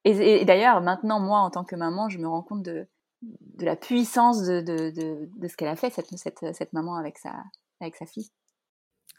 Et 0.05 0.43
d'ailleurs, 0.43 0.81
maintenant, 0.81 1.19
moi, 1.19 1.39
en 1.39 1.51
tant 1.51 1.63
que 1.63 1.75
maman, 1.75 2.09
je 2.09 2.17
me 2.17 2.27
rends 2.27 2.41
compte 2.41 2.63
de, 2.63 2.87
de 3.21 3.65
la 3.65 3.75
puissance 3.75 4.43
de, 4.43 4.61
de, 4.61 4.91
de, 4.91 5.29
de 5.35 5.47
ce 5.47 5.55
qu'elle 5.55 5.67
a 5.67 5.75
fait, 5.75 5.89
cette, 5.89 6.15
cette, 6.17 6.53
cette, 6.53 6.73
maman, 6.73 6.95
avec 6.95 7.17
sa, 7.17 7.43
avec 7.79 7.95
sa 7.95 8.05
fille. 8.05 8.29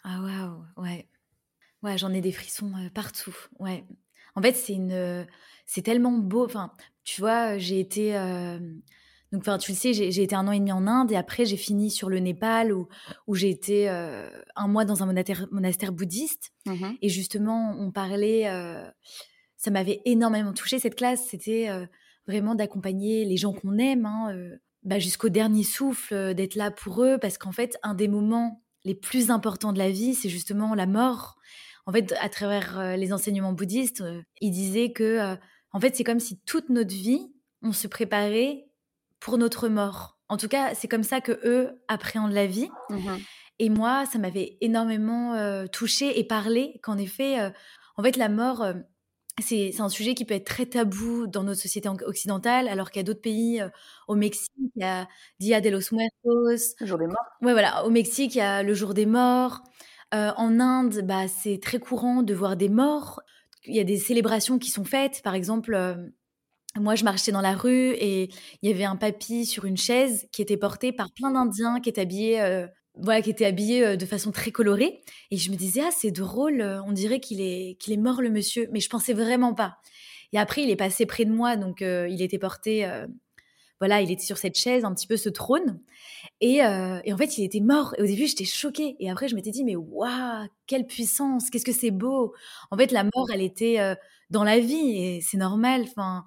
Ah 0.05 0.21
waouh, 0.21 0.85
ouais. 0.85 1.09
Ouais, 1.83 1.99
j'en 1.99 2.13
ai 2.13 2.21
des 2.21 2.33
frissons 2.33 2.73
euh, 2.77 2.91
partout. 2.91 3.37
Ouais. 3.59 3.85
En 4.35 4.43
fait, 4.43 4.55
c'est 4.55 4.75
une 4.75 5.27
c'est 5.65 5.83
tellement 5.83 6.13
beau. 6.13 6.45
Enfin, 6.45 6.73
tu 7.05 7.21
vois, 7.21 7.59
j'ai 7.59 7.81
été 7.81 8.17
euh, 8.17 8.59
donc 9.33 9.43
enfin, 9.43 9.59
tu 9.59 9.73
le 9.73 9.77
sais, 9.77 9.93
j'ai 9.93 10.23
été 10.23 10.35
un 10.35 10.47
an 10.47 10.53
et 10.53 10.59
demi 10.59 10.73
en 10.73 10.87
Inde 10.87 11.11
et 11.11 11.17
après 11.17 11.45
j'ai 11.45 11.57
fini 11.57 11.91
sur 11.91 12.09
le 12.09 12.19
Népal 12.19 12.73
où 12.73 12.89
où 13.27 13.35
j'ai 13.35 13.51
été 13.51 13.89
euh, 13.89 14.29
un 14.55 14.69
mois 14.69 14.85
dans 14.85 15.03
un 15.03 15.07
monastère, 15.07 15.47
monastère 15.51 15.93
bouddhiste 15.93 16.53
mmh 16.67 16.93
et 17.01 17.09
justement, 17.09 17.77
on 17.79 17.91
parlait 17.91 18.45
ça 19.57 19.71
m'avait 19.71 20.03
énormément 20.05 20.53
touché 20.53 20.79
cette 20.79 20.97
classe, 20.97 21.27
c'était 21.27 21.69
vraiment 22.27 22.55
d'accompagner 22.55 23.25
les 23.25 23.37
gens 23.37 23.53
qu'on 23.53 23.79
aime 23.79 24.07
hein, 24.07 24.59
bah, 24.87 25.01
jusqu'au 25.01 25.29
dernier 25.31 25.65
souffle, 25.65 26.15
euh, 26.15 26.33
d'être 26.33 26.55
là 26.55 26.71
pour 26.71 27.03
eux, 27.03 27.19
parce 27.19 27.39
qu'en 27.39 27.51
fait, 27.51 27.77
un 27.83 27.95
des 27.95 28.07
moments 28.07 28.63
les 28.85 28.95
plus 28.95 29.33
importants 29.33 29.73
de 29.73 29.79
la 29.79 29.91
vie, 29.91 30.15
c'est 30.15 30.29
justement 30.29 30.77
la 30.77 30.87
mort. 30.87 31.37
En 31.87 31.93
fait, 31.93 32.15
à 32.21 32.29
travers 32.29 32.79
euh, 32.79 32.95
les 32.95 33.13
enseignements 33.13 33.53
bouddhistes, 33.53 34.03
euh, 34.03 34.23
ils 34.41 34.53
disaient 34.53 34.93
que, 34.93 35.37
en 35.73 35.81
fait, 35.81 35.97
c'est 35.97 36.05
comme 36.05 36.21
si 36.21 36.39
toute 36.43 36.69
notre 36.69 36.95
vie, 36.95 37.33
on 37.63 37.73
se 37.73 37.89
préparait 37.89 38.69
pour 39.19 39.39
notre 39.39 39.69
mort. 39.69 40.21
En 40.29 40.37
tout 40.37 40.47
cas, 40.47 40.73
c'est 40.75 40.87
comme 40.87 41.03
ça 41.03 41.21
que 41.21 41.41
eux 41.45 41.83
appréhendent 41.89 42.33
la 42.33 42.47
vie. 42.47 42.71
Mmh 42.89 43.17
et 43.59 43.71
moi, 43.71 44.05
ça 44.05 44.19
m'avait 44.19 44.59
énormément 44.61 45.35
touchée 45.69 46.19
et 46.19 46.25
parlé 46.25 46.79
qu'en 46.83 46.99
effet, 46.99 47.39
en 47.97 48.03
fait, 48.03 48.19
la 48.19 48.29
mort, 48.29 48.67
c'est 49.43 49.81
un 49.81 49.89
sujet 49.89 50.15
qui 50.15 50.25
peut 50.25 50.35
être 50.35 50.47
très 50.47 50.67
tabou 50.67 51.27
dans 51.27 51.43
notre 51.43 51.61
société 51.61 51.89
occidentale, 51.89 52.69
alors 52.69 52.91
qu'il 52.91 53.01
y 53.01 53.05
a 53.05 53.05
d'autres 53.05 53.21
pays, 53.21 53.61
euh, 53.61 53.69
au 54.09 54.15
Mexique, 54.15 54.51
il 54.57 54.83
y 54.83 54.85
a 54.85 55.07
Dia 55.39 55.61
de 55.61 55.69
los 55.69 55.93
Muertos. 55.93 56.75
Le 56.81 56.87
jour 56.87 56.99
des 56.99 57.07
morts. 57.07 57.27
Ouais, 57.43 57.53
voilà. 57.53 57.85
Au 57.85 57.91
Mexique, 57.91 58.35
il 58.35 58.39
y 58.39 58.43
a 58.43 58.63
le 58.63 58.73
jour 58.73 58.95
des 58.95 59.07
morts. 59.07 59.63
Euh, 60.15 60.33
en 60.37 60.59
Inde, 60.59 61.03
bah, 61.05 61.29
c'est 61.29 61.61
très 61.61 61.79
courant 61.79 62.23
de 62.23 62.33
voir 62.33 62.57
des 62.57 62.71
morts. 62.71 63.21
Il 63.65 63.75
y 63.77 63.81
a 63.81 63.85
des 63.85 63.99
célébrations 63.99 64.59
qui 64.59 64.71
sont 64.71 64.85
faites. 64.85 65.21
Par 65.23 65.35
exemple, 65.35 65.75
euh, 65.75 65.95
moi, 66.77 66.95
je 66.95 67.05
marchais 67.05 67.33
dans 67.33 67.41
la 67.43 67.55
rue 67.55 67.91
et 67.91 68.31
il 68.63 68.71
y 68.71 68.73
avait 68.73 68.85
un 68.85 68.97
papy 68.97 69.45
sur 69.45 69.67
une 69.67 69.77
chaise 69.77 70.27
qui 70.33 70.41
était 70.41 70.57
porté 70.57 70.93
par 70.93 71.13
plein 71.13 71.31
d'Indiens 71.31 71.81
qui 71.81 71.91
étaient 71.91 72.03
habillés 72.03 72.67
voilà, 72.97 73.23
qui 73.23 73.31
était 73.31 73.45
habillé 73.45 73.85
euh, 73.85 73.97
de 73.97 74.07
façon 74.07 74.33
très 74.33 74.51
colorée. 74.51 75.03
Et 75.31 75.37
je 75.37 75.51
me 75.51 75.57
disais, 75.57 75.83
ah, 75.85 75.91
c'est 75.91 76.11
drôle, 76.11 76.61
euh, 76.61 76.83
on 76.85 76.93
dirait 76.93 77.21
qu'il 77.21 77.41
est, 77.41 77.77
qu'il 77.79 77.93
est 77.93 77.99
mort 77.99 78.23
le 78.23 78.31
monsieur. 78.31 78.69
Mais 78.73 78.81
je 78.81 78.89
pensais 78.89 79.13
vraiment 79.13 79.55
pas. 79.55 79.79
Et 80.33 80.39
après, 80.39 80.63
il 80.63 80.71
est 80.71 80.77
passé 80.77 81.07
près 81.07 81.25
de 81.25 81.33
moi, 81.33 81.57
donc 81.57 81.83
euh, 81.83 82.09
il 82.09 82.21
était 82.23 82.39
porté, 82.39 82.89
voilà, 83.79 84.01
il 84.01 84.11
était 84.11 84.25
sur 84.25 84.39
cette 84.39 84.57
chaise, 84.57 84.85
un 84.85 84.95
petit 84.95 85.07
peu 85.07 85.17
ce 85.17 85.29
trône. 85.29 85.81
Et, 86.41 86.57
et 86.57 87.13
en 87.13 87.17
fait, 87.17 87.39
il 87.39 87.45
était 87.45 87.61
mort. 87.61 87.95
Et 87.99 88.03
au 88.03 88.07
début, 88.07 88.27
j'étais 88.27 88.45
choquée. 88.45 88.97
Et 88.99 89.11
après, 89.11 89.29
je 89.29 89.37
m'étais 89.37 89.51
dit, 89.51 89.65
mais 89.65 89.77
waouh, 89.77 90.49
quelle 90.67 90.87
puissance, 90.87 91.49
qu'est-ce 91.49 91.65
que 91.65 91.73
c'est 91.73 91.91
beau. 91.91 92.35
En 92.71 92.77
fait, 92.77 92.91
la 92.91 93.05
mort, 93.05 93.29
elle 93.33 93.43
était 93.43 93.79
dans 94.31 94.45
la 94.45 94.59
vie 94.59 94.99
et 94.99 95.21
c'est 95.21 95.37
normal. 95.37 95.83
Enfin, 95.83 96.25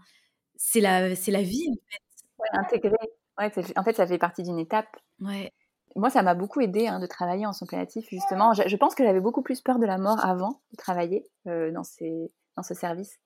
c'est 0.56 0.80
la, 0.82 1.16
c'est 1.16 1.32
la 1.32 1.42
vie, 1.42 1.68
en 1.70 1.74
fait. 1.74 2.02
Ouais, 2.40 2.60
intégré. 2.60 2.96
Ouais, 3.38 3.52
en 3.76 3.84
fait, 3.84 3.96
ça 3.96 4.08
fait 4.08 4.18
partie 4.18 4.44
d'une 4.44 4.60
étape. 4.60 4.96
Ouais 5.20 5.52
moi, 5.96 6.10
ça 6.10 6.22
m'a 6.22 6.36
beaucoup 6.36 6.62
aidé 6.62 6.88
hein, 6.88 7.00
de 7.00 7.08
travailler 7.08 7.46
en 7.46 7.54
son 7.54 7.66
plainatif, 7.66 8.08
justement. 8.10 8.54
Je, 8.54 8.76
pense 8.76 8.96
que 8.96 9.04
j'avais 9.04 9.20
beaucoup 9.20 9.42
plus 9.42 9.62
peur 9.62 9.80
de 9.80 9.86
la 9.86 9.98
mort 9.98 10.24
avant 10.24 10.60
de 10.72 10.78
travailler 10.78 11.26
euh, 11.48 11.72
dans, 11.72 11.84
ce 11.84 12.74
service. 12.74 13.20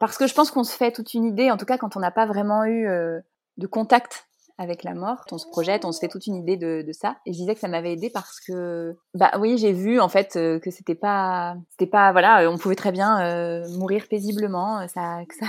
Parce 0.00 0.18
que 0.18 0.26
je 0.26 0.34
pense 0.34 0.50
qu'on 0.50 0.64
se 0.64 0.76
fait 0.76 0.92
toute 0.92 1.14
une 1.14 1.24
idée, 1.24 1.50
en 1.50 1.56
tout 1.56 1.66
cas 1.66 1.78
quand 1.78 1.96
on 1.96 2.00
n'a 2.00 2.10
pas 2.10 2.26
vraiment 2.26 2.64
eu 2.64 2.88
euh, 2.88 3.20
de 3.58 3.66
contact 3.66 4.26
avec 4.58 4.84
la 4.84 4.94
mort, 4.94 5.24
on 5.32 5.38
se 5.38 5.48
projette, 5.48 5.84
on 5.84 5.90
se 5.90 5.98
fait 5.98 6.08
toute 6.08 6.26
une 6.26 6.36
idée 6.36 6.56
de, 6.56 6.84
ça. 6.92 7.16
Et 7.26 7.32
je 7.32 7.38
disais 7.38 7.54
que 7.54 7.60
ça 7.60 7.66
m'avait 7.66 7.92
aidé 7.92 8.10
parce 8.10 8.38
que, 8.40 8.96
bah 9.14 9.32
oui, 9.40 9.58
j'ai 9.58 9.72
vu 9.72 9.98
en 10.00 10.08
fait 10.08 10.36
euh, 10.36 10.60
que 10.60 10.70
c'était 10.70 10.94
pas, 10.94 11.56
c'était 11.70 11.90
pas, 11.90 12.12
voilà, 12.12 12.48
on 12.48 12.58
pouvait 12.58 12.76
très 12.76 12.92
bien 12.92 13.64
mourir 13.78 14.06
paisiblement, 14.08 14.86
ça, 14.88 15.24
que 15.28 15.34
ça, 15.34 15.46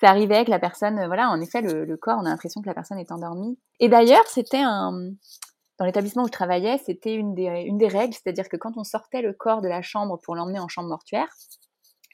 ça 0.00 0.08
arrivait 0.08 0.44
que 0.44 0.50
la 0.50 0.58
personne, 0.58 1.06
voilà, 1.06 1.30
en 1.30 1.40
effet, 1.40 1.62
le 1.62 1.96
corps, 1.96 2.18
on 2.20 2.26
a 2.26 2.30
l'impression 2.30 2.60
que 2.60 2.66
la 2.66 2.74
personne 2.74 2.98
est 2.98 3.12
endormie. 3.12 3.58
Et 3.80 3.88
d'ailleurs, 3.88 4.26
c'était 4.26 4.62
un, 4.62 5.12
dans 5.82 5.86
l'établissement 5.86 6.22
où 6.22 6.26
je 6.26 6.30
travaillais, 6.30 6.78
c'était 6.78 7.12
une 7.12 7.34
des, 7.34 7.88
règles, 7.88 8.14
c'est-à-dire 8.14 8.48
que 8.48 8.56
quand 8.56 8.76
on 8.76 8.84
sortait 8.84 9.20
le 9.20 9.32
corps 9.32 9.62
de 9.62 9.66
la 9.66 9.82
chambre 9.82 10.16
pour 10.22 10.36
l'emmener 10.36 10.60
en 10.60 10.68
chambre 10.68 10.88
mortuaire, 10.88 11.26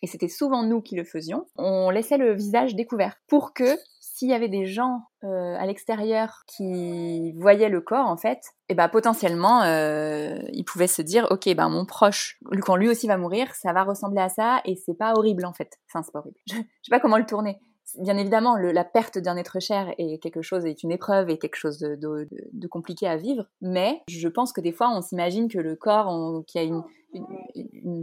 et 0.00 0.06
c'était 0.06 0.28
souvent 0.28 0.62
nous 0.62 0.80
qui 0.80 0.96
le 0.96 1.04
faisions, 1.04 1.44
on 1.56 1.90
laissait 1.90 2.16
le 2.16 2.32
visage 2.32 2.74
découvert 2.74 3.16
pour 3.26 3.52
que 3.52 3.76
s'il 4.00 4.30
y 4.30 4.32
avait 4.32 4.48
des 4.48 4.64
gens 4.64 5.02
euh, 5.22 5.54
à 5.58 5.66
l'extérieur 5.66 6.44
qui 6.46 7.32
voyaient 7.32 7.68
le 7.68 7.82
corps, 7.82 8.06
en 8.06 8.16
fait, 8.16 8.38
et 8.38 8.72
eh 8.72 8.74
ben 8.74 8.88
potentiellement, 8.88 9.62
euh, 9.64 10.38
ils 10.54 10.64
pouvaient 10.64 10.86
se 10.86 11.02
dire, 11.02 11.26
ok, 11.30 11.54
ben 11.54 11.68
mon 11.68 11.84
proche, 11.84 12.38
quand 12.62 12.76
lui 12.76 12.88
aussi 12.88 13.06
va 13.06 13.18
mourir, 13.18 13.54
ça 13.54 13.74
va 13.74 13.84
ressembler 13.84 14.22
à 14.22 14.30
ça, 14.30 14.62
et 14.64 14.76
c'est 14.76 14.96
pas 14.96 15.12
horrible 15.12 15.44
en 15.44 15.52
fait. 15.52 15.78
C'est 15.92 16.10
pas 16.10 16.20
horrible. 16.20 16.38
Je, 16.46 16.54
je 16.56 16.60
sais 16.60 16.90
pas 16.90 17.00
comment 17.00 17.18
le 17.18 17.26
tourner 17.26 17.60
bien 17.96 18.16
évidemment, 18.16 18.56
la 18.56 18.84
perte 18.84 19.18
d'un 19.18 19.36
être 19.36 19.60
cher 19.60 19.92
est 19.98 20.18
quelque 20.22 20.42
chose, 20.42 20.66
est 20.66 20.82
une 20.82 20.90
épreuve 20.90 21.30
et 21.30 21.38
quelque 21.38 21.56
chose 21.56 21.78
de, 21.78 22.28
compliqué 22.68 23.06
à 23.06 23.16
vivre. 23.16 23.46
Mais 23.60 24.02
je 24.08 24.28
pense 24.28 24.52
que 24.52 24.60
des 24.60 24.72
fois, 24.72 24.90
on 24.90 25.00
s'imagine 25.00 25.48
que 25.48 25.58
le 25.58 25.76
corps, 25.76 26.44
qui 26.46 26.58
a 26.58 26.62
une, 26.62 26.82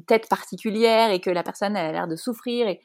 tête 0.08 0.28
particulière 0.28 1.12
et 1.12 1.20
que 1.20 1.30
la 1.30 1.44
personne 1.44 1.76
a 1.78 1.92
l'air 1.92 2.08
de 2.08 2.16
souffrir. 2.16 2.68
Et, 2.68 2.80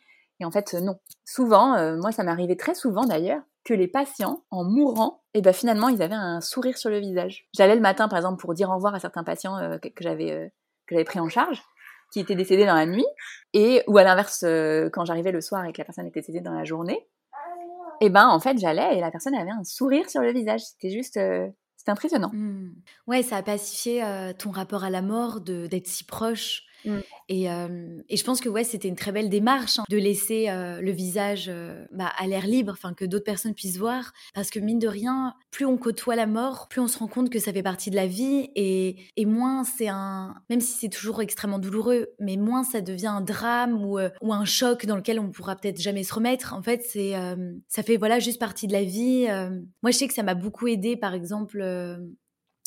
en 0.44 0.50
fait, 0.50 0.74
non. 0.74 0.98
Souvent, 1.24 1.74
euh, 1.74 1.96
moi, 1.96 2.12
ça 2.12 2.22
arrivé 2.22 2.56
très 2.56 2.74
souvent 2.74 3.04
d'ailleurs, 3.04 3.42
que 3.64 3.74
les 3.74 3.88
patients, 3.88 4.42
en 4.50 4.64
mourant, 4.64 5.22
et 5.34 5.38
eh 5.38 5.42
ben 5.42 5.52
finalement, 5.52 5.88
ils 5.88 6.02
avaient 6.02 6.14
un 6.14 6.40
sourire 6.40 6.78
sur 6.78 6.90
le 6.90 6.98
visage. 6.98 7.46
J'allais 7.54 7.74
le 7.74 7.80
matin, 7.80 8.08
par 8.08 8.18
exemple, 8.18 8.40
pour 8.40 8.54
dire 8.54 8.70
au 8.70 8.74
revoir 8.74 8.94
à 8.94 9.00
certains 9.00 9.22
patients 9.22 9.56
euh, 9.58 9.78
que, 9.78 9.88
euh, 9.88 9.90
que 9.90 10.94
j'avais 10.94 11.04
pris 11.04 11.20
en 11.20 11.28
charge 11.28 11.62
qui 12.12 12.20
était 12.20 12.34
décédé 12.34 12.66
dans 12.66 12.74
la 12.74 12.86
nuit, 12.86 13.06
et 13.52 13.82
ou 13.86 13.98
à 13.98 14.04
l'inverse, 14.04 14.44
euh, 14.46 14.90
quand 14.90 15.04
j'arrivais 15.04 15.32
le 15.32 15.40
soir 15.40 15.64
et 15.64 15.72
que 15.72 15.78
la 15.78 15.84
personne 15.84 16.06
était 16.06 16.20
décédée 16.20 16.40
dans 16.40 16.54
la 16.54 16.64
journée, 16.64 17.06
et 18.00 18.08
ben 18.08 18.28
en 18.28 18.40
fait 18.40 18.58
j'allais 18.58 18.96
et 18.96 19.00
la 19.00 19.10
personne 19.10 19.34
avait 19.34 19.50
un 19.50 19.64
sourire 19.64 20.08
sur 20.08 20.22
le 20.22 20.32
visage. 20.32 20.60
C'était 20.60 20.90
juste, 20.90 21.16
euh, 21.16 21.48
c'était 21.76 21.92
impressionnant. 21.92 22.30
Mmh. 22.32 22.70
Ouais, 23.06 23.22
ça 23.22 23.36
a 23.36 23.42
pacifié 23.42 24.02
euh, 24.02 24.32
ton 24.32 24.50
rapport 24.50 24.84
à 24.84 24.90
la 24.90 25.02
mort, 25.02 25.40
de 25.40 25.66
d'être 25.66 25.86
si 25.86 26.04
proche. 26.04 26.62
Mmh. 26.84 26.98
Et, 27.28 27.50
euh, 27.50 28.02
et, 28.08 28.16
je 28.16 28.24
pense 28.24 28.40
que 28.40 28.48
ouais, 28.48 28.64
c'était 28.64 28.88
une 28.88 28.96
très 28.96 29.12
belle 29.12 29.28
démarche 29.28 29.78
hein, 29.78 29.84
de 29.88 29.96
laisser 29.96 30.48
euh, 30.48 30.80
le 30.80 30.90
visage 30.90 31.46
euh, 31.48 31.84
bah, 31.92 32.10
à 32.18 32.26
l'air 32.26 32.46
libre, 32.46 32.72
enfin 32.72 32.92
que 32.92 33.04
d'autres 33.04 33.24
personnes 33.24 33.54
puissent 33.54 33.78
voir. 33.78 34.12
Parce 34.34 34.50
que 34.50 34.58
mine 34.58 34.78
de 34.78 34.88
rien, 34.88 35.34
plus 35.50 35.64
on 35.64 35.76
côtoie 35.76 36.16
la 36.16 36.26
mort, 36.26 36.66
plus 36.68 36.80
on 36.80 36.88
se 36.88 36.98
rend 36.98 37.06
compte 37.06 37.30
que 37.30 37.38
ça 37.38 37.52
fait 37.52 37.62
partie 37.62 37.90
de 37.90 37.96
la 37.96 38.06
vie 38.06 38.50
et, 38.56 38.96
et 39.16 39.26
moins 39.26 39.62
c'est 39.64 39.88
un, 39.88 40.34
même 40.48 40.60
si 40.60 40.72
c'est 40.72 40.88
toujours 40.88 41.22
extrêmement 41.22 41.60
douloureux, 41.60 42.08
mais 42.18 42.36
moins 42.36 42.64
ça 42.64 42.80
devient 42.80 43.06
un 43.06 43.20
drame 43.20 43.84
ou, 43.84 43.98
ou 44.22 44.32
un 44.32 44.44
choc 44.44 44.86
dans 44.86 44.96
lequel 44.96 45.20
on 45.20 45.30
pourra 45.30 45.54
peut-être 45.56 45.80
jamais 45.80 46.02
se 46.02 46.14
remettre. 46.14 46.54
En 46.54 46.62
fait, 46.62 46.82
ça 47.68 47.82
fait 47.82 47.96
voilà 47.96 48.18
juste 48.18 48.40
partie 48.40 48.66
de 48.66 48.72
la 48.72 48.82
vie. 48.82 49.26
moi, 49.82 49.92
je 49.92 49.96
sais 49.98 50.08
que 50.08 50.14
ça 50.14 50.22
m'a 50.22 50.34
beaucoup 50.34 50.66
aidé, 50.66 50.96
par 50.96 51.14
exemple 51.14 51.62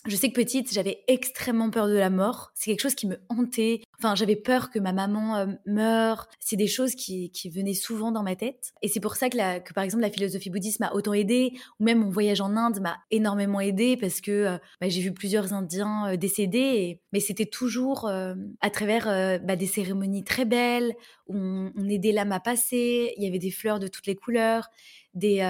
je 0.05 0.15
sais 0.17 0.29
que 0.29 0.35
petite, 0.35 0.73
j'avais 0.73 1.03
extrêmement 1.07 1.69
peur 1.69 1.87
de 1.87 1.93
la 1.93 2.09
mort. 2.09 2.51
C'est 2.55 2.71
quelque 2.71 2.81
chose 2.81 2.95
qui 2.95 3.07
me 3.07 3.17
hantait. 3.29 3.81
Enfin, 3.97 4.15
j'avais 4.15 4.35
peur 4.35 4.69
que 4.69 4.77
ma 4.77 4.91
maman 4.91 5.37
euh, 5.37 5.45
meure. 5.65 6.27
C'est 6.41 6.57
des 6.57 6.67
choses 6.67 6.95
qui, 6.95 7.31
qui, 7.31 7.49
venaient 7.49 7.73
souvent 7.73 8.11
dans 8.11 8.21
ma 8.21 8.35
tête. 8.35 8.73
Et 8.81 8.89
c'est 8.89 8.99
pour 8.99 9.15
ça 9.15 9.29
que, 9.29 9.37
la, 9.37 9.61
que, 9.61 9.73
par 9.73 9.83
exemple, 9.83 10.01
la 10.01 10.09
philosophie 10.09 10.49
bouddhiste 10.49 10.81
m'a 10.81 10.91
autant 10.91 11.13
aidée. 11.13 11.53
Ou 11.79 11.85
même 11.85 11.99
mon 11.99 12.09
voyage 12.09 12.41
en 12.41 12.57
Inde 12.57 12.81
m'a 12.81 12.97
énormément 13.11 13.61
aidée 13.61 13.95
parce 13.95 14.19
que 14.19 14.31
euh, 14.31 14.57
bah, 14.81 14.89
j'ai 14.89 14.99
vu 14.99 15.13
plusieurs 15.13 15.53
Indiens 15.53 16.09
euh, 16.09 16.17
décédés. 16.17 16.99
Mais 17.13 17.21
c'était 17.21 17.45
toujours 17.45 18.09
à 18.09 18.69
travers 18.71 19.05
bah, 19.43 19.55
des 19.55 19.67
cérémonies 19.67 20.23
très 20.23 20.45
belles 20.45 20.95
où 21.27 21.37
on, 21.37 21.87
aidait 21.87 22.11
l'âme 22.11 22.31
à 22.31 22.39
passer. 22.39 23.13
Il 23.17 23.23
y 23.23 23.27
avait 23.27 23.39
des 23.39 23.51
fleurs 23.51 23.79
de 23.79 23.87
toutes 23.87 24.07
les 24.07 24.15
couleurs. 24.15 24.69
Des... 25.13 25.41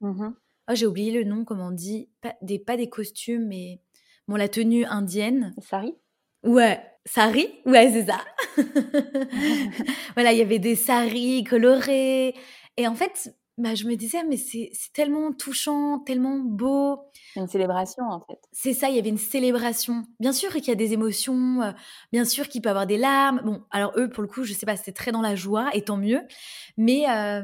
Mmh 0.00 0.34
Oh, 0.68 0.74
j'ai 0.74 0.86
oublié 0.86 1.12
le 1.12 1.24
nom, 1.24 1.44
comment 1.44 1.68
on 1.68 1.72
dit. 1.72 2.08
Pas 2.20 2.34
des, 2.40 2.58
pas 2.58 2.76
des 2.76 2.88
costumes, 2.88 3.46
mais 3.46 3.80
bon, 4.28 4.36
la 4.36 4.48
tenue 4.48 4.84
indienne. 4.86 5.54
Sari? 5.58 5.94
Ouais, 6.42 6.80
sari? 7.04 7.48
Ouais, 7.66 7.90
c'est 7.92 8.06
ça. 8.06 8.24
voilà, 10.14 10.32
il 10.32 10.38
y 10.38 10.42
avait 10.42 10.58
des 10.58 10.76
saris 10.76 11.44
colorés. 11.44 12.34
Et 12.76 12.88
en 12.88 12.94
fait, 12.94 13.34
bah, 13.56 13.76
je 13.76 13.84
me 13.84 13.94
disais, 13.94 14.24
mais 14.24 14.36
c'est 14.36 14.72
tellement 14.92 15.32
touchant, 15.32 16.00
tellement 16.00 16.38
beau. 16.38 16.98
Une 17.36 17.46
célébration, 17.46 18.04
en 18.04 18.20
fait. 18.20 18.38
C'est 18.50 18.72
ça, 18.72 18.88
il 18.88 18.96
y 18.96 18.98
avait 18.98 19.10
une 19.10 19.16
célébration. 19.18 20.02
Bien 20.18 20.32
sûr 20.32 20.52
qu'il 20.52 20.68
y 20.68 20.72
a 20.72 20.74
des 20.74 20.92
émotions, 20.92 21.62
euh, 21.62 21.70
bien 22.12 22.24
sûr 22.24 22.48
qu'il 22.48 22.62
peut 22.62 22.68
y 22.68 22.70
avoir 22.70 22.86
des 22.86 22.96
larmes. 22.96 23.42
Bon, 23.44 23.62
alors 23.70 23.92
eux, 23.96 24.10
pour 24.10 24.22
le 24.22 24.28
coup, 24.28 24.42
je 24.42 24.52
sais 24.52 24.66
pas, 24.66 24.76
c'était 24.76 24.92
très 24.92 25.12
dans 25.12 25.22
la 25.22 25.36
joie, 25.36 25.70
et 25.72 25.82
tant 25.82 25.96
mieux. 25.96 26.22
Mais 26.76 27.08
euh, 27.08 27.42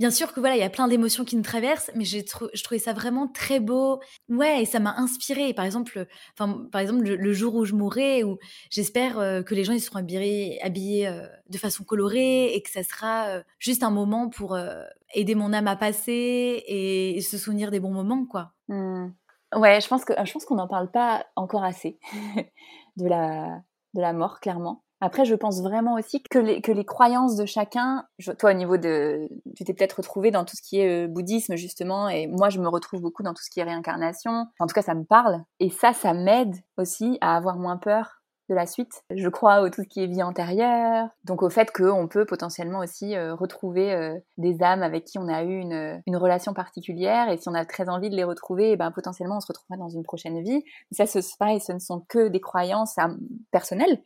bien 0.00 0.10
sûr 0.10 0.32
que 0.32 0.40
voilà, 0.40 0.56
il 0.56 0.60
y 0.60 0.64
a 0.64 0.70
plein 0.70 0.88
d'émotions 0.88 1.24
qui 1.24 1.36
nous 1.36 1.42
traversent, 1.42 1.92
mais 1.94 2.04
j'ai 2.04 2.24
je 2.52 2.62
trouvais 2.64 2.80
ça 2.80 2.92
vraiment 2.92 3.28
très 3.28 3.60
beau. 3.60 4.00
Ouais, 4.28 4.62
et 4.62 4.64
ça 4.64 4.80
m'a 4.80 4.94
inspiré. 4.96 5.54
Par 5.54 5.64
exemple, 5.64 6.06
enfin, 6.36 6.66
par 6.72 6.80
exemple, 6.80 7.04
le, 7.04 7.32
jour 7.32 7.54
où 7.54 7.64
je 7.64 7.74
mourrai, 7.74 8.24
où 8.24 8.38
j'espère 8.70 9.20
euh, 9.20 9.42
que 9.42 9.54
les 9.54 9.62
gens 9.62 9.72
ils 9.72 9.80
seront 9.80 9.98
habillés, 10.00 10.60
habillés 10.62 11.08
de 11.48 11.58
façon 11.58 11.84
colorée 11.84 12.54
et 12.54 12.62
que 12.62 12.70
ça 12.70 12.82
sera 12.82 13.42
juste 13.58 13.82
un 13.82 13.90
moment 13.90 14.28
pour 14.28 14.56
aider 15.14 15.34
mon 15.34 15.52
âme 15.52 15.68
à 15.68 15.76
passer 15.76 16.62
et 16.66 17.20
se 17.20 17.36
souvenir 17.38 17.70
des 17.70 17.80
bons 17.80 17.92
moments, 17.92 18.24
quoi. 18.24 18.52
Mmh. 18.68 19.08
Ouais, 19.54 19.80
je 19.80 19.88
pense 19.88 20.04
que 20.04 20.12
je 20.24 20.32
pense 20.32 20.44
qu'on 20.44 20.56
n'en 20.56 20.68
parle 20.68 20.90
pas 20.90 21.26
encore 21.36 21.64
assez 21.64 21.98
de 22.96 23.06
la 23.06 23.62
de 23.94 24.00
la 24.00 24.12
mort, 24.12 24.40
clairement. 24.40 24.84
Après, 25.00 25.24
je 25.24 25.34
pense 25.34 25.60
vraiment 25.60 25.94
aussi 25.94 26.22
que 26.22 26.38
les, 26.38 26.60
que 26.62 26.72
les 26.72 26.84
croyances 26.84 27.36
de 27.36 27.44
chacun, 27.44 28.06
toi 28.38 28.52
au 28.52 28.54
niveau 28.54 28.78
de, 28.78 29.28
tu 29.54 29.62
t'es 29.64 29.74
peut-être 29.74 29.98
retrouvé 29.98 30.30
dans 30.30 30.44
tout 30.44 30.56
ce 30.56 30.62
qui 30.62 30.80
est 30.80 31.04
euh, 31.04 31.08
bouddhisme 31.08 31.56
justement, 31.56 32.08
et 32.08 32.26
moi 32.26 32.48
je 32.48 32.58
me 32.58 32.68
retrouve 32.68 33.02
beaucoup 33.02 33.22
dans 33.22 33.34
tout 33.34 33.42
ce 33.42 33.50
qui 33.50 33.60
est 33.60 33.64
réincarnation. 33.64 34.46
En 34.58 34.66
tout 34.66 34.74
cas, 34.74 34.82
ça 34.82 34.94
me 34.94 35.04
parle, 35.04 35.42
et 35.60 35.68
ça, 35.68 35.92
ça 35.92 36.14
m'aide 36.14 36.56
aussi 36.78 37.18
à 37.20 37.36
avoir 37.36 37.56
moins 37.56 37.76
peur 37.76 38.22
de 38.48 38.54
la 38.54 38.66
suite. 38.66 39.02
Je 39.10 39.28
crois 39.28 39.62
au 39.62 39.70
tout 39.70 39.82
ce 39.82 39.88
qui 39.88 40.02
est 40.02 40.06
vie 40.06 40.22
antérieure, 40.22 41.08
donc 41.24 41.42
au 41.42 41.50
fait 41.50 41.70
qu'on 41.72 42.08
peut 42.08 42.26
potentiellement 42.26 42.80
aussi 42.80 43.16
euh, 43.16 43.34
retrouver 43.34 43.92
euh, 43.92 44.18
des 44.38 44.62
âmes 44.62 44.82
avec 44.82 45.04
qui 45.04 45.18
on 45.18 45.28
a 45.28 45.42
eu 45.42 45.60
une, 45.60 46.16
relation 46.16 46.54
particulière, 46.54 47.28
et 47.28 47.38
si 47.38 47.48
on 47.48 47.54
a 47.54 47.64
très 47.64 47.88
envie 47.88 48.08
de 48.08 48.14
les 48.14 48.24
retrouver, 48.24 48.72
eh 48.72 48.76
ben 48.76 48.90
potentiellement 48.92 49.38
on 49.38 49.40
se 49.40 49.48
retrouvera 49.48 49.76
dans 49.76 49.88
une 49.88 50.04
prochaine 50.04 50.40
vie. 50.42 50.62
Ça, 50.92 51.06
c'est 51.06 51.20
pareil, 51.38 51.60
ce 51.60 51.72
ne 51.72 51.78
sont 51.78 52.04
que 52.08 52.28
des 52.28 52.40
croyances 52.40 52.96
personnelles, 53.50 54.02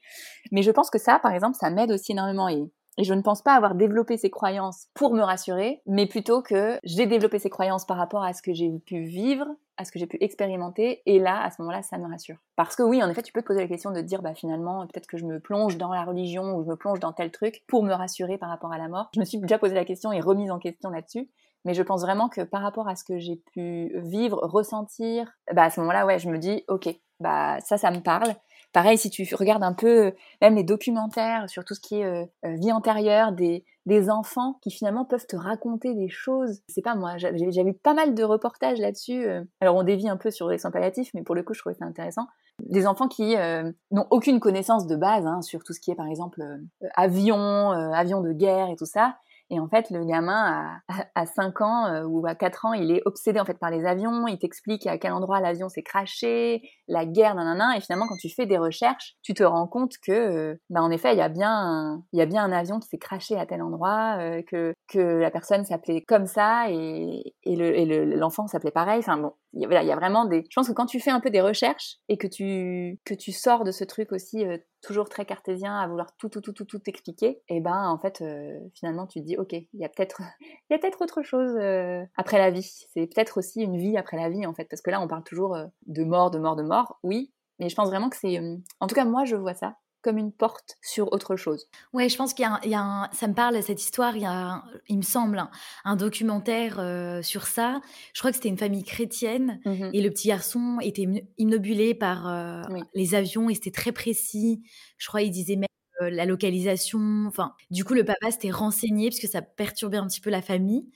mais 0.53 0.62
je 0.62 0.70
pense 0.70 0.91
que 0.91 0.99
ça, 0.99 1.18
par 1.18 1.32
exemple, 1.32 1.57
ça 1.61 1.70
m'aide 1.70 1.93
aussi 1.93 2.12
énormément. 2.12 2.49
Et 2.49 2.64
et 2.99 3.05
je 3.05 3.14
ne 3.14 3.22
pense 3.22 3.42
pas 3.42 3.55
avoir 3.55 3.76
développé 3.76 4.16
ces 4.16 4.28
croyances 4.28 4.88
pour 4.92 5.14
me 5.14 5.22
rassurer, 5.22 5.80
mais 5.86 6.07
plutôt 6.07 6.42
que 6.42 6.78
j'ai 6.82 7.07
développé 7.07 7.38
ces 7.38 7.49
croyances 7.49 7.86
par 7.86 7.96
rapport 7.96 8.24
à 8.24 8.34
ce 8.34 8.42
que 8.42 8.53
j'ai 8.53 8.70
pu 8.84 9.05
vivre, 9.05 9.46
à 9.76 9.84
ce 9.84 9.92
que 9.92 10.01
j'ai 10.01 10.09
pu 10.09 10.18
expérimenter, 10.20 11.03
et 11.07 11.20
là, 11.20 11.40
à 11.40 11.51
ce 11.53 11.62
moment-là, 11.62 11.82
ça 11.82 11.96
me 11.96 12.09
rassure. 12.09 12.36
Parce 12.57 12.74
que 12.74 12.82
oui, 12.82 13.01
en 13.01 13.09
effet, 13.09 13.22
tu 13.22 13.32
peux 13.32 13.40
te 13.40 13.46
poser 13.46 13.61
la 13.61 13.68
question 13.68 13.92
de 13.92 14.01
dire, 14.01 14.20
bah 14.20 14.34
finalement, 14.34 14.84
peut-être 14.88 15.07
que 15.07 15.16
je 15.16 15.24
me 15.24 15.38
plonge 15.38 15.78
dans 15.78 15.92
la 15.92 16.03
religion 16.03 16.57
ou 16.57 16.64
je 16.64 16.68
me 16.68 16.76
plonge 16.76 16.99
dans 16.99 17.12
tel 17.12 17.30
truc 17.30 17.62
pour 17.68 17.84
me 17.84 17.92
rassurer 17.92 18.36
par 18.36 18.49
rapport 18.49 18.72
à 18.72 18.78
la 18.78 18.88
mort. 18.88 19.09
Je 19.14 19.20
me 19.20 19.24
suis 19.24 19.38
déjà 19.38 19.59
posé 19.59 19.76
la 19.76 19.84
question 19.84 20.11
et 20.11 20.20
remise 20.20 20.51
en 20.51 20.59
question 20.59 20.90
là-dessus. 20.90 21.30
Mais 21.64 21.74
je 21.74 21.82
pense 21.82 22.03
vraiment 22.03 22.28
que 22.28 22.40
par 22.40 22.62
rapport 22.62 22.88
à 22.88 22.96
ce 22.96 23.05
que 23.05 23.18
j'ai 23.18 23.36
pu 23.53 23.92
vivre, 24.01 24.40
ressentir, 24.42 25.30
bah 25.53 25.64
à 25.64 25.70
ce 25.70 25.80
moment-là, 25.80 26.07
ouais, 26.07 26.18
je 26.18 26.28
me 26.28 26.38
dis, 26.38 26.64
ok, 26.68 26.88
bah 27.20 27.61
ça, 27.61 27.78
ça 27.78 27.90
me 27.90 28.01
parle. 28.01 28.34
Pareil, 28.73 28.99
si 28.99 29.09
tu 29.11 29.27
regardes 29.35 29.62
un 29.62 29.73
peu 29.73 30.07
euh, 30.07 30.11
même 30.43 30.55
les 30.55 30.62
documentaires 30.62 31.49
sur 31.49 31.64
tout 31.64 31.75
ce 31.75 31.81
qui 31.81 31.97
est 31.97 32.05
euh, 32.05 32.25
euh, 32.45 32.55
vie 32.57 32.71
antérieure 32.71 33.33
des, 33.33 33.64
des 33.87 34.11
enfants 34.11 34.59
qui 34.62 34.71
finalement 34.71 35.07
peuvent 35.07 35.27
te 35.27 35.37
raconter 35.37 35.95
des 35.95 36.11
choses. 36.11 36.61
C'est 36.69 36.83
pas 36.83 36.95
moi, 36.95 37.16
j'avais 37.16 37.64
vu 37.64 37.73
pas 37.73 37.95
mal 37.95 38.14
de 38.14 38.23
reportages 38.23 38.79
là-dessus. 38.79 39.27
Alors 39.61 39.77
on 39.77 39.85
dévie 39.85 40.09
un 40.09 40.19
peu 40.19 40.31
sur 40.31 40.49
les 40.49 40.59
soins 40.59 40.71
palliatifs, 40.71 41.11
mais 41.14 41.23
pour 41.23 41.35
le 41.35 41.43
coup 41.43 41.55
je 41.55 41.61
trouvais 41.61 41.75
ça 41.75 41.87
intéressant. 41.87 42.27
Des 42.62 42.87
enfants 42.87 43.09
qui 43.09 43.37
n'ont 43.91 44.07
aucune 44.11 44.41
connaissance 44.41 44.87
de 44.87 44.97
base 44.97 45.27
hein, 45.27 45.41
sur 45.41 45.64
tout 45.64 45.73
ce 45.73 45.81
qui 45.81 45.91
est 45.91 45.95
par 45.95 46.09
exemple 46.09 46.43
avion, 46.95 47.71
avion 47.71 48.21
de 48.21 48.33
guerre 48.33 48.69
et 48.69 48.77
tout 48.77 48.85
ça, 48.85 49.16
et 49.51 49.59
en 49.61 49.68
fait, 49.68 49.90
le 49.90 50.05
gamin, 50.05 50.80
à, 50.88 51.05
à 51.14 51.26
5 51.26 51.61
ans 51.62 51.86
euh, 51.86 52.05
ou 52.05 52.26
à 52.26 52.34
4 52.34 52.66
ans, 52.66 52.72
il 52.74 52.90
est 52.90 53.03
obsédé 53.07 53.40
en 53.40 53.44
fait 53.44 53.59
par 53.59 53.70
les 53.70 53.86
avions. 53.86 54.26
Il 54.26 54.38
t'explique 54.38 54.86
à 54.86 54.99
quel 54.99 55.12
endroit 55.12 55.40
l'avion 55.40 55.68
s'est 55.68 55.82
craché, 55.82 56.62
la 56.86 57.07
guerre, 57.07 57.34
nanana. 57.34 57.76
Et 57.76 57.80
finalement, 57.80 58.07
quand 58.09 58.16
tu 58.20 58.28
fais 58.28 58.46
des 58.46 58.59
recherches, 58.59 59.14
tu 59.22 59.34
te 59.34 59.42
rends 59.42 59.66
compte 59.66 59.94
que, 60.03 60.12
euh, 60.12 60.55
bah, 60.70 60.82
en 60.82 60.90
effet, 60.90 61.12
il 61.12 61.18
y 61.18 61.22
a 61.22 61.28
bien, 61.28 61.51
un, 61.51 62.03
il 62.12 62.18
y 62.18 62.22
a 62.22 62.26
bien 62.26 62.44
un 62.44 62.53
avion 62.53 62.78
qui 62.78 62.88
s'est 62.88 62.99
craché 62.99 63.36
à 63.38 63.46
tel 63.46 63.62
endroit, 63.62 64.16
euh, 64.20 64.42
que 64.46 64.74
que 64.88 64.99
la 64.99 65.30
personne 65.30 65.64
s'appelait 65.64 66.03
comme 66.03 66.26
ça 66.26 66.70
et, 66.70 67.34
et 67.44 67.57
le 67.57 67.76
et 67.76 67.86
l'enfant 68.16 68.46
s'appelait 68.46 68.70
pareil. 68.70 68.99
Enfin 69.01 69.18
bon, 69.18 69.32
il 69.55 69.62
y, 69.62 69.64
a, 69.92 69.96
vraiment 69.96 70.26
des. 70.26 70.44
Je 70.51 70.55
pense 70.55 70.68
que 70.68 70.72
quand 70.72 70.86
tu 70.86 71.01
fais 71.01 71.11
un 71.11 71.20
peu 71.20 71.30
des 71.30 71.40
recherches 71.40 71.96
et 72.09 72.18
que 72.18 72.26
tu 72.26 72.99
que 73.05 73.14
tu 73.14 73.32
sors 73.32 73.64
de 73.64 73.72
ce 73.72 73.82
truc 73.84 74.12
aussi 74.12 74.44
toujours 74.82 75.09
très 75.09 75.24
cartésien 75.24 75.74
à 75.74 75.86
vouloir 75.88 76.14
tout 76.16 76.28
tout 76.28 76.40
tout 76.40 76.53
tout 76.53 76.64
tout 76.64 76.80
expliquer, 76.86 77.40
et 77.49 77.61
ben 77.61 77.88
en 77.88 77.99
fait 77.99 78.22
finalement 78.74 79.07
tu 79.07 79.20
te 79.20 79.24
dis 79.24 79.36
ok, 79.36 79.53
il 79.53 79.68
y 79.72 79.84
a 79.84 79.88
peut-être 79.88 80.20
peut-être 80.68 81.01
autre 81.01 81.22
chose 81.22 81.57
après 82.16 82.38
la 82.38 82.51
vie. 82.51 82.70
C'est 82.92 83.07
peut-être 83.07 83.38
aussi 83.38 83.62
une 83.62 83.78
vie 83.78 83.96
après 83.96 84.16
la 84.16 84.28
vie 84.28 84.44
en 84.46 84.55
fait, 84.55 84.66
parce 84.66 84.82
que 84.82 84.90
là 84.90 85.01
on 85.01 85.09
parle 85.09 85.24
toujours 85.24 85.57
de 85.86 86.05
mort, 86.05 86.30
de 86.30 86.38
mort, 86.38 86.57
de 86.57 86.62
mort. 86.62 86.99
Oui, 87.03 87.32
mais 87.59 87.68
je 87.68 87.74
pense 87.74 87.88
vraiment 87.88 88.11
que 88.11 88.16
c'est, 88.16 88.40
en 88.80 88.86
tout 88.86 88.94
cas 88.94 89.05
moi 89.05 89.24
je 89.24 89.36
vois 89.36 89.55
ça 89.55 89.76
comme 90.09 90.17
une 90.17 90.33
porte 90.33 90.79
sur 90.81 91.13
autre 91.13 91.37
chose. 91.37 91.69
Ouais, 91.93 92.09
je 92.09 92.17
pense 92.17 92.33
qu'il 92.33 92.47
y 92.65 92.75
a, 92.75 92.81
un, 92.81 93.11
ça 93.13 93.29
me 93.29 93.35
parle 93.35 93.63
cette 93.63 93.83
histoire. 93.83 94.17
Il 94.17 94.23
y 94.23 94.25
a, 94.25 94.65
il 94.89 94.97
me 94.97 95.03
semble, 95.03 95.45
un, 95.85 95.97
documentaire 95.97 96.81
sur 97.23 97.47
ça. 97.47 97.83
Je 98.15 98.21
crois 98.21 98.31
que 98.31 98.37
c'était 98.37 98.49
une 98.49 98.57
famille 98.57 98.85
chrétienne 98.85 99.61
mmh 99.67 99.91
et 99.93 100.01
le 100.01 100.09
petit 100.09 100.29
garçon 100.29 100.79
était 100.81 101.07
immobulé 101.37 101.95
par 101.95 102.67
les 102.95 103.15
avions 103.15 103.51
et 103.51 103.55
c'était 103.55 103.71
très 103.71 103.93
précis. 103.93 104.63
Je 104.97 105.07
crois 105.09 105.21
il 105.21 105.31
disait 105.31 105.57
même 105.57 105.69
la 106.01 106.25
localisation. 106.25 107.27
Enfin, 107.27 107.53
du 107.71 107.85
coup, 107.85 107.93
le 107.93 108.05
papa 108.05 108.31
s'était 108.31 108.51
renseigné 108.51 109.11
parce 109.11 109.21
que 109.21 109.29
ça 109.29 109.43
perturbait 109.43 109.99
un 109.99 110.07
petit 110.07 110.23
peu 110.23 110.31
la 110.31 110.41
famille. 110.41 110.89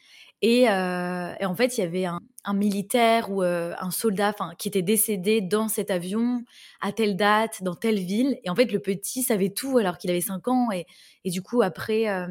Et, 0.43 0.69
euh, 0.69 1.33
et, 1.39 1.47
en 1.47 1.55
fait, 1.55 1.79
il 1.79 1.83
y 1.83 1.85
avait 1.85 2.05
un, 2.05 2.21
un 2.45 2.53
militaire 2.53 3.31
ou 3.31 3.45
euh, 3.45 3.75
un 3.79 3.93
soldat 3.93 4.35
qui 4.59 4.67
était 4.67 4.83
décédé 4.83 5.41
dans 5.41 5.69
cet 5.69 5.91
avion 5.91 6.43
à 6.81 6.91
telle 6.91 7.17
date, 7.17 7.63
dans 7.63 7.77
telle 7.77 8.01
ville. 8.01 8.39
Et 8.43 8.51
en 8.51 8.57
fait, 8.57 8.73
le 8.73 8.81
petit 8.81 9.23
savait 9.23 9.51
tout 9.51 9.79
alors 9.79 9.99
qu'il 9.99 10.11
avait 10.11 10.21
5 10.21 10.49
ans. 10.49 10.73
Et, 10.73 10.87
et, 11.25 11.31
du 11.31 11.43
coup, 11.43 11.63
après, 11.63 12.09
euh, 12.09 12.27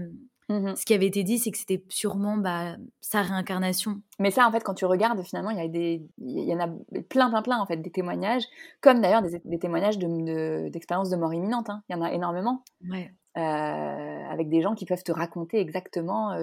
mmh 0.50 0.76
ce 0.76 0.86
qui 0.86 0.94
avait 0.94 1.08
été 1.08 1.24
dit, 1.24 1.40
c'est 1.40 1.52
que 1.52 1.58
c'était 1.58 1.82
sûrement 1.88 2.36
bah, 2.36 2.76
sa 3.00 3.22
réincarnation. 3.22 4.02
Mais 4.20 4.32
ça, 4.32 4.46
en 4.46 4.52
fait, 4.52 4.62
quand 4.62 4.74
tu 4.74 4.84
regardes, 4.84 5.24
finalement, 5.24 5.52
il 5.52 5.58
y, 5.58 5.62
a 5.62 5.70
des, 5.70 6.06
il 6.18 6.44
y 6.44 6.54
en 6.54 6.60
a 6.60 6.68
plein, 7.08 7.30
plein, 7.30 7.42
plein, 7.42 7.60
en 7.62 7.66
fait, 7.66 7.78
des 7.78 7.92
témoignages, 7.92 8.44
comme 8.82 9.00
d'ailleurs 9.00 9.22
des, 9.22 9.42
des, 9.46 9.60
témoignages 9.60 9.98
d'expériences 9.98 11.10
de, 11.10 11.16
de, 11.16 11.22
mort 11.22 11.34
imminente. 11.34 11.70
Hein. 11.70 11.82
Il 11.88 11.96
y 11.96 11.96
en 11.98 12.02
a 12.02 12.12
énormément. 12.12 12.66
Ouais. 12.90 13.14
avec 13.36 14.50
des 14.50 14.62
gens 14.62 14.76
qui 14.76 14.86
peuvent 14.86 15.04
te 15.04 15.14
raconter 15.14 15.62
exactement 15.62 16.36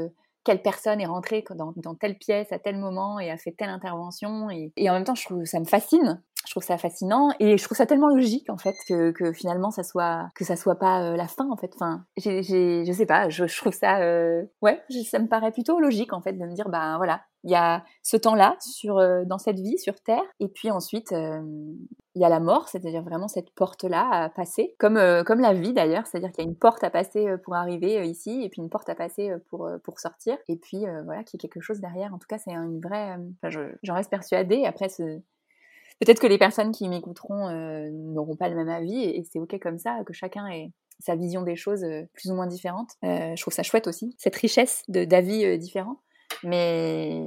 quelle 0.48 0.62
personne 0.62 0.98
est 0.98 1.06
rentrée 1.06 1.44
dans, 1.56 1.94
telle 1.94 2.16
pièce 2.16 2.52
à 2.52 2.58
tel 2.58 2.78
moment 2.78 3.20
et 3.20 3.30
a 3.30 3.36
fait 3.36 3.52
telle 3.52 3.68
intervention. 3.68 4.48
Et, 4.48 4.72
en 4.88 4.94
même 4.94 5.04
temps, 5.04 5.14
je 5.14 5.26
trouve 5.26 5.44
ça 5.44 5.60
me 5.60 5.66
fascine 5.66 6.22
je 6.48 6.52
trouve 6.52 6.62
ça 6.62 6.78
fascinant 6.78 7.28
et 7.40 7.58
je 7.58 7.64
trouve 7.64 7.76
ça 7.76 7.84
tellement 7.84 8.08
logique 8.08 8.48
en 8.48 8.56
fait 8.56 8.74
que, 8.88 9.10
que 9.10 9.32
finalement 9.32 9.70
ça 9.70 9.82
soit 9.82 10.28
que 10.34 10.44
ça 10.44 10.56
soit 10.56 10.76
pas 10.76 11.02
euh, 11.02 11.16
la 11.16 11.28
fin 11.28 11.48
en 11.50 11.56
fait. 11.56 11.70
Enfin, 11.74 12.04
j'ai, 12.16 12.42
je 12.42 12.92
sais 12.92 13.06
pas, 13.06 13.28
je, 13.28 13.46
je 13.46 13.56
trouve 13.58 13.74
ça 13.74 14.00
euh, 14.00 14.44
ouais, 14.62 14.82
ça 15.04 15.18
me 15.18 15.28
paraît 15.28 15.52
plutôt 15.52 15.78
logique 15.78 16.12
en 16.12 16.22
fait 16.22 16.32
de 16.32 16.44
me 16.44 16.54
dire 16.54 16.70
ben 16.70 16.96
voilà, 16.96 17.20
il 17.44 17.50
y 17.50 17.54
a 17.54 17.84
ce 18.02 18.16
temps-là 18.16 18.56
sur 18.60 18.98
euh, 18.98 19.24
dans 19.26 19.38
cette 19.38 19.58
vie 19.58 19.78
sur 19.78 20.00
terre 20.00 20.22
et 20.40 20.48
puis 20.48 20.70
ensuite 20.70 21.12
il 21.12 22.22
y 22.22 22.24
a 22.24 22.28
la 22.30 22.40
mort, 22.40 22.68
c'est-à-dire 22.68 23.02
vraiment 23.02 23.28
cette 23.28 23.50
porte-là 23.50 24.08
à 24.10 24.28
passer, 24.30 24.74
comme 24.78 24.98
comme 25.26 25.40
la 25.40 25.52
vie 25.52 25.74
d'ailleurs, 25.74 26.06
c'est-à-dire 26.06 26.30
qu'il 26.32 26.44
y 26.44 26.46
a 26.46 26.50
une 26.50 26.56
porte 26.56 26.82
à 26.82 26.90
passer 26.90 27.26
pour 27.44 27.56
arriver 27.56 28.08
ici 28.08 28.42
et 28.42 28.48
puis 28.48 28.62
une 28.62 28.70
porte 28.70 28.88
à 28.88 28.94
passer 28.94 29.32
pour 29.50 29.68
pour 29.84 30.00
sortir 30.00 30.38
et 30.48 30.56
puis 30.56 30.84
voilà 31.04 31.24
qu'il 31.24 31.38
y 31.38 31.40
a 31.40 31.42
quelque 31.46 31.60
chose 31.60 31.80
derrière. 31.80 32.14
En 32.14 32.18
tout 32.18 32.26
cas, 32.26 32.38
c'est 32.38 32.52
une 32.52 32.80
vraie, 32.80 33.16
enfin, 33.42 33.66
j'en 33.82 33.94
reste 33.94 34.10
persuadée. 34.10 34.64
Après 34.64 34.88
ce 34.88 35.20
Peut-être 36.00 36.20
que 36.20 36.26
les 36.26 36.38
personnes 36.38 36.72
qui 36.72 36.88
m'écouteront 36.88 37.48
euh, 37.48 37.90
n'auront 37.90 38.36
pas 38.36 38.48
le 38.48 38.54
même 38.54 38.68
avis 38.68 39.02
et, 39.02 39.24
c'est 39.24 39.38
ok 39.38 39.58
comme 39.60 39.78
ça, 39.78 40.02
que 40.06 40.12
chacun 40.12 40.46
ait 40.46 40.70
sa 41.00 41.16
vision 41.16 41.42
des 41.42 41.56
choses 41.56 41.84
euh, 41.84 42.04
plus 42.14 42.30
ou 42.30 42.34
moins 42.34 42.46
différente. 42.46 42.90
Euh, 43.04 43.34
je 43.34 43.40
trouve 43.40 43.54
ça 43.54 43.62
chouette 43.62 43.86
aussi, 43.86 44.14
cette 44.18 44.36
richesse 44.36 44.84
d'avis 44.88 45.58
différents. 45.58 46.00
Mais 46.44 47.20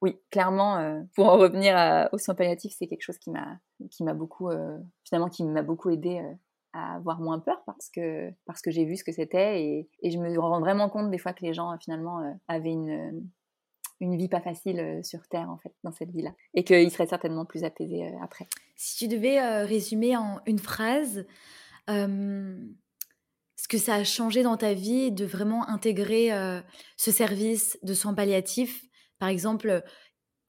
oui, 0.00 0.18
clairement, 0.30 1.04
pour 1.14 1.26
en 1.26 1.36
revenir 1.36 2.08
aux 2.12 2.18
soins 2.18 2.34
palliatifs, 2.34 2.74
c'est 2.78 2.86
quelque 2.86 3.02
chose 3.02 3.18
qui 3.18 3.30
m'a 3.30 3.58
qui 3.90 4.02
m'a 4.02 4.14
beaucoup 4.14 4.50
finalement 5.04 5.28
qui 5.28 5.44
m'a 5.44 5.62
beaucoup 5.62 5.90
aidé 5.90 6.22
à 6.72 6.94
avoir 6.94 7.20
moins 7.20 7.40
peur 7.40 7.60
parce 7.66 7.90
que 7.90 8.30
parce 8.46 8.62
que 8.62 8.70
j'ai 8.70 8.84
vu 8.84 8.96
ce 8.96 9.04
que 9.04 9.12
c'était 9.12 9.62
et, 9.62 9.88
et, 10.00 10.10
je 10.10 10.18
me 10.18 10.38
rends 10.38 10.60
vraiment 10.60 10.88
compte 10.88 11.10
des 11.10 11.18
fois 11.18 11.34
que 11.34 11.44
les 11.44 11.52
gens 11.52 11.76
finalement 11.78 12.22
avaient 12.48 12.70
une 12.70 13.28
une 14.00 14.16
vie 14.16 14.28
pas 14.28 14.40
facile 14.40 14.80
euh, 14.80 15.02
sur 15.02 15.26
Terre, 15.28 15.50
en 15.50 15.58
fait, 15.58 15.72
dans 15.82 15.92
cette 15.92 16.10
vie-là. 16.10 16.32
Et 16.54 16.64
qu'il 16.64 16.90
serait 16.90 17.06
certainement 17.06 17.44
plus 17.44 17.64
apaisé 17.64 18.04
euh, 18.04 18.22
après. 18.22 18.48
Si 18.76 18.96
tu 18.96 19.08
devais 19.08 19.40
euh, 19.40 19.64
résumer 19.64 20.16
en 20.16 20.40
une 20.46 20.58
phrase 20.58 21.26
ce 21.88 23.68
que 23.68 23.78
ça 23.78 23.94
a 23.94 24.04
changé 24.04 24.42
dans 24.42 24.56
ta 24.56 24.74
vie 24.74 25.12
de 25.12 25.24
vraiment 25.24 25.68
intégrer 25.68 26.30
ce 26.96 27.12
service 27.12 27.78
de 27.84 27.94
soins 27.94 28.12
palliatifs, 28.12 28.84
par 29.20 29.28
exemple, 29.28 29.84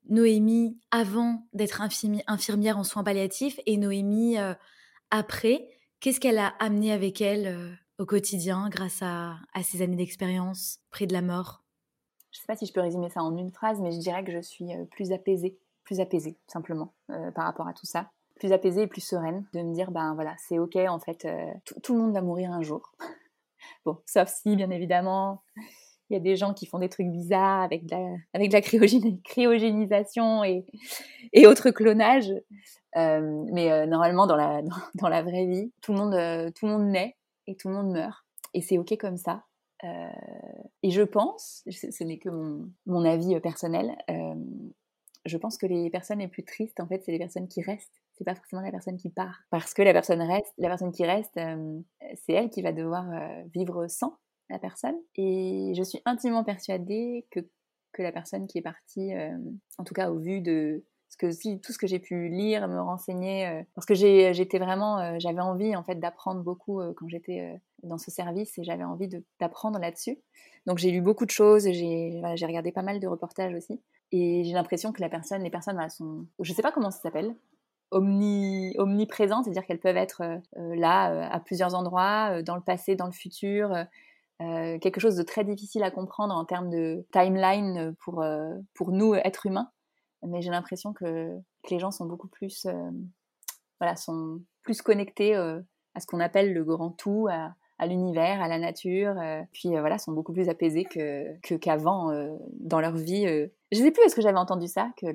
Noémie 0.09 0.79
avant 0.89 1.47
d'être 1.53 1.79
infirmière 1.79 2.79
en 2.79 2.83
soins 2.83 3.03
palliatifs 3.03 3.59
et 3.67 3.77
Noémie 3.77 4.37
après, 5.11 5.69
qu'est-ce 5.99 6.19
qu'elle 6.19 6.39
a 6.39 6.47
amené 6.57 6.91
avec 6.91 7.21
elle 7.21 7.77
au 7.99 8.07
quotidien 8.07 8.67
grâce 8.67 9.03
à, 9.03 9.35
à 9.53 9.61
ces 9.61 9.83
années 9.83 9.95
d'expérience 9.95 10.79
près 10.89 11.05
de 11.05 11.13
la 11.13 11.21
mort? 11.21 11.66
Je 12.31 12.39
ne 12.39 12.41
sais 12.41 12.47
pas 12.47 12.55
si 12.55 12.65
je 12.65 12.73
peux 12.73 12.81
résumer 12.81 13.09
ça 13.09 13.23
en 13.23 13.35
une 13.35 13.51
phrase, 13.51 13.79
mais 13.79 13.91
je 13.91 13.99
dirais 13.99 14.23
que 14.23 14.31
je 14.31 14.41
suis 14.41 14.73
euh, 14.73 14.85
plus 14.85 15.11
apaisée, 15.11 15.57
plus 15.83 15.99
apaisée 15.99 16.37
simplement 16.47 16.93
euh, 17.11 17.31
par 17.31 17.45
rapport 17.45 17.67
à 17.67 17.73
tout 17.73 17.85
ça. 17.85 18.09
Plus 18.35 18.51
apaisée 18.51 18.83
et 18.83 18.87
plus 18.87 19.01
sereine 19.01 19.45
de 19.53 19.61
me 19.61 19.73
dire, 19.73 19.91
ben 19.91 20.13
voilà, 20.13 20.35
c'est 20.37 20.59
ok 20.59 20.75
en 20.75 20.99
fait, 20.99 21.25
euh, 21.25 21.51
tout, 21.81 21.93
le 21.93 21.99
monde 21.99 22.13
va 22.13 22.21
mourir 22.21 22.51
un 22.51 22.61
jour. 22.61 22.91
bon, 23.85 23.97
sauf 24.05 24.29
si, 24.29 24.55
bien 24.55 24.69
évidemment, 24.69 25.41
il 26.09 26.13
y 26.13 26.17
a 26.17 26.19
des 26.19 26.35
gens 26.35 26.53
qui 26.53 26.67
font 26.67 26.79
des 26.79 26.89
trucs 26.89 27.07
bizarres 27.07 27.63
avec 27.63 27.85
de 27.85 27.95
la, 27.95 28.15
avec 28.33 28.53
la 28.53 28.61
cryogénisation 28.61 30.43
et, 30.43 30.65
et 31.33 31.47
autres 31.47 31.71
clonages. 31.71 32.31
mais 32.95 33.87
normalement, 33.87 34.27
dans 34.27 34.35
la, 34.35 34.61
dans, 34.95 35.09
la 35.09 35.23
vraie 35.23 35.47
vie, 35.47 35.73
tout 35.81 35.93
le, 35.93 35.97
monde, 35.97 36.53
tout 36.53 36.67
le 36.67 36.73
monde 36.73 36.89
naît 36.89 37.15
et 37.47 37.55
tout 37.55 37.69
le 37.69 37.73
monde 37.73 37.91
meurt. 37.91 38.23
Et 38.53 38.61
c'est 38.61 38.77
ok 38.77 38.95
comme 38.97 39.17
ça. 39.17 39.46
Euh, 39.83 40.09
et 40.83 40.91
je 40.91 41.01
pense, 41.01 41.63
ce 41.69 42.03
n'est 42.03 42.17
que 42.17 42.29
mon, 42.85 43.05
avis 43.05 43.35
euh, 43.35 43.39
personnel, 43.39 43.95
euh, 44.09 44.35
je 45.25 45.37
pense 45.37 45.57
que 45.57 45.65
les 45.65 45.89
personnes 45.89 46.19
les 46.19 46.27
plus 46.27 46.43
tristes, 46.43 46.79
en 46.79 46.87
fait, 46.87 47.03
c'est 47.03 47.11
les 47.11 47.19
personnes 47.19 47.47
qui 47.47 47.61
restent. 47.61 48.01
C'est 48.13 48.23
pas 48.23 48.35
forcément 48.35 48.61
la 48.61 48.71
personne 48.71 48.97
qui 48.97 49.09
part. 49.09 49.41
Parce 49.51 49.73
que 49.73 49.83
la 49.83 49.93
personne 49.93 50.21
reste, 50.21 50.53
la 50.57 50.69
personne 50.69 50.91
qui 50.91 51.05
reste, 51.05 51.39
c'est 52.15 52.33
elle 52.33 52.49
qui 52.49 52.63
va 52.63 52.71
devoir 52.71 53.05
vivre 53.53 53.87
sans 53.87 54.17
la 54.49 54.57
personne. 54.57 54.95
Et 55.15 55.73
je 55.77 55.83
suis 55.83 56.01
intimement 56.05 56.43
persuadée 56.43 57.27
que, 57.29 57.41
que 57.91 58.01
la 58.01 58.11
personne 58.11 58.47
qui 58.47 58.57
est 58.57 58.63
partie, 58.63 59.11
en 59.77 59.83
tout 59.83 59.93
cas 59.93 60.09
au 60.09 60.17
vu 60.17 60.41
de, 60.41 60.83
parce 61.07 61.15
que 61.15 61.31
si, 61.31 61.61
tout 61.61 61.71
ce 61.71 61.77
que 61.77 61.87
j'ai 61.87 61.99
pu 61.99 62.27
lire, 62.27 62.67
me 62.67 62.81
renseigner, 62.81 63.47
euh, 63.47 63.63
parce 63.75 63.85
que 63.85 63.95
j'étais 63.95 64.59
vraiment, 64.59 64.99
euh, 64.99 65.15
j'avais 65.19 65.39
envie 65.39 65.73
en 65.73 65.83
fait 65.83 65.95
d'apprendre 65.95 66.41
beaucoup 66.41 66.81
euh, 66.81 66.93
quand 66.95 67.07
j'étais 67.07 67.57
dans 67.83 67.97
ce 67.97 68.11
service 68.11 68.57
et 68.57 68.63
j'avais 68.65 68.83
envie 68.83 69.07
d'apprendre 69.39 69.79
là-dessus. 69.79 70.19
Donc 70.65 70.79
j'ai 70.79 70.91
lu 70.91 70.99
beaucoup 70.99 71.25
de 71.25 71.31
choses, 71.31 71.63
j'ai 71.63 72.21
regardé 72.21 72.73
pas 72.73 72.81
mal 72.81 72.99
de 72.99 73.07
reportages 73.07 73.55
aussi, 73.55 73.81
et 74.11 74.43
j'ai 74.43 74.51
l'impression 74.51 74.91
que 74.91 74.99
la 74.99 75.07
personne, 75.07 75.43
les 75.43 75.49
personnes 75.49 75.75
voilà, 75.75 75.89
sont, 75.89 76.25
je 76.41 76.51
sais 76.51 76.61
pas 76.61 76.73
comment 76.73 76.91
ça 76.91 76.99
s'appelle, 76.99 77.33
omni, 77.91 78.75
omniprésentes, 78.77 79.45
c'est-à-dire 79.45 79.65
qu'elles 79.65 79.79
peuvent 79.79 79.95
être 79.95 80.41
là 80.57 81.29
à 81.31 81.39
plusieurs 81.39 81.73
endroits, 81.73 82.41
dans 82.43 82.55
le 82.55 82.61
passé, 82.61 82.97
dans 82.97 83.05
le 83.05 83.13
futur. 83.13 83.73
quelque 84.39 84.99
chose 84.99 85.15
de 85.15 85.23
très 85.23 85.45
difficile 85.45 85.83
à 85.83 85.91
comprendre 85.91 86.35
en 86.35 86.43
termes 86.43 86.69
de 86.69 87.05
timeline 87.13 87.95
pour, 88.03 88.25
pour 88.73 88.91
nous, 88.91 89.15
êtres 89.15 89.45
humains 89.45 89.71
mais 90.25 90.41
j'ai 90.41 90.49
l'impression 90.49 90.93
que, 90.93 91.37
les 91.69 91.79
gens 91.79 91.91
sont 91.91 92.05
beaucoup 92.05 92.29
plus, 92.29 92.65
euh, 92.65 92.91
voilà, 93.79 93.95
sont 93.95 94.41
plus 94.63 94.81
connectés 94.81 95.35
euh, 95.35 95.59
à 95.95 95.99
ce 95.99 96.07
qu'on 96.07 96.19
appelle 96.19 96.53
le 96.53 96.63
grand 96.63 96.91
tout, 96.91 97.27
à, 97.29 97.53
l'univers, 97.85 98.41
à 98.41 98.47
la 98.47 98.57
nature, 98.57 99.19
euh, 99.19 99.41
puis 99.51 99.69
voilà, 99.69 99.97
sont 99.97 100.13
beaucoup 100.13 100.33
plus 100.33 100.49
apaisés 100.49 100.85
que 100.85 101.55
qu'avant 101.57 102.11
dans 102.59 102.79
leur 102.79 102.95
vie. 102.95 103.27
Je 103.71 103.77
sais 103.77 103.91
plus 103.91 104.03
est-ce 104.03 104.15
que 104.15 104.21
j'avais 104.21 104.39
entendu 104.39 104.67
ça 104.67 104.91
que 104.97 105.07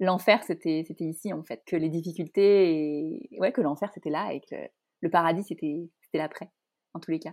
l'enfer 0.00 0.42
c'était 0.44 0.84
c'était 0.86 1.04
ici 1.04 1.32
en 1.32 1.42
fait, 1.42 1.62
que 1.66 1.76
les 1.76 1.90
difficultés 1.90 3.28
et 3.32 3.38
ouais 3.38 3.52
que 3.52 3.60
l'enfer 3.60 3.90
c'était 3.92 4.10
là 4.10 4.32
et 4.32 4.40
que 4.40 4.56
le 5.00 5.10
paradis 5.10 5.44
c'était 5.44 5.90
c'était 6.00 6.18
l'après 6.18 6.50
en 6.94 7.00
tous 7.00 7.10
les 7.10 7.18
cas. 7.18 7.32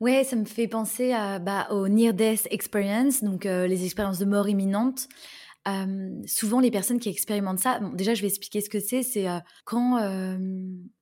Ouais, 0.00 0.24
ça 0.24 0.36
me 0.36 0.44
fait 0.44 0.68
penser 0.68 1.12
à, 1.12 1.40
bah, 1.40 1.66
au 1.70 1.88
Near 1.88 2.14
Death 2.14 2.46
Experience, 2.50 3.22
donc 3.24 3.44
les 3.44 3.84
expériences 3.84 4.18
de 4.18 4.24
mort 4.24 4.48
imminente 4.48 5.08
souvent, 6.26 6.60
les 6.60 6.70
personnes 6.70 6.98
qui 6.98 7.08
expérimentent 7.08 7.58
ça, 7.58 7.78
bon, 7.80 7.90
déjà, 7.90 8.14
je 8.14 8.22
vais 8.22 8.28
expliquer 8.28 8.60
ce 8.60 8.70
que 8.70 8.80
c'est. 8.80 9.02
C'est 9.02 9.26
quand, 9.64 9.98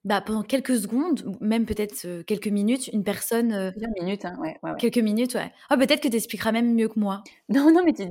bah, 0.05 0.21
pendant 0.21 0.43
quelques 0.43 0.77
secondes, 0.77 1.37
même 1.41 1.67
peut-être 1.67 2.23
quelques 2.23 2.49
minutes, 2.49 2.89
une 2.89 3.05
personne. 3.05 3.73
quelques 3.73 4.01
minutes, 4.01 4.25
hein, 4.25 4.37
ouais, 4.41 4.57
ouais, 4.63 4.73
Quelques 4.79 4.99
minutes, 4.99 5.35
ouais. 5.35 5.53
Oh, 5.71 5.77
peut-être 5.77 6.01
que 6.01 6.09
tu 6.09 6.17
expliqueras 6.17 6.53
même 6.53 6.75
mieux 6.75 6.89
que 6.89 6.99
moi. 6.99 7.23
Non, 7.49 7.73
non, 7.73 7.83
mais 7.85 7.93
tu. 7.93 8.03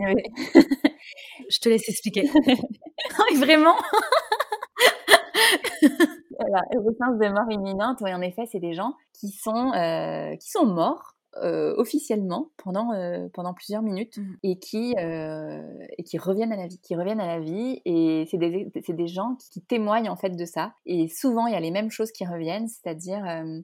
je 1.50 1.60
te 1.60 1.70
laisse 1.70 1.88
expliquer. 1.90 2.24
non, 2.34 3.40
vraiment. 3.40 3.76
voilà, 6.40 6.62
sens 7.00 7.20
de 7.20 7.28
mort 7.30 7.52
imminente, 7.52 8.00
oui, 8.02 8.14
en 8.14 8.22
effet, 8.22 8.44
c'est 8.52 8.60
des 8.60 8.74
gens 8.74 8.94
qui 9.14 9.30
sont, 9.30 9.72
qui 10.40 10.50
sont 10.50 10.66
morts 10.66 11.17
euh, 11.44 11.76
officiellement 11.78 12.50
pendant, 12.58 12.94
euh, 12.94 13.28
pendant 13.34 13.54
plusieurs 13.54 13.84
minutes 13.84 14.18
mmh. 14.18 14.34
et, 14.44 14.60
qui, 14.60 14.96
euh, 14.98 15.62
et 15.98 16.04
qui 16.04 16.18
reviennent 16.18 16.52
à 16.52 16.56
la 16.56 16.68
vie. 16.68 16.80
Qui 16.80 16.96
reviennent 16.96 17.20
à 17.20 17.28
la 17.28 17.40
vie 17.40 17.82
et 17.86 18.26
c'est 18.32 18.38
des, 18.38 18.72
des, 18.74 19.08
gens 19.08 19.36
qui, 19.52 19.62
témoignent 19.62 20.10
en 20.10 20.16
fait 20.16 20.32
de 20.32 20.46
ça. 20.46 20.74
Et 20.86 21.08
souvent, 21.10 21.46
il 21.46 21.54
y 21.54 21.56
a 21.56 21.60
les 21.60 21.70
mêmes 21.70 21.92
choses 21.92 22.12
qui 22.12 22.26
reviennent, 22.26 22.68
c'est-à-dire 22.68 23.24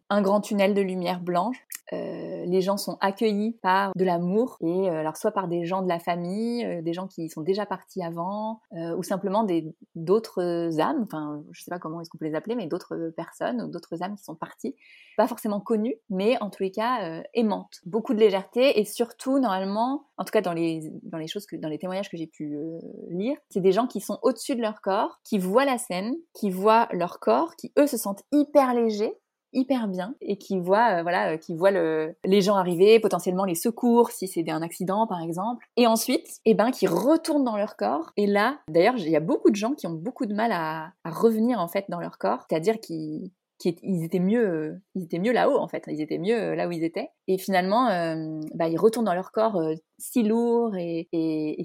un 0.09 0.21
grand 0.21 0.41
tunnel 0.41 0.73
de 0.73 0.81
lumière 0.81 1.21
blanche. 1.21 1.65
les 1.91 2.61
gens 2.61 2.77
sont 2.77 2.97
accueillis 2.99 3.57
par 3.61 3.91
de 3.95 4.03
l'amour 4.03 4.57
et 4.61 4.89
alors 4.89 5.17
soit 5.17 5.31
par 5.31 5.47
des 5.47 5.65
gens 5.65 5.81
de 5.81 5.87
la 5.87 5.99
famille, 5.99 6.81
des 6.83 6.93
gens 6.93 7.07
qui 7.07 7.29
sont 7.29 7.41
déjà 7.41 7.65
partis 7.65 8.03
avant 8.03 8.59
ou 8.71 9.03
simplement 9.03 9.47
d'autres 9.95 10.79
âmes, 10.79 11.03
enfin 11.03 11.43
je 11.51 11.63
sais 11.63 11.71
pas 11.71 11.79
comment 11.79 12.01
est-ce 12.01 12.09
qu'on 12.09 12.17
peut 12.17 12.25
les 12.25 12.35
appeler, 12.35 12.55
mais 12.55 12.67
d'autres 12.67 13.13
personnes 13.15 13.61
ou 13.61 13.67
d'autres 13.69 14.03
âmes 14.03 14.15
qui 14.15 14.23
sont 14.23 14.35
parties, 14.35 14.75
pas 15.17 15.27
forcément 15.27 15.59
connues, 15.59 15.95
mais 16.09 16.37
en 16.41 16.49
tous 16.49 16.63
les 16.63 16.71
cas 16.71 17.23
aimants 17.33 17.62
beaucoup 17.85 18.13
de 18.13 18.19
légèreté 18.19 18.79
et 18.79 18.85
surtout 18.85 19.39
normalement, 19.39 20.07
en 20.17 20.23
tout 20.23 20.31
cas 20.31 20.41
dans 20.41 20.53
les 20.53 20.91
dans 21.03 21.17
les 21.17 21.27
choses 21.27 21.45
que 21.45 21.55
dans 21.55 21.69
les 21.69 21.77
témoignages 21.77 22.09
que 22.09 22.17
j'ai 22.17 22.27
pu 22.27 22.55
euh, 22.55 22.79
lire, 23.09 23.37
c'est 23.49 23.61
des 23.61 23.71
gens 23.71 23.87
qui 23.87 24.01
sont 24.01 24.19
au-dessus 24.21 24.55
de 24.55 24.61
leur 24.61 24.81
corps, 24.81 25.19
qui 25.23 25.37
voient 25.37 25.65
la 25.65 25.77
scène, 25.77 26.15
qui 26.33 26.49
voient 26.49 26.87
leur 26.91 27.19
corps, 27.19 27.55
qui 27.55 27.71
eux 27.77 27.87
se 27.87 27.97
sentent 27.97 28.23
hyper 28.31 28.73
légers 28.73 29.17
hyper 29.53 29.87
bien 29.87 30.15
et 30.21 30.37
qui 30.37 30.59
voient 30.59 30.99
euh, 30.99 31.03
voilà 31.03 31.33
euh, 31.33 31.37
qui 31.37 31.55
voient 31.55 31.71
le, 31.71 32.15
les 32.25 32.41
gens 32.41 32.55
arriver 32.55 32.99
potentiellement 32.99 33.45
les 33.45 33.55
secours 33.55 34.11
si 34.11 34.27
c'est 34.27 34.49
un 34.49 34.61
accident 34.61 35.07
par 35.07 35.21
exemple. 35.21 35.65
Et 35.77 35.87
ensuite 35.87 36.27
eh 36.45 36.53
ben 36.53 36.71
qui 36.71 36.87
retournent 36.87 37.43
dans 37.43 37.57
leur 37.57 37.77
corps. 37.77 38.11
Et 38.17 38.27
là 38.27 38.57
d'ailleurs 38.67 38.95
il 38.97 39.09
y 39.09 39.15
a 39.15 39.21
beaucoup 39.21 39.49
de 39.49 39.55
gens 39.55 39.73
qui 39.73 39.87
ont 39.87 39.93
beaucoup 39.93 40.25
de 40.25 40.33
mal 40.33 40.51
à, 40.51 40.91
à 41.03 41.11
revenir 41.11 41.59
en 41.59 41.67
fait 41.67 41.85
dans 41.89 41.99
leur 41.99 42.17
corps. 42.17 42.45
C'est-à-dire 42.49 42.79
qui 42.79 43.31
ils 43.65 44.03
étaient 44.03 44.19
mieux, 44.19 44.45
euh, 44.45 44.81
ils 44.95 45.03
étaient 45.03 45.19
mieux 45.19 45.31
là-haut 45.31 45.57
en 45.57 45.67
fait, 45.67 45.83
ils 45.87 46.01
étaient 46.01 46.17
mieux 46.17 46.35
euh, 46.35 46.55
là 46.55 46.67
où 46.67 46.71
ils 46.71 46.83
étaient. 46.83 47.09
Et 47.27 47.37
finalement, 47.37 47.89
euh, 47.89 48.39
bah, 48.53 48.67
ils 48.67 48.77
retournent 48.77 49.05
dans 49.05 49.13
leur 49.13 49.31
corps 49.31 49.61
si 49.97 50.23
lourd 50.23 50.75
et, 50.75 51.07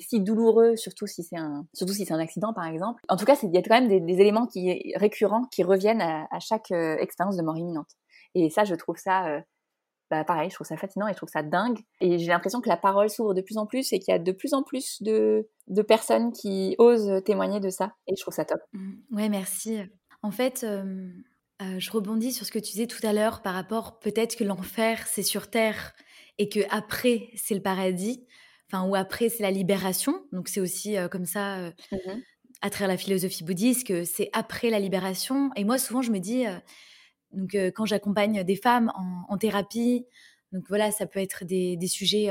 si 0.01 0.21
douloureux, 0.21 0.77
surtout 0.77 1.07
si 1.07 1.23
c'est 1.23 1.37
un, 1.37 1.67
surtout 1.75 1.95
si 1.95 2.05
c'est 2.05 2.15
un 2.15 2.19
accident 2.19 2.53
par 2.53 2.67
exemple. 2.67 3.03
En 3.09 3.17
tout 3.17 3.25
cas, 3.25 3.37
il 3.43 3.55
y 3.55 3.59
a 3.59 3.63
quand 3.63 3.81
même 3.81 3.89
des, 3.89 4.21
éléments 4.21 4.47
qui 4.47 4.95
récurrents 4.97 5.45
qui 5.51 5.63
reviennent 5.63 6.03
à, 6.03 6.27
chaque 6.41 6.71
expérience 6.71 7.37
de 7.37 7.43
mort 7.43 7.57
imminente. 7.57 7.91
Et 8.35 8.51
ça, 8.51 8.65
je 8.65 8.75
trouve 8.75 8.97
ça 8.97 9.43
bah, 10.11 10.25
pareil, 10.25 10.49
je 10.49 10.55
trouve 10.55 10.67
ça 10.67 10.77
fascinant 10.77 11.07
et 11.07 11.13
je 11.13 11.17
trouve 11.17 11.29
ça 11.29 11.43
dingue. 11.43 11.81
Et 12.01 12.19
j'ai 12.19 12.29
l'impression 12.29 12.61
que 12.61 12.69
la 12.69 12.79
parole 12.79 13.11
s'ouvre 13.11 13.35
de 13.35 13.43
plus 13.43 13.59
en 13.59 13.67
plus 13.67 13.93
et 13.93 13.99
qu'il 13.99 14.13
y 14.13 14.15
a 14.15 14.19
de 14.19 14.33
plus 14.33 14.55
en 14.55 14.63
plus 14.63 15.03
de, 15.03 15.47
personnes 15.87 16.33
qui 16.33 16.75
osent 16.79 17.23
témoigner 17.25 17.61
de 17.61 17.69
ça. 17.69 17.93
Et 18.07 18.17
je 18.17 18.23
trouve 18.23 18.35
ça 18.35 18.45
top. 18.45 18.61
Mmh. 18.73 18.93
Ouais, 19.11 19.29
merci. 19.29 19.81
En 20.23 20.31
fait, 20.31 20.65
euh, 20.65 21.11
je 21.61 21.91
rebondis 21.91 22.33
sur 22.33 22.47
ce 22.47 22.53
que 22.53 22.59
tu 22.59 22.73
disais 22.73 22.87
tout 22.87 23.05
à 23.05 23.13
l'heure 23.13 23.43
par 23.43 23.55
rapport 23.55 23.99
peut-être 23.99 24.37
que 24.37 24.45
l'enfer, 24.45 25.07
c'est 25.07 25.23
sur 25.23 25.51
Terre 25.51 25.93
et 26.39 26.49
que 26.49 26.61
après 26.71 27.31
c'est 27.35 27.55
le 27.55 27.63
paradis. 27.63 28.25
Enfin, 28.71 28.85
ou 28.87 28.95
après 28.95 29.29
c'est 29.29 29.43
la 29.43 29.51
libération. 29.51 30.25
Donc 30.33 30.49
c'est 30.49 30.61
aussi 30.61 30.97
comme 31.11 31.25
ça. 31.27 31.71
Mmh 31.93 32.21
à 32.61 32.71
travers 32.71 32.89
la 32.89 32.97
philosophie 32.97 33.45
bouddhiste, 33.45 33.87
que 33.87 34.05
c'est 34.05 34.31
après 34.33 34.71
la 34.71 34.81
libération. 34.81 35.51
Et 35.57 35.65
moi, 35.65 35.79
souvent, 35.79 36.03
je 36.03 36.11
me 36.11 36.19
dis, 36.19 36.45
donc, 37.33 37.55
quand 37.75 37.85
j'accompagne 37.85 38.43
des 38.43 38.57
femmes 38.57 38.93
en, 39.29 39.39
thérapie, 39.39 40.05
donc 40.53 40.65
voilà, 40.69 40.91
ça 40.91 41.07
peut 41.07 41.21
être 41.21 41.45
des, 41.45 41.79
sujets 41.87 42.29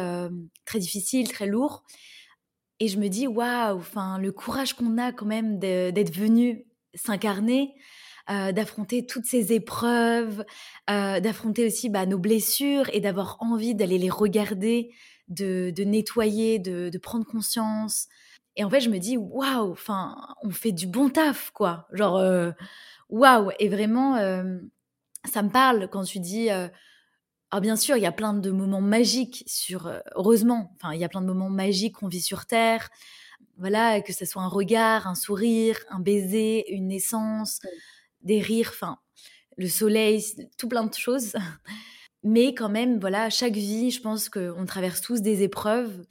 très 0.66 0.80
difficiles, 0.80 1.30
très 1.30 1.48
lourds. 1.48 1.84
Et 2.80 2.88
je 2.88 3.00
me 3.00 3.08
dis, 3.08 3.28
waouh, 3.28 3.78
enfin, 3.78 4.18
le 4.20 4.32
courage 4.32 4.74
qu'on 4.74 4.98
a 4.98 5.12
quand 5.12 5.26
même 5.26 5.60
d'être 5.60 6.14
venu 6.14 6.66
s'incarner, 6.94 7.74
d'affronter 8.28 9.06
toutes 9.06 9.26
ces 9.26 9.54
épreuves, 9.54 10.44
d'affronter 10.88 11.66
aussi 11.66 11.90
bah, 11.90 12.06
nos 12.06 12.18
blessures 12.18 12.90
et 12.94 13.00
d'avoir 13.00 13.38
envie 13.40 13.76
d'aller 13.76 13.98
les 13.98 14.10
regarder, 14.10 14.92
de, 15.30 15.84
nettoyer, 15.84 16.60
de, 16.60 16.98
prendre 16.98 17.26
conscience. 17.26 18.08
Et 18.56 18.64
en 18.64 18.70
fait, 18.70 18.82
je 18.82 18.90
me 18.90 18.98
dis, 18.98 19.18
waouh, 19.18 19.72
enfin, 19.72 20.18
on 20.44 20.50
fait 20.50 20.72
du 20.72 20.88
bon 20.88 21.10
taf, 21.10 21.52
quoi. 21.52 21.88
Genre, 21.94 22.22
waouh. 23.10 23.52
Et 23.60 23.70
vraiment, 23.70 24.18
ça 25.28 25.44
me 25.44 25.50
parle 25.50 25.90
quand 25.90 26.04
tu 26.04 26.20
dis. 26.20 26.50
Euh, 26.50 26.68
alors 27.50 27.62
bien 27.62 27.78
sûr, 27.78 27.96
il 27.96 28.04
y 28.04 28.08
a 28.08 28.12
plein 28.12 28.34
de 28.34 28.52
moments 28.52 28.82
magiques 28.82 29.44
sur. 29.46 29.88
Euh, 29.88 30.00
heureusement, 30.16 30.74
enfin, 30.76 30.94
il 30.94 31.00
y 31.00 31.06
a 31.06 31.10
plein 31.10 31.22
de 31.22 31.28
moments 31.28 31.50
magiques 31.50 31.98
qu'on 31.98 32.08
vit 32.08 32.22
sur 32.22 32.46
Terre. 32.46 32.90
Voilà, 33.58 34.02
que 34.02 34.14
ce 34.14 34.26
soit 34.26 34.44
un 34.44 34.48
regard, 34.48 35.08
un 35.08 35.16
sourire, 35.16 35.78
un 35.90 36.00
baiser, 36.00 36.72
une 36.74 36.88
naissance, 36.88 37.60
des 38.28 38.42
rires, 38.42 38.72
enfin, 38.74 39.00
le 39.58 39.68
soleil, 39.68 40.24
tout 40.58 40.68
plein 40.68 40.86
de 40.86 40.94
choses. 40.94 41.36
Mais 42.24 42.54
quand 42.54 42.70
même, 42.70 43.00
voilà, 43.00 43.30
chaque 43.30 43.56
vie, 43.56 43.92
je 43.92 44.02
pense 44.02 44.30
qu'on 44.30 44.66
traverse 44.66 45.02
tous 45.02 45.22
des 45.22 45.44
épreuves 45.44 46.06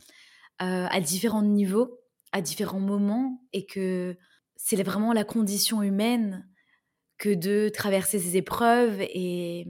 euh, 0.62 0.86
à 0.90 1.00
différents 1.00 1.42
niveaux, 1.42 2.00
à 2.32 2.40
différents 2.40 2.80
moments, 2.80 3.40
et 3.52 3.66
que 3.66 4.16
c'est 4.56 4.82
vraiment 4.82 5.12
la 5.12 5.24
condition 5.24 5.82
humaine 5.82 6.48
que 7.18 7.34
de 7.34 7.68
traverser 7.68 8.18
ces 8.18 8.36
épreuves. 8.36 9.00
Et 9.00 9.66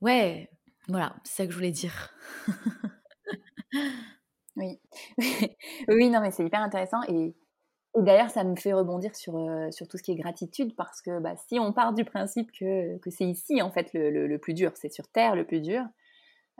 ouais, 0.00 0.50
voilà, 0.88 1.16
c'est 1.24 1.34
ça 1.34 1.46
que 1.46 1.52
je 1.52 1.56
voulais 1.56 1.72
dire. 1.72 2.14
oui. 4.56 4.80
oui, 5.88 6.10
non, 6.10 6.20
mais 6.20 6.30
c'est 6.30 6.44
hyper 6.44 6.60
intéressant. 6.60 7.02
Et, 7.08 7.34
et 7.98 8.02
d'ailleurs, 8.02 8.30
ça 8.30 8.44
me 8.44 8.54
fait 8.54 8.72
rebondir 8.72 9.16
sur, 9.16 9.36
euh, 9.36 9.70
sur 9.72 9.88
tout 9.88 9.98
ce 9.98 10.02
qui 10.02 10.12
est 10.12 10.16
gratitude, 10.16 10.76
parce 10.76 11.02
que 11.02 11.18
bah, 11.18 11.34
si 11.48 11.58
on 11.58 11.72
part 11.72 11.92
du 11.92 12.04
principe 12.04 12.52
que, 12.52 12.98
que 12.98 13.10
c'est 13.10 13.24
ici, 13.24 13.60
en 13.62 13.70
fait, 13.72 13.92
le, 13.94 14.26
le, 14.28 14.38
plus 14.38 14.54
dur, 14.54 14.72
c'est 14.76 14.92
sur 14.92 15.08
Terre 15.08 15.34
le 15.34 15.44
plus 15.44 15.60
dur, 15.60 15.82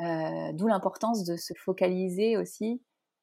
euh, 0.01 0.53
d'où 0.55 0.67
l'importance 0.67 1.25
de 1.25 1.37
se 1.37 1.55
focaliser 1.55 2.37
aussi, 2.37 2.83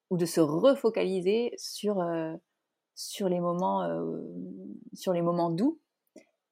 ou 0.09 0.17
de 0.17 0.25
se 0.25 0.39
refocaliser 0.39 1.51
sur, 1.57 1.99
euh, 1.99 2.33
sur, 2.95 3.27
les, 3.27 3.41
moments, 3.41 3.85
sur 4.93 5.11
les 5.11 5.21
moments 5.21 5.49
doux, 5.49 5.79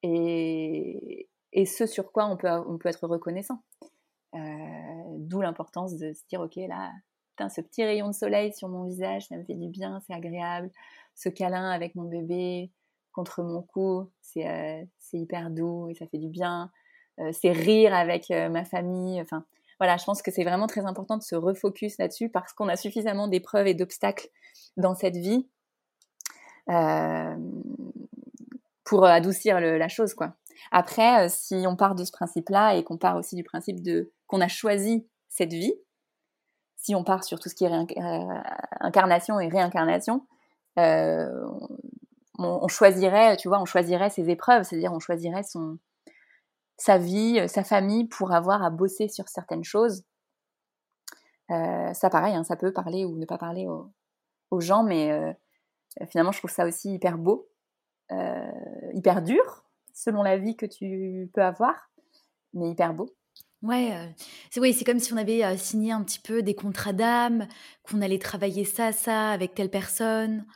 et, 0.02 1.28
ce 1.64 1.86
sur 1.86 2.12
quoi 2.12 2.26
on 2.26 2.36
peut, 2.36 2.50
on 2.50 2.76
peut 2.76 2.90
être 2.90 3.06
reconnaissant. 3.06 3.62
D'où 4.34 5.40
l'importance 5.40 5.96
de 5.96 6.12
se 6.12 6.20
dire, 6.28 6.42
ok, 6.42 6.56
là, 6.68 6.92
ce 7.48 7.62
petit 7.62 7.82
rayon 7.82 8.08
de 8.08 8.12
soleil 8.12 8.52
sur 8.52 8.68
mon 8.68 8.84
visage, 8.84 9.26
ça 9.28 9.36
me 9.36 9.44
fait 9.44 9.54
du 9.54 9.68
bien, 9.68 10.00
c'est 10.06 10.12
agréable. 10.12 10.70
Ce 11.16 11.28
câlin 11.28 11.70
avec 11.70 11.94
mon 11.96 12.04
bébé 12.04 12.70
contre 13.12 13.42
mon 13.42 13.62
cou, 13.62 14.10
c'est 14.20 14.48
euh, 14.48 14.84
hyper 15.12 15.50
doux 15.50 15.88
et 15.88 15.94
ça 15.94 16.06
fait 16.06 16.18
du 16.18 16.28
bien. 16.28 16.70
Euh, 17.18 17.30
c'est 17.32 17.50
rire 17.50 17.94
avec 17.94 18.28
ma 18.30 18.64
famille. 18.64 19.20
Enfin, 19.20 19.44
voilà, 19.80 19.96
je 19.96 20.04
pense 20.04 20.22
que 20.22 20.30
c'est 20.30 20.44
vraiment 20.44 20.66
très 20.68 20.84
important 20.86 21.16
de 21.16 21.22
se 21.22 21.34
refocus 21.34 21.98
là-dessus 21.98 22.28
parce 22.28 22.52
qu'on 22.52 22.68
a 22.68 22.76
suffisamment 22.76 23.26
d'épreuves 23.26 23.66
et 23.66 23.74
d'obstacles 23.74 24.28
dans 24.76 24.94
cette 24.94 25.16
vie 25.16 25.48
pour 28.86 29.04
euh, 29.04 29.08
adoucir 29.08 29.60
la 29.60 29.88
chose, 29.88 30.14
quoi. 30.14 30.34
Après, 30.70 31.26
euh, 31.26 31.28
si 31.28 31.66
on 31.66 31.76
part 31.76 31.94
de 31.94 32.04
ce 32.04 32.12
principe-là 32.12 32.76
et 32.76 32.84
qu'on 32.84 32.96
part 32.96 33.16
aussi 33.16 33.36
du 33.36 33.44
principe 33.44 33.82
de 33.82 34.12
qu'on 34.26 34.40
a 34.40 34.48
choisi 34.48 35.06
cette 35.28 35.52
vie, 35.52 35.74
si 36.76 36.94
on 36.94 37.04
part 37.04 37.24
sur 37.24 37.38
tout 37.38 37.48
ce 37.48 37.54
qui 37.54 37.64
est 37.64 37.72
euh, 37.72 38.40
incarnation 38.80 39.38
et 39.40 39.48
réincarnation, 39.48 40.26
on, 40.76 42.68
choisirait, 42.68 43.36
tu 43.36 43.48
vois, 43.48 43.60
on 43.60 43.64
choisirait 43.64 44.10
ses 44.10 44.28
épreuves, 44.30 44.64
c'est-à-dire 44.64 44.92
on 44.92 45.00
choisirait 45.00 45.42
son, 45.42 45.78
sa 46.76 46.98
vie, 46.98 47.48
sa 47.48 47.64
famille 47.64 48.06
pour 48.06 48.32
avoir 48.32 48.62
à 48.62 48.70
bosser 48.70 49.08
sur 49.08 49.28
certaines 49.28 49.64
choses. 49.64 50.04
ça, 51.48 52.10
pareil, 52.10 52.34
hein, 52.34 52.44
ça 52.44 52.56
peut 52.56 52.72
parler 52.72 53.04
ou 53.04 53.16
ne 53.16 53.26
pas 53.26 53.38
parler 53.38 53.66
aux, 54.50 54.60
gens, 54.60 54.82
mais 54.82 55.36
finalement, 56.08 56.32
je 56.32 56.38
trouve 56.38 56.50
ça 56.50 56.66
aussi 56.66 56.94
hyper 56.94 57.18
beau 57.18 57.48
euh, 58.12 58.52
hyper 58.92 59.20
dur, 59.20 59.64
selon 59.92 60.22
la 60.22 60.36
vie 60.36 60.56
que 60.56 60.66
tu 60.66 61.28
peux 61.34 61.42
avoir, 61.42 61.90
mais 62.54 62.70
hyper 62.70 62.94
beau. 62.94 63.08
Ouais, 63.66 63.92
euh, 63.96 64.06
c'est 64.50 64.60
oui, 64.60 64.72
c'est 64.72 64.84
comme 64.84 65.00
si 65.00 65.12
on 65.12 65.16
avait 65.16 65.44
euh, 65.44 65.56
signé 65.56 65.90
un 65.90 66.04
petit 66.04 66.20
peu 66.20 66.40
des 66.40 66.54
contrats 66.54 66.92
d'âme, 66.92 67.48
qu'on 67.82 68.00
allait 68.00 68.20
travailler 68.20 68.64
ça, 68.64 68.92
ça 68.92 69.30
avec 69.30 69.54
telle 69.54 69.70
personne, 69.70 70.46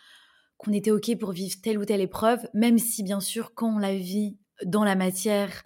qu'on 0.59 0.73
était 0.73 0.93
ok 0.93 1.19
pour 1.19 1.33
vivre 1.33 1.57
telle 1.61 1.79
ou 1.79 1.85
telle 1.85 2.03
épreuve, 2.03 2.47
même 2.55 2.79
si 2.79 3.03
bien 3.03 3.19
sûr 3.19 3.53
quand 3.55 3.75
on 3.75 3.79
la 3.79 3.97
vit 3.97 4.39
dans 4.65 4.85
la 4.85 4.95
matière, 4.95 5.65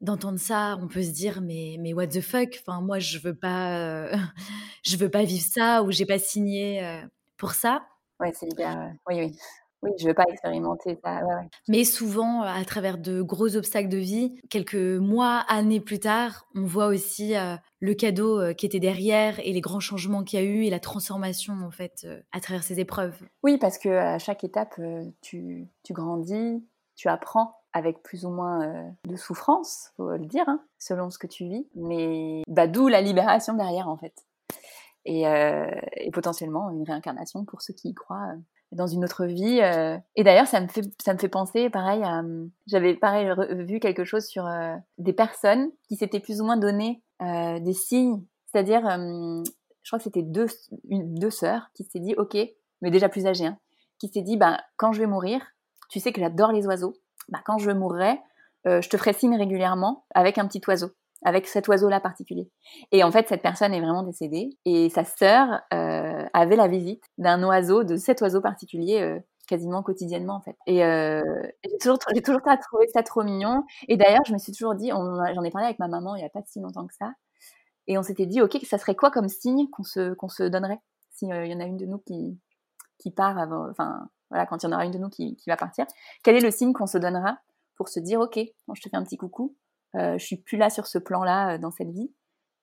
d'entendre 0.00 0.38
ça, 0.38 0.78
on 0.80 0.88
peut 0.88 1.02
se 1.02 1.10
dire 1.10 1.42
mais 1.42 1.76
mais 1.78 1.92
what 1.92 2.06
the 2.06 2.22
fuck, 2.22 2.58
enfin 2.62 2.80
moi 2.80 2.98
je 2.98 3.18
veux 3.18 3.34
pas, 3.34 4.10
je 4.82 4.96
veux 4.96 5.10
pas 5.10 5.24
vivre 5.24 5.44
ça 5.44 5.82
ou 5.82 5.92
j'ai 5.92 6.06
pas 6.06 6.18
signé 6.18 7.02
pour 7.36 7.52
ça. 7.52 7.84
Ouais, 8.18 8.32
c'est 8.34 8.46
hyper, 8.46 8.92
oui 9.08 9.16
oui. 9.16 9.38
Oui, 9.82 9.90
je 9.98 10.04
ne 10.04 10.10
veux 10.10 10.14
pas 10.14 10.24
expérimenter 10.28 10.96
ça. 11.02 11.20
Mais 11.68 11.84
souvent, 11.84 12.42
à 12.42 12.64
travers 12.64 12.98
de 12.98 13.20
gros 13.20 13.56
obstacles 13.56 13.88
de 13.88 13.96
vie, 13.96 14.40
quelques 14.48 14.74
mois, 14.74 15.44
années 15.48 15.80
plus 15.80 15.98
tard, 15.98 16.46
on 16.54 16.64
voit 16.64 16.86
aussi 16.86 17.34
euh, 17.36 17.56
le 17.80 17.94
cadeau 17.94 18.40
euh, 18.40 18.52
qui 18.52 18.64
était 18.64 18.78
derrière 18.78 19.40
et 19.40 19.52
les 19.52 19.60
grands 19.60 19.80
changements 19.80 20.22
qu'il 20.22 20.38
y 20.38 20.42
a 20.42 20.44
eu 20.44 20.64
et 20.64 20.70
la 20.70 20.78
transformation 20.78 21.54
en 21.64 21.72
fait 21.72 22.02
euh, 22.04 22.20
à 22.30 22.40
travers 22.40 22.62
ces 22.62 22.78
épreuves. 22.78 23.16
Oui, 23.42 23.58
parce 23.58 23.76
que 23.76 23.88
à 23.88 24.18
chaque 24.20 24.44
étape, 24.44 24.80
tu, 25.20 25.66
tu, 25.82 25.92
grandis, 25.92 26.64
tu 26.94 27.08
apprends 27.08 27.56
avec 27.72 28.02
plus 28.04 28.24
ou 28.24 28.30
moins 28.30 28.94
de 29.08 29.16
souffrance, 29.16 29.92
faut 29.96 30.10
le 30.10 30.26
dire, 30.26 30.44
hein, 30.46 30.62
selon 30.78 31.10
ce 31.10 31.18
que 31.18 31.26
tu 31.26 31.44
vis. 31.44 31.66
Mais 31.74 32.42
bah, 32.46 32.68
d'où 32.68 32.86
la 32.86 33.00
libération 33.00 33.54
derrière 33.54 33.88
en 33.88 33.96
fait. 33.96 34.14
Et, 35.04 35.22
et, 35.22 36.10
potentiellement 36.12 36.70
une 36.70 36.84
réincarnation 36.84 37.44
pour 37.44 37.60
ceux 37.60 37.74
qui 37.74 37.88
y 37.88 37.94
croient 37.94 38.36
dans 38.72 38.86
une 38.86 39.04
autre 39.04 39.26
vie. 39.26 39.60
Euh. 39.62 39.96
Et 40.16 40.24
d'ailleurs, 40.24 40.46
ça 40.46 40.60
me 40.60 40.68
fait 40.68 40.82
ça 41.02 41.14
me 41.14 41.18
fait 41.18 41.28
penser, 41.28 41.70
pareil, 41.70 42.02
à, 42.02 42.22
j'avais 42.66 42.94
pareil 42.94 43.30
vu 43.50 43.78
quelque 43.78 44.04
chose 44.04 44.26
sur 44.26 44.46
euh, 44.46 44.74
des 44.98 45.12
personnes 45.12 45.70
qui 45.88 45.96
s'étaient 45.96 46.20
plus 46.20 46.40
ou 46.40 46.44
moins 46.44 46.56
donné 46.56 47.02
euh, 47.22 47.60
des 47.60 47.74
signes, 47.74 48.24
c'est-à-dire, 48.46 48.82
je 48.82 49.88
crois 49.88 49.98
que 49.98 50.04
c'était 50.04 50.22
deux 50.22 50.46
deux 50.90 51.30
sœurs 51.30 51.70
qui 51.74 51.84
s'étaient 51.84 52.00
dit, 52.00 52.14
ok, 52.16 52.36
mais 52.80 52.90
déjà 52.90 53.08
plus 53.08 53.26
âgées, 53.26 53.46
hein, 53.46 53.58
qui 53.98 54.08
s'est 54.08 54.22
dit, 54.22 54.36
bah 54.36 54.58
quand 54.76 54.92
je 54.92 55.00
vais 55.00 55.06
mourir, 55.06 55.40
tu 55.88 56.00
sais 56.00 56.12
que 56.12 56.20
j'adore 56.20 56.52
les 56.52 56.66
oiseaux, 56.66 56.94
bah 57.28 57.40
quand 57.44 57.58
je 57.58 57.70
mourrai, 57.70 58.18
je 58.64 58.88
te 58.88 58.96
ferai 58.96 59.12
signe 59.12 59.36
régulièrement 59.36 60.04
avec 60.14 60.38
un 60.38 60.46
petit 60.46 60.60
oiseau 60.66 60.90
avec 61.24 61.46
cet 61.46 61.68
oiseau-là 61.68 62.00
particulier. 62.00 62.50
Et 62.90 63.04
en 63.04 63.12
fait, 63.12 63.28
cette 63.28 63.42
personne 63.42 63.72
est 63.72 63.80
vraiment 63.80 64.02
décédée 64.02 64.50
et 64.64 64.90
sa 64.90 65.04
sœur 65.04 65.60
euh, 65.72 66.24
avait 66.32 66.56
la 66.56 66.68
visite 66.68 67.04
d'un 67.18 67.42
oiseau, 67.44 67.84
de 67.84 67.96
cet 67.96 68.20
oiseau 68.22 68.40
particulier, 68.40 69.00
euh, 69.00 69.18
quasiment 69.48 69.82
quotidiennement 69.82 70.34
en 70.34 70.40
fait. 70.40 70.56
Et 70.66 70.84
euh, 70.84 71.22
j'ai 71.64 71.78
toujours, 71.78 71.98
trouvé 71.98 72.88
ça 72.92 73.02
trop 73.02 73.22
mignon. 73.22 73.64
Et 73.88 73.96
d'ailleurs, 73.96 74.24
je 74.26 74.32
me 74.32 74.38
suis 74.38 74.52
toujours 74.52 74.74
dit, 74.74 74.90
j'en 74.90 75.42
ai 75.44 75.50
parlé 75.50 75.66
avec 75.66 75.78
ma 75.78 75.88
maman 75.88 76.16
il 76.16 76.20
n'y 76.20 76.26
a 76.26 76.30
pas 76.30 76.42
si 76.46 76.60
longtemps 76.60 76.86
que 76.86 76.94
ça, 76.94 77.12
et 77.88 77.98
on 77.98 78.02
s'était 78.02 78.26
dit, 78.26 78.40
ok, 78.40 78.58
ça 78.64 78.78
serait 78.78 78.94
quoi 78.94 79.10
comme 79.10 79.28
signe 79.28 79.68
qu'on 79.68 79.82
se, 79.82 80.14
qu'on 80.14 80.28
se 80.28 80.44
donnerait 80.44 80.80
s'il 81.10 81.28
y 81.28 81.54
en 81.54 81.60
a 81.60 81.64
une 81.64 81.76
de 81.76 81.86
nous 81.86 81.98
qui, 81.98 82.38
qui 82.98 83.10
part 83.10 83.38
avant, 83.38 83.68
enfin 83.70 84.08
voilà, 84.30 84.46
quand 84.46 84.62
il 84.62 84.66
y 84.66 84.68
en 84.68 84.72
aura 84.72 84.86
une 84.86 84.92
de 84.92 84.98
nous 84.98 85.10
qui 85.10 85.36
va 85.46 85.56
partir, 85.56 85.86
quel 86.22 86.36
est 86.36 86.40
le 86.40 86.50
signe 86.50 86.72
qu'on 86.72 86.86
se 86.86 86.98
donnera 86.98 87.38
pour 87.76 87.88
se 87.88 88.00
dire, 88.00 88.20
ok, 88.20 88.38
je 88.38 88.80
te 88.80 88.88
fais 88.88 88.96
un 88.96 89.02
petit 89.02 89.16
coucou, 89.16 89.56
euh, 89.96 90.18
je 90.18 90.24
suis 90.24 90.36
plus 90.36 90.56
là 90.58 90.70
sur 90.70 90.86
ce 90.86 90.98
plan-là 90.98 91.54
euh, 91.54 91.58
dans 91.58 91.70
cette 91.70 91.90
vie. 91.90 92.10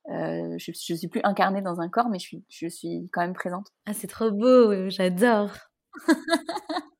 Euh, 0.09 0.57
je, 0.57 0.71
je 0.71 0.95
suis 0.95 1.07
plus 1.07 1.21
incarnée 1.23 1.61
dans 1.61 1.81
un 1.81 1.89
corps, 1.89 2.09
mais 2.09 2.19
je 2.19 2.25
suis, 2.25 2.43
je 2.49 2.67
suis 2.67 3.09
quand 3.11 3.21
même 3.21 3.33
présente. 3.33 3.67
Ah, 3.85 3.93
c'est 3.93 4.07
trop 4.07 4.31
beau, 4.31 4.89
j'adore. 4.89 5.51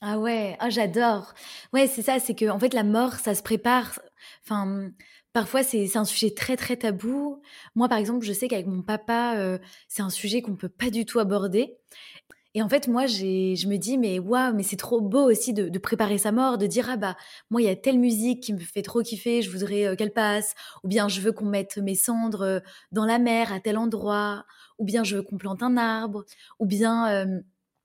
ah 0.00 0.18
ouais, 0.18 0.56
ah 0.60 0.70
j'adore. 0.70 1.34
Ouais, 1.72 1.86
c'est 1.86 2.02
ça, 2.02 2.18
c'est 2.18 2.34
que 2.34 2.48
en 2.48 2.58
fait 2.58 2.72
la 2.74 2.84
mort, 2.84 3.14
ça 3.14 3.34
se 3.34 3.42
prépare. 3.42 4.00
Enfin, 4.44 4.90
parfois 5.32 5.62
c'est 5.62 5.96
un 5.96 6.04
sujet 6.04 6.32
très 6.34 6.56
très 6.56 6.76
tabou. 6.76 7.42
Moi 7.74 7.88
par 7.88 7.98
exemple, 7.98 8.24
je 8.24 8.32
sais 8.32 8.48
qu'avec 8.48 8.66
mon 8.66 8.82
papa, 8.82 9.34
euh, 9.36 9.58
c'est 9.88 10.02
un 10.02 10.10
sujet 10.10 10.40
qu'on 10.42 10.56
peut 10.56 10.68
pas 10.68 10.90
du 10.90 11.04
tout 11.04 11.18
aborder. 11.18 11.76
Et 12.58 12.62
en 12.62 12.68
fait, 12.68 12.88
moi, 12.88 13.06
je 13.06 13.68
me 13.68 13.76
dis, 13.76 13.98
mais 13.98 14.18
waouh, 14.18 14.52
mais 14.52 14.64
c'est 14.64 14.74
trop 14.74 15.00
beau 15.00 15.30
aussi 15.30 15.52
de, 15.52 15.78
préparer 15.78 16.18
sa 16.18 16.32
mort, 16.32 16.58
de 16.58 16.66
dire, 16.66 16.88
ah 16.90 16.96
bah, 16.96 17.16
moi, 17.50 17.62
il 17.62 17.66
y 17.66 17.70
a 17.70 17.76
telle 17.76 18.00
musique 18.00 18.42
qui 18.42 18.52
me 18.52 18.58
fait 18.58 18.82
trop 18.82 19.00
kiffer, 19.00 19.42
je 19.42 19.50
voudrais 19.52 19.86
euh, 19.86 19.94
qu'elle 19.94 20.12
passe, 20.12 20.56
ou 20.82 20.88
bien 20.88 21.06
je 21.06 21.20
veux 21.20 21.30
qu'on 21.30 21.44
mette 21.44 21.78
mes 21.78 21.94
cendres 21.94 22.42
euh, 22.42 22.58
dans 22.90 23.04
la 23.04 23.20
mer 23.20 23.52
à 23.52 23.60
tel 23.60 23.78
endroit, 23.78 24.44
ou 24.76 24.84
bien 24.84 25.04
je 25.04 25.18
veux 25.18 25.22
qu'on 25.22 25.38
plante 25.38 25.62
un 25.62 25.76
arbre, 25.76 26.24
ou 26.58 26.66
bien, 26.66 27.08
euh, 27.12 27.40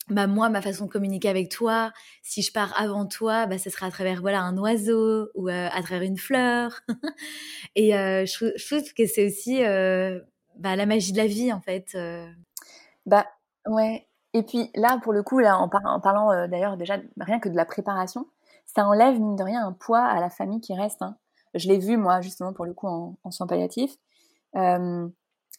bah, 0.09 0.25
moi, 0.25 0.49
ma 0.49 0.59
façon 0.59 0.87
de 0.87 0.89
communiquer 0.89 1.29
avec 1.29 1.49
toi, 1.51 1.93
si 2.23 2.41
je 2.41 2.51
pars 2.51 2.73
avant 2.75 3.05
toi, 3.05 3.45
bah, 3.45 3.59
ce 3.59 3.69
sera 3.69 3.85
à 3.85 3.91
travers, 3.91 4.21
voilà, 4.21 4.41
un 4.41 4.57
oiseau, 4.57 5.29
ou 5.35 5.49
à 5.49 5.83
travers 5.83 6.01
une 6.01 6.17
fleur. 6.17 6.81
Et 7.75 7.91
je, 7.91 8.67
trouve 8.67 8.91
que 8.95 9.05
c'est 9.05 9.27
aussi 9.27 9.59
bah, 10.57 10.75
la 10.75 10.87
magie 10.87 11.11
de 11.11 11.17
la 11.17 11.27
vie, 11.27 11.53
en 11.53 11.61
fait. 11.61 11.95
Bah, 13.05 13.27
ouais. 13.67 14.07
Et 14.33 14.43
puis 14.43 14.71
là, 14.75 14.99
pour 15.03 15.13
le 15.13 15.23
coup, 15.23 15.39
là, 15.39 15.57
en, 15.57 15.69
parlant 15.69 16.31
euh, 16.31 16.47
d'ailleurs 16.47 16.77
déjà 16.77 16.97
rien 17.19 17.39
que 17.39 17.49
de 17.49 17.55
la 17.55 17.65
préparation, 17.65 18.27
ça 18.65 18.87
enlève 18.87 19.19
mine 19.19 19.35
de 19.35 19.43
rien 19.43 19.65
un 19.65 19.73
poids 19.73 20.03
à 20.03 20.19
la 20.19 20.29
famille 20.29 20.61
qui 20.61 20.73
reste. 20.75 21.01
Hein. 21.01 21.17
Je 21.53 21.67
l'ai 21.67 21.77
vu 21.77 21.97
moi 21.97 22.21
justement 22.21 22.53
pour 22.53 22.65
le 22.65 22.73
coup 22.73 22.87
en, 22.87 23.31
soins 23.31 23.47
palliatifs. 23.47 23.95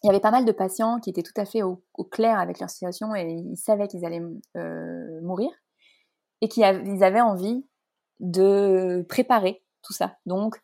Il 0.05 0.09
y 0.09 0.11
avait 0.11 0.21
pas 0.21 0.31
mal 0.31 0.45
de 0.45 0.53
patients 0.53 1.01
qui 1.01 1.09
étaient 1.09 1.23
tout 1.23 1.33
à 1.39 1.47
fait 1.47 1.63
au, 1.63 1.83
clair 2.11 2.39
avec 2.39 2.61
leur 2.61 2.69
situation 2.69 3.15
et 3.15 3.27
ils 3.27 3.57
savaient 3.57 3.89
qu'ils 3.89 4.05
allaient 4.05 4.21
euh, 4.55 5.21
mourir 5.23 5.51
et 6.43 6.49
qui 6.49 6.61
ils 6.61 7.03
avaient 7.03 7.23
envie 7.23 7.65
de 8.21 9.07
préparer 9.09 9.65
tout 9.83 9.95
ça. 9.95 10.19
Donc 10.27 10.63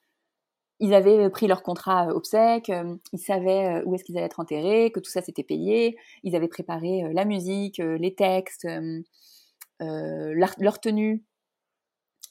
ils 0.80 0.94
avaient 0.94 1.28
pris 1.30 1.46
leur 1.46 1.62
contrat 1.62 2.08
euh, 2.08 2.14
obsèque, 2.14 2.70
euh, 2.70 2.96
ils 3.12 3.18
savaient 3.18 3.80
euh, 3.80 3.82
où 3.84 3.94
est-ce 3.94 4.04
qu'ils 4.04 4.16
allaient 4.16 4.26
être 4.26 4.40
enterrés, 4.40 4.90
que 4.90 5.00
tout 5.00 5.10
ça 5.10 5.20
s'était 5.20 5.44
payé, 5.44 5.96
ils 6.22 6.34
avaient 6.34 6.48
préparé 6.48 7.12
la 7.12 7.24
musique, 7.24 7.78
les 7.78 8.14
textes, 8.14 8.66
leur 9.78 10.80
tenue. 10.80 11.24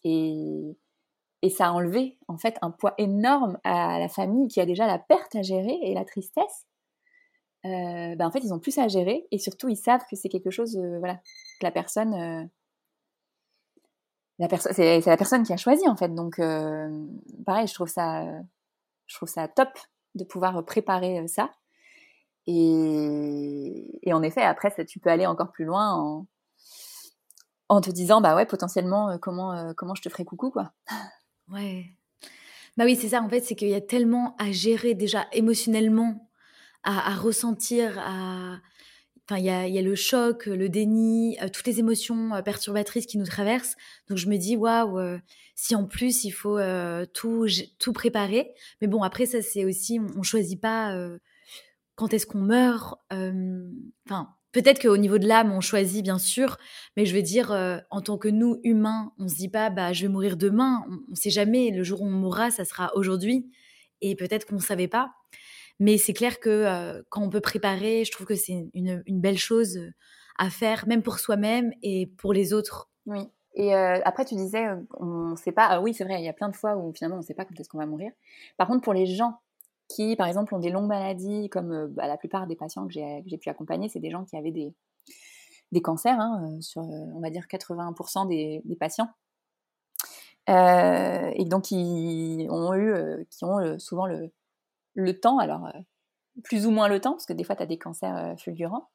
Et, 0.04 0.76
ça 1.52 1.68
a 1.68 1.72
enlevé 1.72 2.18
en 2.28 2.38
fait 2.38 2.58
un 2.62 2.70
poids 2.70 2.93
énorme 2.97 3.60
à 3.64 3.97
la 3.97 4.10
famille 4.10 4.50
qui 4.50 4.60
a 4.60 4.66
déjà 4.66 4.88
la 4.88 5.00
perte 5.00 5.36
à 5.36 5.41
gérer 5.41 5.78
et 5.84 5.93
la 5.93 6.04
tristesse. 6.04 6.66
ben 7.64 8.22
en 8.22 8.32
fait, 8.32 8.39
ils 8.43 8.54
ont 8.54 8.60
plus 8.60 8.78
à 8.78 8.88
gérer 8.88 9.26
et 9.32 9.38
surtout 9.39 9.70
ils 9.70 9.78
savent 9.78 10.04
que 10.10 10.16
c'est 10.16 10.30
quelque 10.30 10.52
chose, 10.52 10.78
voilà, 11.00 11.16
que 11.16 11.64
la 11.64 11.72
personne 11.72 12.50
c'est 14.40 15.06
la 15.06 15.18
personne 15.18 15.44
qui 15.44 15.54
a 15.54 15.58
choisi 15.58 15.88
en 15.88 15.96
fait. 15.96 16.14
Donc 16.14 16.40
euh, 16.40 17.06
pareil, 17.46 17.68
je 17.68 17.74
trouve 17.74 17.90
ça, 17.90 18.24
je 19.08 19.16
trouve 19.16 19.30
ça 19.30 19.48
top 19.48 19.70
de 20.16 20.24
pouvoir 20.24 20.64
préparer 20.66 21.20
euh, 21.20 21.28
ça. 21.28 21.52
Et, 22.52 24.12
en 24.12 24.24
effet, 24.24 24.42
après, 24.42 24.72
ça, 24.72 24.84
tu 24.84 25.00
peux 25.00 25.12
aller 25.12 25.28
encore 25.28 25.52
plus 25.52 25.66
loin 25.66 25.94
en, 25.94 26.26
en 27.68 27.80
te 27.80 27.92
disant, 27.92 28.22
bah 28.22 28.36
ouais, 28.36 28.48
potentiellement, 28.48 29.10
euh, 29.10 29.18
comment, 29.20 29.72
comment 29.76 29.94
je 29.94 30.02
te 30.02 30.10
ferai 30.10 30.26
coucou, 30.26 30.50
quoi. 30.50 30.72
Ouais. 31.48 31.86
Bah 32.76 32.86
oui, 32.86 32.96
c'est 32.96 33.10
ça, 33.10 33.22
en 33.22 33.30
fait, 33.30 33.42
c'est 33.42 33.54
qu'il 33.54 33.70
y 33.70 33.76
a 33.76 33.82
tellement 33.82 34.36
à 34.40 34.52
gérer 34.52 34.96
déjà 34.96 35.28
émotionnellement, 35.32 36.28
à, 36.82 37.12
à 37.12 37.16
ressentir, 37.16 38.00
à, 38.00 38.58
il 39.38 39.46
y 39.46 39.50
a, 39.50 39.82
le 39.82 39.96
choc, 39.96 40.46
le 40.46 40.70
déni, 40.70 41.38
euh, 41.42 41.50
toutes 41.50 41.68
les 41.68 41.80
émotions 41.80 42.34
euh, 42.34 42.42
perturbatrices 42.42 43.06
qui 43.06 43.18
nous 43.18 43.26
traversent. 43.26 43.76
Donc 44.08 44.18
je 44.18 44.28
me 44.28 44.38
dis 44.38 44.56
waouh, 44.56 44.98
euh, 44.98 45.20
si 45.56 45.76
en 45.76 45.86
plus 45.86 46.24
il 46.24 46.32
faut 46.32 46.60
tout 47.14 47.48
tout 47.80 47.94
préparer. 47.94 48.52
Mais 48.82 48.88
bon 48.88 49.04
après 49.04 49.26
ça 49.26 49.42
c'est 49.42 49.66
aussi 49.66 50.00
on, 50.18 50.24
choisit 50.24 50.60
pas 50.60 50.96
quand 51.96 52.14
est-ce 52.14 52.26
qu'on 52.26 52.40
meurt. 52.40 52.96
Enfin 53.12 54.30
peut-être 54.52 54.82
qu'au 54.82 54.98
niveau 54.98 55.18
de 55.18 55.28
l'âme 55.28 55.52
on 55.52 55.62
choisit 55.62 56.04
bien 56.04 56.18
sûr, 56.18 56.58
mais 56.96 57.06
je 57.06 57.14
veux 57.14 57.22
dire 57.22 57.52
en 57.90 58.02
tant 58.02 58.18
que 58.18 58.30
nous 58.30 58.60
humains 58.64 59.12
on 59.18 59.28
se 59.28 59.36
dit 59.36 59.50
pas 59.50 59.70
bah 59.70 59.92
je 59.92 60.04
vais 60.04 60.08
mourir 60.08 60.38
demain. 60.38 60.86
On, 60.88 61.12
ne 61.12 61.16
sait 61.16 61.30
jamais 61.30 61.72
le 61.72 61.84
jour 61.84 62.02
où 62.02 62.08
on 62.08 62.12
mourra 62.12 62.52
ça 62.52 62.64
sera 62.64 62.96
aujourd'hui 62.96 63.52
et 64.02 64.16
peut-être 64.16 64.46
qu'on 64.46 64.56
ne 64.56 64.62
savait 64.62 64.88
pas. 64.88 65.12
Mais 65.80 65.98
c'est 65.98 66.14
clair 66.14 66.40
que 66.40 67.02
quand 67.10 67.22
on 67.22 67.30
peut 67.30 67.42
préparer, 67.42 68.04
je 68.04 68.12
trouve 68.12 68.28
que 68.28 68.36
c'est 68.36 68.70
une, 68.74 69.02
belle 69.08 69.38
chose 69.38 69.80
à 70.38 70.50
faire, 70.50 70.88
même 70.88 71.02
pour 71.02 71.20
soi-même 71.20 71.72
et 71.82 72.08
pour 72.18 72.34
les 72.34 72.54
autres. 72.54 72.90
Oui. 73.06 73.30
Et 73.56 73.74
après, 73.74 74.26
tu 74.26 74.36
disais, 74.36 74.68
on 74.98 75.32
ne 75.32 75.36
sait 75.36 75.52
pas. 75.52 75.68
Ah 75.70 75.82
oui, 75.82 75.94
c'est 75.94 76.04
vrai, 76.04 76.22
il 76.22 76.26
y 76.26 76.30
a 76.30 76.34
plein 76.34 76.50
de 76.50 76.56
fois 76.56 76.78
où 76.78 76.94
finalement 76.94 77.16
on 77.16 77.20
ne 77.20 77.26
sait 77.26 77.34
pas 77.34 77.46
quand 77.46 77.60
est-ce 77.60 77.70
qu'on 77.70 77.78
va 77.78 77.86
mourir. 77.86 78.12
Par 78.58 78.68
contre, 78.68 78.82
pour 78.82 78.94
les 78.94 79.06
gens 79.06 79.40
qui, 79.88 80.16
par 80.16 80.28
exemple, 80.28 80.54
ont 80.54 80.60
des 80.60 80.70
longues 80.70 80.88
maladies, 80.88 81.50
comme 81.50 81.88
bah, 81.88 82.08
la 82.08 82.18
plupart 82.18 82.46
des 82.46 82.56
patients 82.56 82.86
que 82.88 82.94
j'ai 82.94 83.38
pu 83.38 83.50
accompagner, 83.50 83.90
c'est 83.90 84.00
des 84.00 84.12
gens 84.12 84.24
qui 84.24 84.38
avaient 84.38 84.52
des, 84.52 85.82
cancers, 85.82 86.20
hein, 86.20 86.58
sur, 86.62 86.84
on 86.84 87.20
va 87.20 87.30
dire, 87.30 87.48
80% 87.50 88.28
des, 88.28 88.62
des 88.66 88.76
patients. 88.76 89.10
et 90.48 91.46
donc, 91.46 91.64
qui 91.64 92.48
ont 92.50 92.74
eu, 92.76 93.26
qui 93.30 93.46
ont 93.46 93.80
souvent 93.80 94.06
le, 94.06 94.32
le 95.00 95.20
temps, 95.20 95.39
alors 95.39 95.68
euh, 95.68 95.80
plus 96.43 96.66
ou 96.66 96.72
moins 96.72 96.88
le 96.88 97.00
temps, 97.00 97.12
parce 97.12 97.26
que 97.26 97.34
des 97.34 97.43
fois 97.43 97.56
tu 97.56 97.64
as 97.64 97.66
des 97.66 97.78
cancers 97.78 98.16
euh, 98.16 98.36
fulgurants. 98.36 98.89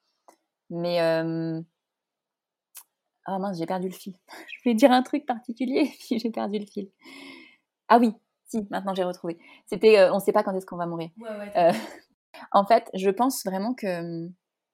Mais 0.71 1.01
euh, 1.01 1.61
ah 3.27 3.39
mince, 3.39 3.59
j'ai 3.59 3.67
perdu 3.67 3.89
le 3.89 3.95
fil. 3.95 4.15
Je 4.49 4.63
voulais 4.63 4.75
dire 4.75 4.93
un 4.93 5.03
truc 5.03 5.27
particulier, 5.27 5.91
puis 6.01 6.19
j'ai 6.19 6.31
perdu 6.31 6.59
le 6.59 6.67
fil. 6.67 6.91
Ah 7.89 7.99
oui, 7.99 8.13
si, 8.47 8.67
maintenant 8.71 8.95
j'ai 8.95 9.05
retrouvé. 9.05 9.39
C'était, 9.67 10.09
on 10.11 10.17
ne 10.17 10.21
sait 10.21 10.33
pas 10.33 10.43
quand 10.43 10.55
est-ce 10.55 10.67
qu'on 10.67 10.77
va 10.77 10.87
mourir. 10.87 11.11
en 12.53 12.65
fait, 12.65 12.91
je 12.95 13.11
pense 13.11 13.45
vraiment 13.45 13.75
que 13.75 14.29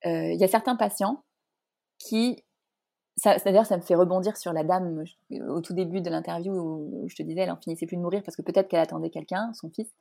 il 0.04 0.40
y 0.40 0.44
a 0.44 0.48
certains 0.48 0.76
patients 0.76 1.24
qui, 1.98 2.42
c'est-à-dire 3.16 3.66
ça 3.66 3.76
me 3.76 3.82
fait 3.82 3.94
rebondir 3.94 4.36
sur 4.36 4.52
la 4.52 4.64
dame 4.64 5.04
au 5.48 5.60
tout 5.60 5.74
début 5.74 6.00
de 6.00 6.08
l'interview 6.08 6.54
où, 6.54 7.08
je 7.08 7.16
te 7.16 7.22
disais, 7.22 7.40
elle 7.40 7.50
en 7.50 7.56
finissait 7.56 7.86
plus 7.86 7.96
de 7.96 8.02
mourir 8.02 8.22
parce 8.22 8.36
que 8.36 8.42
peut-être 8.42 8.68
qu'elle 8.68 8.80
attendait 8.80 9.10
quelqu'un, 9.10 9.52
son 9.52 9.68
fils. 9.70 9.92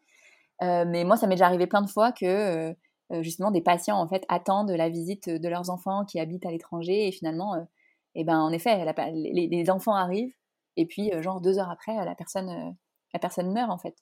Euh, 0.62 0.86
mais 0.88 1.04
moi, 1.04 1.18
ça 1.18 1.28
m'est 1.28 1.36
déjà 1.36 1.48
arrivé 1.48 1.68
plein 1.68 1.82
de 1.82 1.90
fois 1.90 2.12
que 2.12 2.26
euh, 2.26 2.74
euh, 3.12 3.24
justement 3.24 3.52
des 3.52 3.62
patients 3.62 4.00
en 4.00 4.08
fait 4.08 4.26
attendent 4.28 4.72
la 4.72 4.90
visite 4.90 5.30
de 5.30 5.48
leurs 5.48 5.70
enfants 5.70 6.06
qui 6.06 6.20
habitent 6.20 6.46
à 6.46 6.52
l'étranger 6.52 7.08
et 7.08 7.12
finalement, 7.12 7.56
et 7.56 8.22
eh 8.22 8.24
ben 8.24 8.40
en 8.40 8.52
effet, 8.52 8.86
les, 9.14 9.70
enfants 9.70 9.96
arrivent 9.96 10.36
et 10.78 10.86
puis 10.86 11.12
genre 11.22 11.42
deux 11.42 11.60
heures 11.60 11.70
après, 11.70 11.94
la 11.94 12.16
personne, 12.16 12.76
la 13.14 13.20
personne 13.20 13.52
meurt 13.52 13.72
en 13.72 13.78
fait. 13.78 13.96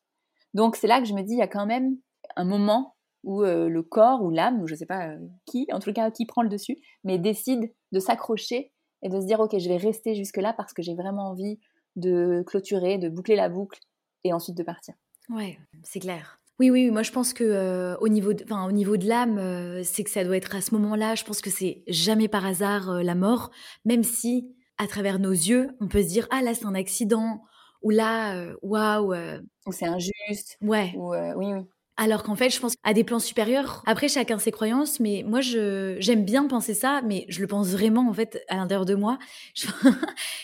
Donc 0.53 0.75
c'est 0.75 0.87
là 0.87 0.99
que 0.99 1.05
je 1.05 1.13
me 1.13 1.21
dis, 1.21 1.33
il 1.33 1.39
y 1.39 1.43
a 1.43 1.47
quand 1.47 1.65
même 1.65 1.97
un 2.35 2.45
moment 2.45 2.95
où 3.23 3.43
le 3.43 3.81
corps 3.81 4.23
ou 4.23 4.29
l'âme, 4.29 4.61
ou 4.61 4.67
je 4.67 4.75
sais 4.75 4.85
pas 4.85 5.11
qui, 5.45 5.67
en 5.71 5.79
tout 5.79 5.93
cas 5.93 6.09
qui 6.11 6.25
prend 6.25 6.41
le 6.41 6.49
dessus, 6.49 6.77
mais 7.03 7.17
décide 7.17 7.73
de 7.91 7.99
s'accrocher 7.99 8.73
et 9.03 9.09
de 9.09 9.19
se 9.19 9.25
dire 9.25 9.39
ok, 9.39 9.57
je 9.57 9.69
vais 9.69 9.77
rester 9.77 10.15
jusque 10.15 10.37
là 10.37 10.53
parce 10.53 10.73
que 10.73 10.81
j'ai 10.81 10.95
vraiment 10.95 11.29
envie 11.29 11.59
de 11.95 12.43
clôturer, 12.47 12.97
de 12.97 13.09
boucler 13.09 13.35
la 13.35 13.49
boucle 13.49 13.79
et 14.23 14.33
ensuite 14.33 14.57
de 14.57 14.63
partir. 14.63 14.95
Ouais, 15.29 15.59
c'est 15.83 15.99
clair. 15.99 16.39
Oui, 16.59 16.71
oui, 16.71 16.89
moi 16.89 17.03
je 17.03 17.11
pense 17.11 17.33
que 17.33 17.43
euh, 17.43 17.95
au 17.97 18.07
niveau 18.07 18.33
de, 18.33 18.43
au 18.51 18.71
niveau 18.71 18.97
de 18.97 19.05
l'âme, 19.07 19.37
euh, 19.37 19.83
c'est 19.83 20.03
que 20.03 20.09
ça 20.09 20.23
doit 20.23 20.37
être 20.37 20.55
à 20.55 20.61
ce 20.61 20.73
moment-là. 20.73 21.13
Je 21.13 21.23
pense 21.23 21.39
que 21.39 21.51
c'est 21.51 21.83
jamais 21.87 22.27
par 22.27 22.45
hasard 22.47 22.89
euh, 22.89 23.03
la 23.03 23.13
mort, 23.13 23.51
même 23.85 24.03
si 24.03 24.55
à 24.79 24.87
travers 24.87 25.19
nos 25.19 25.31
yeux, 25.31 25.69
on 25.81 25.87
peut 25.87 26.01
se 26.01 26.07
dire 26.07 26.27
ah 26.31 26.41
là 26.41 26.55
c'est 26.55 26.65
un 26.65 26.73
accident 26.73 27.43
ou 27.83 27.91
là 27.91 28.53
waouh 28.63 29.13
ou 29.67 29.71
c'est 29.71 29.85
injuste. 29.85 30.57
Ouais. 30.61 30.93
Ou, 30.95 31.13
oui, 31.13 31.45
oui. 31.53 31.61
Alors 31.99 32.21
qu'en 32.21 32.35
fait, 32.35 32.51
je 32.51 32.59
pense 32.59 32.75
à 32.83 32.93
des 32.93 33.03
plans 33.03 33.19
supérieurs. 33.19 33.81
Après, 33.87 34.07
chacun 34.07 34.37
ses 34.37 34.51
croyances, 34.51 34.99
mais 34.99 35.23
moi, 35.25 35.41
je 35.41 35.97
j'aime 35.99 36.23
bien 36.23 36.45
penser 36.45 36.75
ça, 36.75 37.01
mais 37.03 37.25
je 37.27 37.41
le 37.41 37.47
pense 37.47 37.69
vraiment 37.69 38.07
en 38.07 38.13
fait 38.13 38.43
à 38.49 38.55
l'intérieur 38.55 38.85
de 38.85 38.93
moi. 38.93 39.17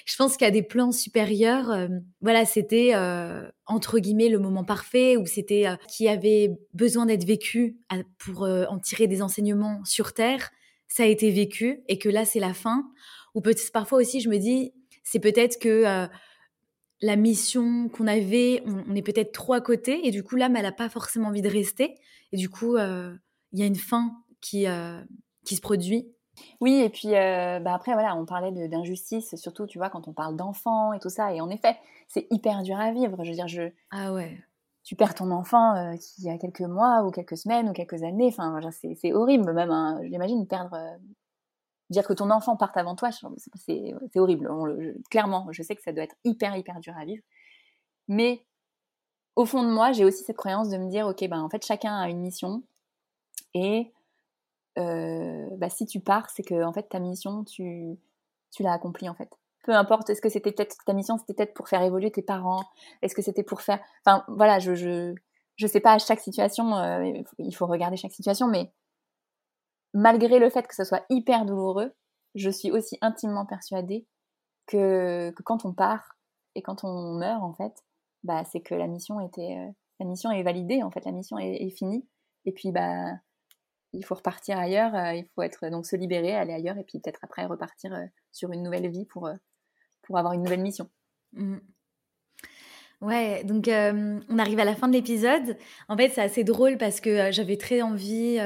Je, 0.05 0.15
pense 0.17 0.35
qu'à 0.35 0.49
des 0.49 0.63
plans 0.63 0.91
supérieurs, 0.91 1.69
euh, 1.69 1.87
voilà, 2.21 2.45
c'était 2.45 2.91
euh, 2.95 3.47
entre 3.67 3.99
guillemets 3.99 4.29
le 4.29 4.39
moment 4.39 4.63
parfait, 4.63 5.15
ou 5.15 5.27
c'était 5.27 5.67
euh, 5.67 5.75
qui 5.87 6.07
avait 6.07 6.51
besoin 6.73 7.05
d'être 7.05 7.25
vécu 7.25 7.77
pour 8.17 8.43
en 8.43 8.79
tirer 8.79 9.05
des 9.05 9.21
enseignements 9.21 9.79
sur 9.85 10.13
terre. 10.13 10.49
Ça 10.87 11.03
a 11.03 11.05
été 11.05 11.29
vécu 11.29 11.83
et 11.87 11.99
que 11.99 12.09
là, 12.09 12.25
c'est 12.25 12.39
la 12.39 12.53
fin. 12.53 12.83
Ou 13.35 13.41
peut-être 13.41 13.71
parfois 13.71 13.99
aussi, 13.99 14.21
je 14.21 14.29
me 14.29 14.37
dis, 14.37 14.73
c'est 15.03 15.19
peut-être 15.19 15.59
que 15.59 16.07
la 17.03 17.17
mission 17.17 17.89
qu'on 17.89 18.07
avait, 18.07 18.63
on, 18.65 18.95
est 18.95 19.01
peut-être 19.01 19.33
trop 19.33 19.53
à 19.53 19.61
côté. 19.61 20.07
Et 20.07 20.11
du 20.11 20.23
coup 20.23 20.37
l'âme 20.37 20.55
elle 20.55 20.63
n'a 20.63 20.71
pas 20.71 20.89
forcément 20.89 21.27
envie 21.27 21.41
de 21.41 21.49
rester. 21.49 21.95
Et 22.31 22.37
du 22.37 22.49
coup 22.49 22.77
euh, 22.77 23.13
il 23.51 23.59
y 23.59 23.63
a 23.63 23.65
une 23.65 23.75
fin 23.75 24.15
qui 24.41 24.67
euh, 24.67 25.01
qui 25.45 25.55
se 25.55 25.61
produit. 25.61 26.07
Oui 26.61 26.75
et 26.75 26.89
puis 26.89 27.13
euh, 27.13 27.59
bah 27.59 27.73
après 27.75 27.93
voilà 27.93 28.15
on 28.15 28.25
parlait 28.25 28.51
d'injustice 28.67 29.35
surtout 29.35 29.67
tu 29.67 29.77
vois 29.77 29.89
quand 29.89 30.07
on 30.07 30.13
parle 30.13 30.37
d'enfants 30.37 30.93
et 30.93 30.99
tout 30.99 31.09
ça. 31.09 31.33
Et 31.33 31.41
en 31.41 31.49
effet 31.49 31.75
c'est 32.07 32.25
hyper 32.31 32.63
dur 32.63 32.79
à 32.79 32.93
vivre. 32.93 33.21
Je 33.23 33.29
veux 33.29 33.35
dire 33.35 33.49
je 33.49 33.63
ah 33.91 34.13
ouais. 34.13 34.41
tu 34.85 34.95
perds 34.95 35.13
ton 35.13 35.29
enfant 35.31 35.95
qui 35.97 36.29
a 36.29 36.37
quelques 36.37 36.61
mois 36.61 37.03
ou 37.03 37.11
quelques 37.11 37.37
semaines 37.37 37.69
ou 37.69 37.73
quelques 37.73 38.01
années. 38.03 38.29
Enfin 38.29 38.59
c'est 38.71 39.11
horrible 39.11 39.51
même 39.51 39.71
hein, 39.71 39.99
j'imagine 40.05 40.47
perdre 40.47 40.77
dire 41.93 42.07
que 42.07 42.13
ton 42.13 42.29
enfant 42.29 42.57
parte 42.57 42.75
avant 42.77 42.95
toi, 42.95 43.09
c'est 43.11 43.93
horrible. 44.15 44.49
clairement, 45.09 45.47
je 45.51 45.63
sais 45.63 45.75
que 45.75 45.81
ça 45.81 45.93
doit 45.93 46.03
être 46.03 46.15
hyper, 46.23 46.55
hyper 46.55 46.79
dur 46.79 46.95
à 46.97 47.05
vivre. 47.05 47.23
Mais 48.07 48.45
au 49.35 49.45
fond 49.45 49.63
de 49.63 49.69
moi, 49.69 49.91
j'ai 49.93 50.05
aussi 50.05 50.23
cette 50.23 50.37
croyance 50.37 50.69
de 50.69 50.77
me 50.77 50.89
dire, 50.89 51.07
ok, 51.07 51.27
ben 51.27 51.41
en 51.41 51.49
fait, 51.49 51.65
chacun 51.65 51.95
a 51.97 52.09
une 52.09 52.19
mission 52.19 52.63
et 53.53 53.91
bah, 54.75 55.69
si 55.69 55.85
tu 55.85 55.99
pars, 55.99 56.29
c'est 56.29 56.43
que 56.43 56.63
en 56.63 56.73
fait 56.73 56.89
ta 56.89 56.99
mission, 56.99 57.43
tu, 57.43 57.97
tu 58.51 58.63
l'as 58.63 58.73
accomplie 58.73 59.09
en 59.09 59.13
fait. 59.15 59.29
Peu 59.63 59.73
importe, 59.73 60.09
est-ce 60.09 60.21
que 60.21 60.29
c'était 60.29 60.51
peut-être 60.51 60.75
ta 60.85 60.93
mission, 60.93 61.17
c'était 61.17 61.33
peut-être 61.33 61.53
pour 61.53 61.69
faire 61.69 61.81
évoluer 61.83 62.11
tes 62.11 62.21
parents, 62.21 62.63
est-ce 63.01 63.15
que 63.15 63.21
c'était 63.21 63.43
pour 63.43 63.61
faire, 63.61 63.79
enfin 64.05 64.25
voilà, 64.27 64.59
je 64.59 64.75
je 64.75 65.15
je 65.55 65.67
sais 65.67 65.79
pas 65.79 65.93
à 65.93 65.99
chaque 65.99 66.19
situation, 66.19 66.73
il 67.37 67.55
faut 67.55 67.67
regarder 67.67 67.95
chaque 67.95 68.11
situation, 68.11 68.47
mais 68.47 68.71
malgré 69.93 70.39
le 70.39 70.49
fait 70.49 70.67
que 70.67 70.75
ce 70.75 70.83
soit 70.83 71.05
hyper 71.09 71.45
douloureux, 71.45 71.93
je 72.35 72.49
suis 72.49 72.71
aussi 72.71 72.97
intimement 73.01 73.45
persuadée 73.45 74.07
que, 74.67 75.31
quand 75.43 75.65
on 75.65 75.73
part 75.73 76.17
et 76.55 76.61
quand 76.61 76.83
on 76.83 77.13
meurt 77.13 77.43
en 77.43 77.53
fait, 77.53 77.73
bah 78.23 78.43
c'est 78.45 78.61
que 78.61 78.75
la 78.75 78.87
mission 78.87 79.19
était 79.19 79.57
la 79.99 80.05
mission 80.05 80.31
est 80.31 80.43
validée 80.43 80.83
en 80.83 80.91
fait, 80.91 81.05
la 81.05 81.11
mission 81.11 81.37
est, 81.37 81.69
finie 81.69 82.07
et 82.45 82.51
puis 82.51 82.71
bah 82.71 83.13
il 83.93 84.03
faut 84.03 84.15
repartir 84.15 84.57
ailleurs, 84.57 84.95
euh, 84.95 85.13
il 85.13 85.27
faut 85.35 85.43
être 85.43 85.69
donc 85.69 85.85
se 85.85 85.95
libérer, 85.95 86.35
aller 86.35 86.53
ailleurs 86.53 86.77
et 86.77 86.83
puis 86.83 86.99
peut-être 86.99 87.19
après 87.21 87.45
repartir 87.45 87.93
euh, 87.93 88.05
sur 88.31 88.51
une 88.51 88.63
nouvelle 88.63 88.89
vie 88.89 89.05
pour, 89.05 89.27
euh, 89.27 89.35
pour 90.01 90.17
avoir 90.17 90.33
une 90.33 90.41
nouvelle 90.41 90.61
mission. 90.61 90.89
Mmh. 91.33 91.57
Ouais, 93.03 93.43
donc 93.43 93.69
on 93.69 94.39
arrive 94.39 94.59
à 94.59 94.65
la 94.65 94.75
fin 94.75 94.87
de 94.87 94.93
l'épisode. 94.93 95.57
En 95.89 95.97
fait, 95.97 96.09
c'est 96.09 96.21
assez 96.21 96.43
drôle 96.43 96.77
parce 96.77 97.01
que 97.01 97.31
j'avais 97.31 97.57
très 97.57 97.81
envie 97.81 98.39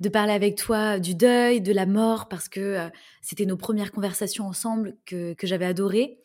de 0.00 0.08
parler 0.08 0.32
avec 0.32 0.56
toi 0.56 0.98
du 0.98 1.14
deuil, 1.14 1.60
de 1.60 1.72
la 1.72 1.86
mort, 1.86 2.28
parce 2.28 2.48
que 2.48 2.88
c'était 3.20 3.46
nos 3.46 3.56
premières 3.56 3.92
conversations 3.92 4.46
ensemble 4.46 4.96
que, 5.06 5.34
que 5.34 5.46
j'avais 5.46 5.66
adorées. 5.66 6.18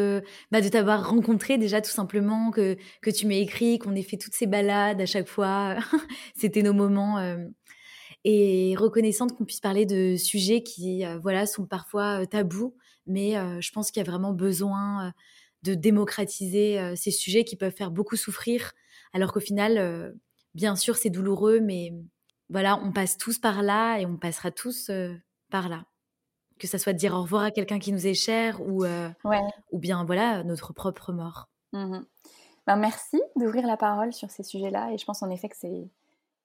bah, 0.50 0.60
de 0.60 0.68
t'avoir 0.68 1.08
rencontré 1.08 1.56
déjà 1.56 1.80
tout 1.80 1.90
simplement, 1.90 2.50
que, 2.50 2.76
que 3.00 3.10
tu 3.10 3.26
m'aies 3.26 3.40
écrit, 3.40 3.78
qu'on 3.78 3.94
ait 3.94 4.02
fait 4.02 4.18
toutes 4.18 4.34
ces 4.34 4.46
balades 4.46 5.00
à 5.00 5.06
chaque 5.06 5.28
fois. 5.28 5.76
C'était 6.34 6.62
nos 6.62 6.74
moments. 6.74 7.16
Et 8.28 8.74
reconnaissante 8.76 9.36
qu'on 9.36 9.44
puisse 9.44 9.60
parler 9.60 9.86
de 9.86 10.16
sujets 10.16 10.62
qui 10.62 11.04
voilà, 11.22 11.46
sont 11.46 11.64
parfois 11.64 12.26
tabous, 12.26 12.74
mais 13.06 13.34
je 13.60 13.70
pense 13.70 13.92
qu'il 13.92 14.02
y 14.02 14.06
a 14.06 14.10
vraiment 14.10 14.32
besoin 14.32 15.12
de 15.62 15.74
démocratiser 15.74 16.96
ces 16.96 17.12
sujets 17.12 17.44
qui 17.44 17.54
peuvent 17.54 17.74
faire 17.74 17.92
beaucoup 17.92 18.16
souffrir, 18.16 18.72
alors 19.12 19.32
qu'au 19.32 19.38
final, 19.38 20.12
bien 20.54 20.74
sûr, 20.74 20.96
c'est 20.96 21.10
douloureux, 21.10 21.60
mais 21.60 21.92
voilà, 22.48 22.78
on 22.82 22.92
passe 22.92 23.18
tous 23.18 23.38
par 23.38 23.62
là 23.62 23.98
et 23.98 24.06
on 24.06 24.16
passera 24.16 24.50
tous 24.50 24.88
euh, 24.90 25.14
par 25.50 25.68
là. 25.68 25.84
Que 26.58 26.66
ça 26.66 26.78
soit 26.78 26.92
de 26.92 26.98
dire 26.98 27.14
au 27.14 27.22
revoir 27.22 27.42
à 27.44 27.50
quelqu'un 27.50 27.78
qui 27.78 27.92
nous 27.92 28.06
est 28.06 28.14
cher 28.14 28.60
ou, 28.62 28.84
euh, 28.84 29.10
ou 29.72 29.78
bien 29.78 30.04
voilà 30.04 30.42
notre 30.44 30.72
propre 30.72 31.12
mort. 31.12 31.48
Mmh 31.72 32.00
ben, 32.66 32.74
merci 32.74 33.22
d'ouvrir 33.36 33.64
la 33.64 33.76
parole 33.76 34.12
sur 34.12 34.28
ces 34.28 34.42
sujets-là 34.42 34.90
et 34.92 34.98
je 34.98 35.04
pense 35.04 35.22
en 35.22 35.30
effet 35.30 35.48
que 35.48 35.56
c'est 35.56 35.88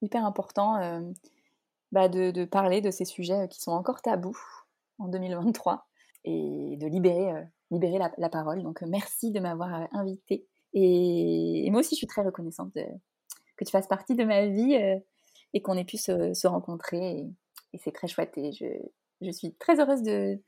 hyper 0.03 0.23
important 0.23 0.75
euh, 0.75 1.01
bah, 1.91 2.07
de, 2.09 2.45
parler 2.45 2.81
de 2.81 2.91
ces 2.91 3.05
sujets 3.05 3.47
qui 3.49 3.61
sont 3.61 3.71
encore 3.71 4.01
tabous 4.01 4.37
en 4.99 5.07
2023 5.07 5.87
et 6.23 6.77
de 6.77 6.87
libérer, 6.87 7.31
libérer 7.71 7.99
la, 8.17 8.29
parole. 8.29 8.63
Donc 8.63 8.81
merci 8.81 9.31
de 9.31 9.39
m'avoir 9.39 9.87
invité 9.91 10.45
et, 10.73 11.67
moi 11.71 11.79
aussi 11.81 11.95
je 11.95 11.97
suis 11.97 12.07
très 12.07 12.21
reconnaissante 12.21 12.73
que 12.73 13.65
tu 13.65 13.71
fasses 13.71 13.87
partie 13.87 14.15
de 14.15 14.23
ma 14.23 14.45
vie 14.47 14.77
et 15.53 15.61
qu'on 15.61 15.77
ait 15.77 15.85
pu 15.85 15.97
se, 15.97 16.47
rencontrer. 16.47 17.27
Et, 17.73 17.77
c'est 17.77 17.91
très 17.91 18.07
chouette. 18.07 18.37
Et 18.37 18.51
je, 18.51 18.65
je, 19.21 19.31
suis 19.31 19.53
très 19.55 19.79
heureuse 19.79 20.03
de, 20.03 20.39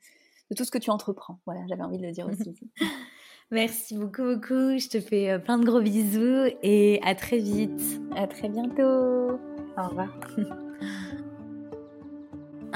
de 0.50 0.56
tout 0.56 0.64
ce 0.64 0.70
que 0.70 0.78
tu 0.78 0.90
entreprends. 0.90 1.40
Voilà, 1.46 1.60
j'avais 1.68 1.82
envie 1.82 1.98
de 1.98 2.06
le 2.06 2.12
dire 2.12 2.26
aussi. 2.28 2.54
Merci 3.50 3.96
beaucoup, 3.96 4.22
beaucoup. 4.22 4.78
Je 4.78 4.88
te 4.88 5.00
fais 5.00 5.30
euh, 5.30 5.38
plein 5.38 5.58
de 5.58 5.64
gros 5.64 5.80
bisous 5.80 6.50
et 6.62 7.00
à 7.02 7.14
très 7.14 7.38
vite. 7.38 8.00
À 8.16 8.26
très 8.26 8.48
bientôt. 8.48 9.38
Au 9.76 9.88
revoir. 9.88 10.18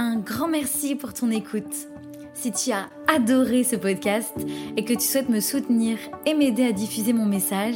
Un 0.01 0.15
grand 0.15 0.47
merci 0.47 0.95
pour 0.95 1.13
ton 1.13 1.29
écoute. 1.33 1.89
Si 2.33 2.53
tu 2.53 2.71
as 2.71 2.89
adoré 3.13 3.65
ce 3.65 3.75
podcast 3.75 4.33
et 4.77 4.85
que 4.85 4.95
tu 4.95 5.01
souhaites 5.01 5.29
me 5.29 5.41
soutenir 5.41 5.99
et 6.25 6.35
m'aider 6.35 6.65
à 6.65 6.71
diffuser 6.71 7.13
mon 7.13 7.27
message, 7.27 7.75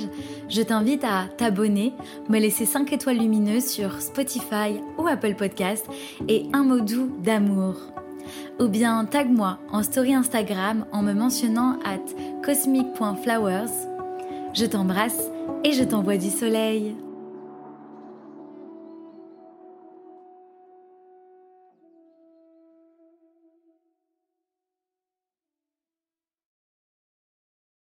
je 0.49 0.63
t'invite 0.63 1.03
à 1.03 1.25
t'abonner, 1.37 1.93
me 2.29 2.39
laisser 2.39 2.65
5 2.65 2.93
étoiles 2.93 3.19
lumineuses 3.19 3.67
sur 3.67 4.01
Spotify 4.01 4.81
ou 4.99 5.09
Apple 5.09 5.35
Podcast 5.35 5.85
et 6.29 6.47
un 6.53 6.63
mot 6.63 6.79
doux 6.79 7.11
d'amour. 7.25 7.75
Ou 8.61 8.69
bien 8.69 9.05
tag-moi 9.05 9.59
en 9.73 9.83
story 9.83 10.15
Instagram 10.15 10.87
en 10.93 11.03
me 11.03 11.15
mentionnant 11.15 11.81
at 11.85 12.45
cosmic.flowers. 12.45 13.73
Je 14.55 14.67
t'embrasse 14.67 15.29
et 15.65 15.73
je 15.73 15.83
t'envoie 15.83 16.19
du 16.19 16.31
soleil. 16.31 16.95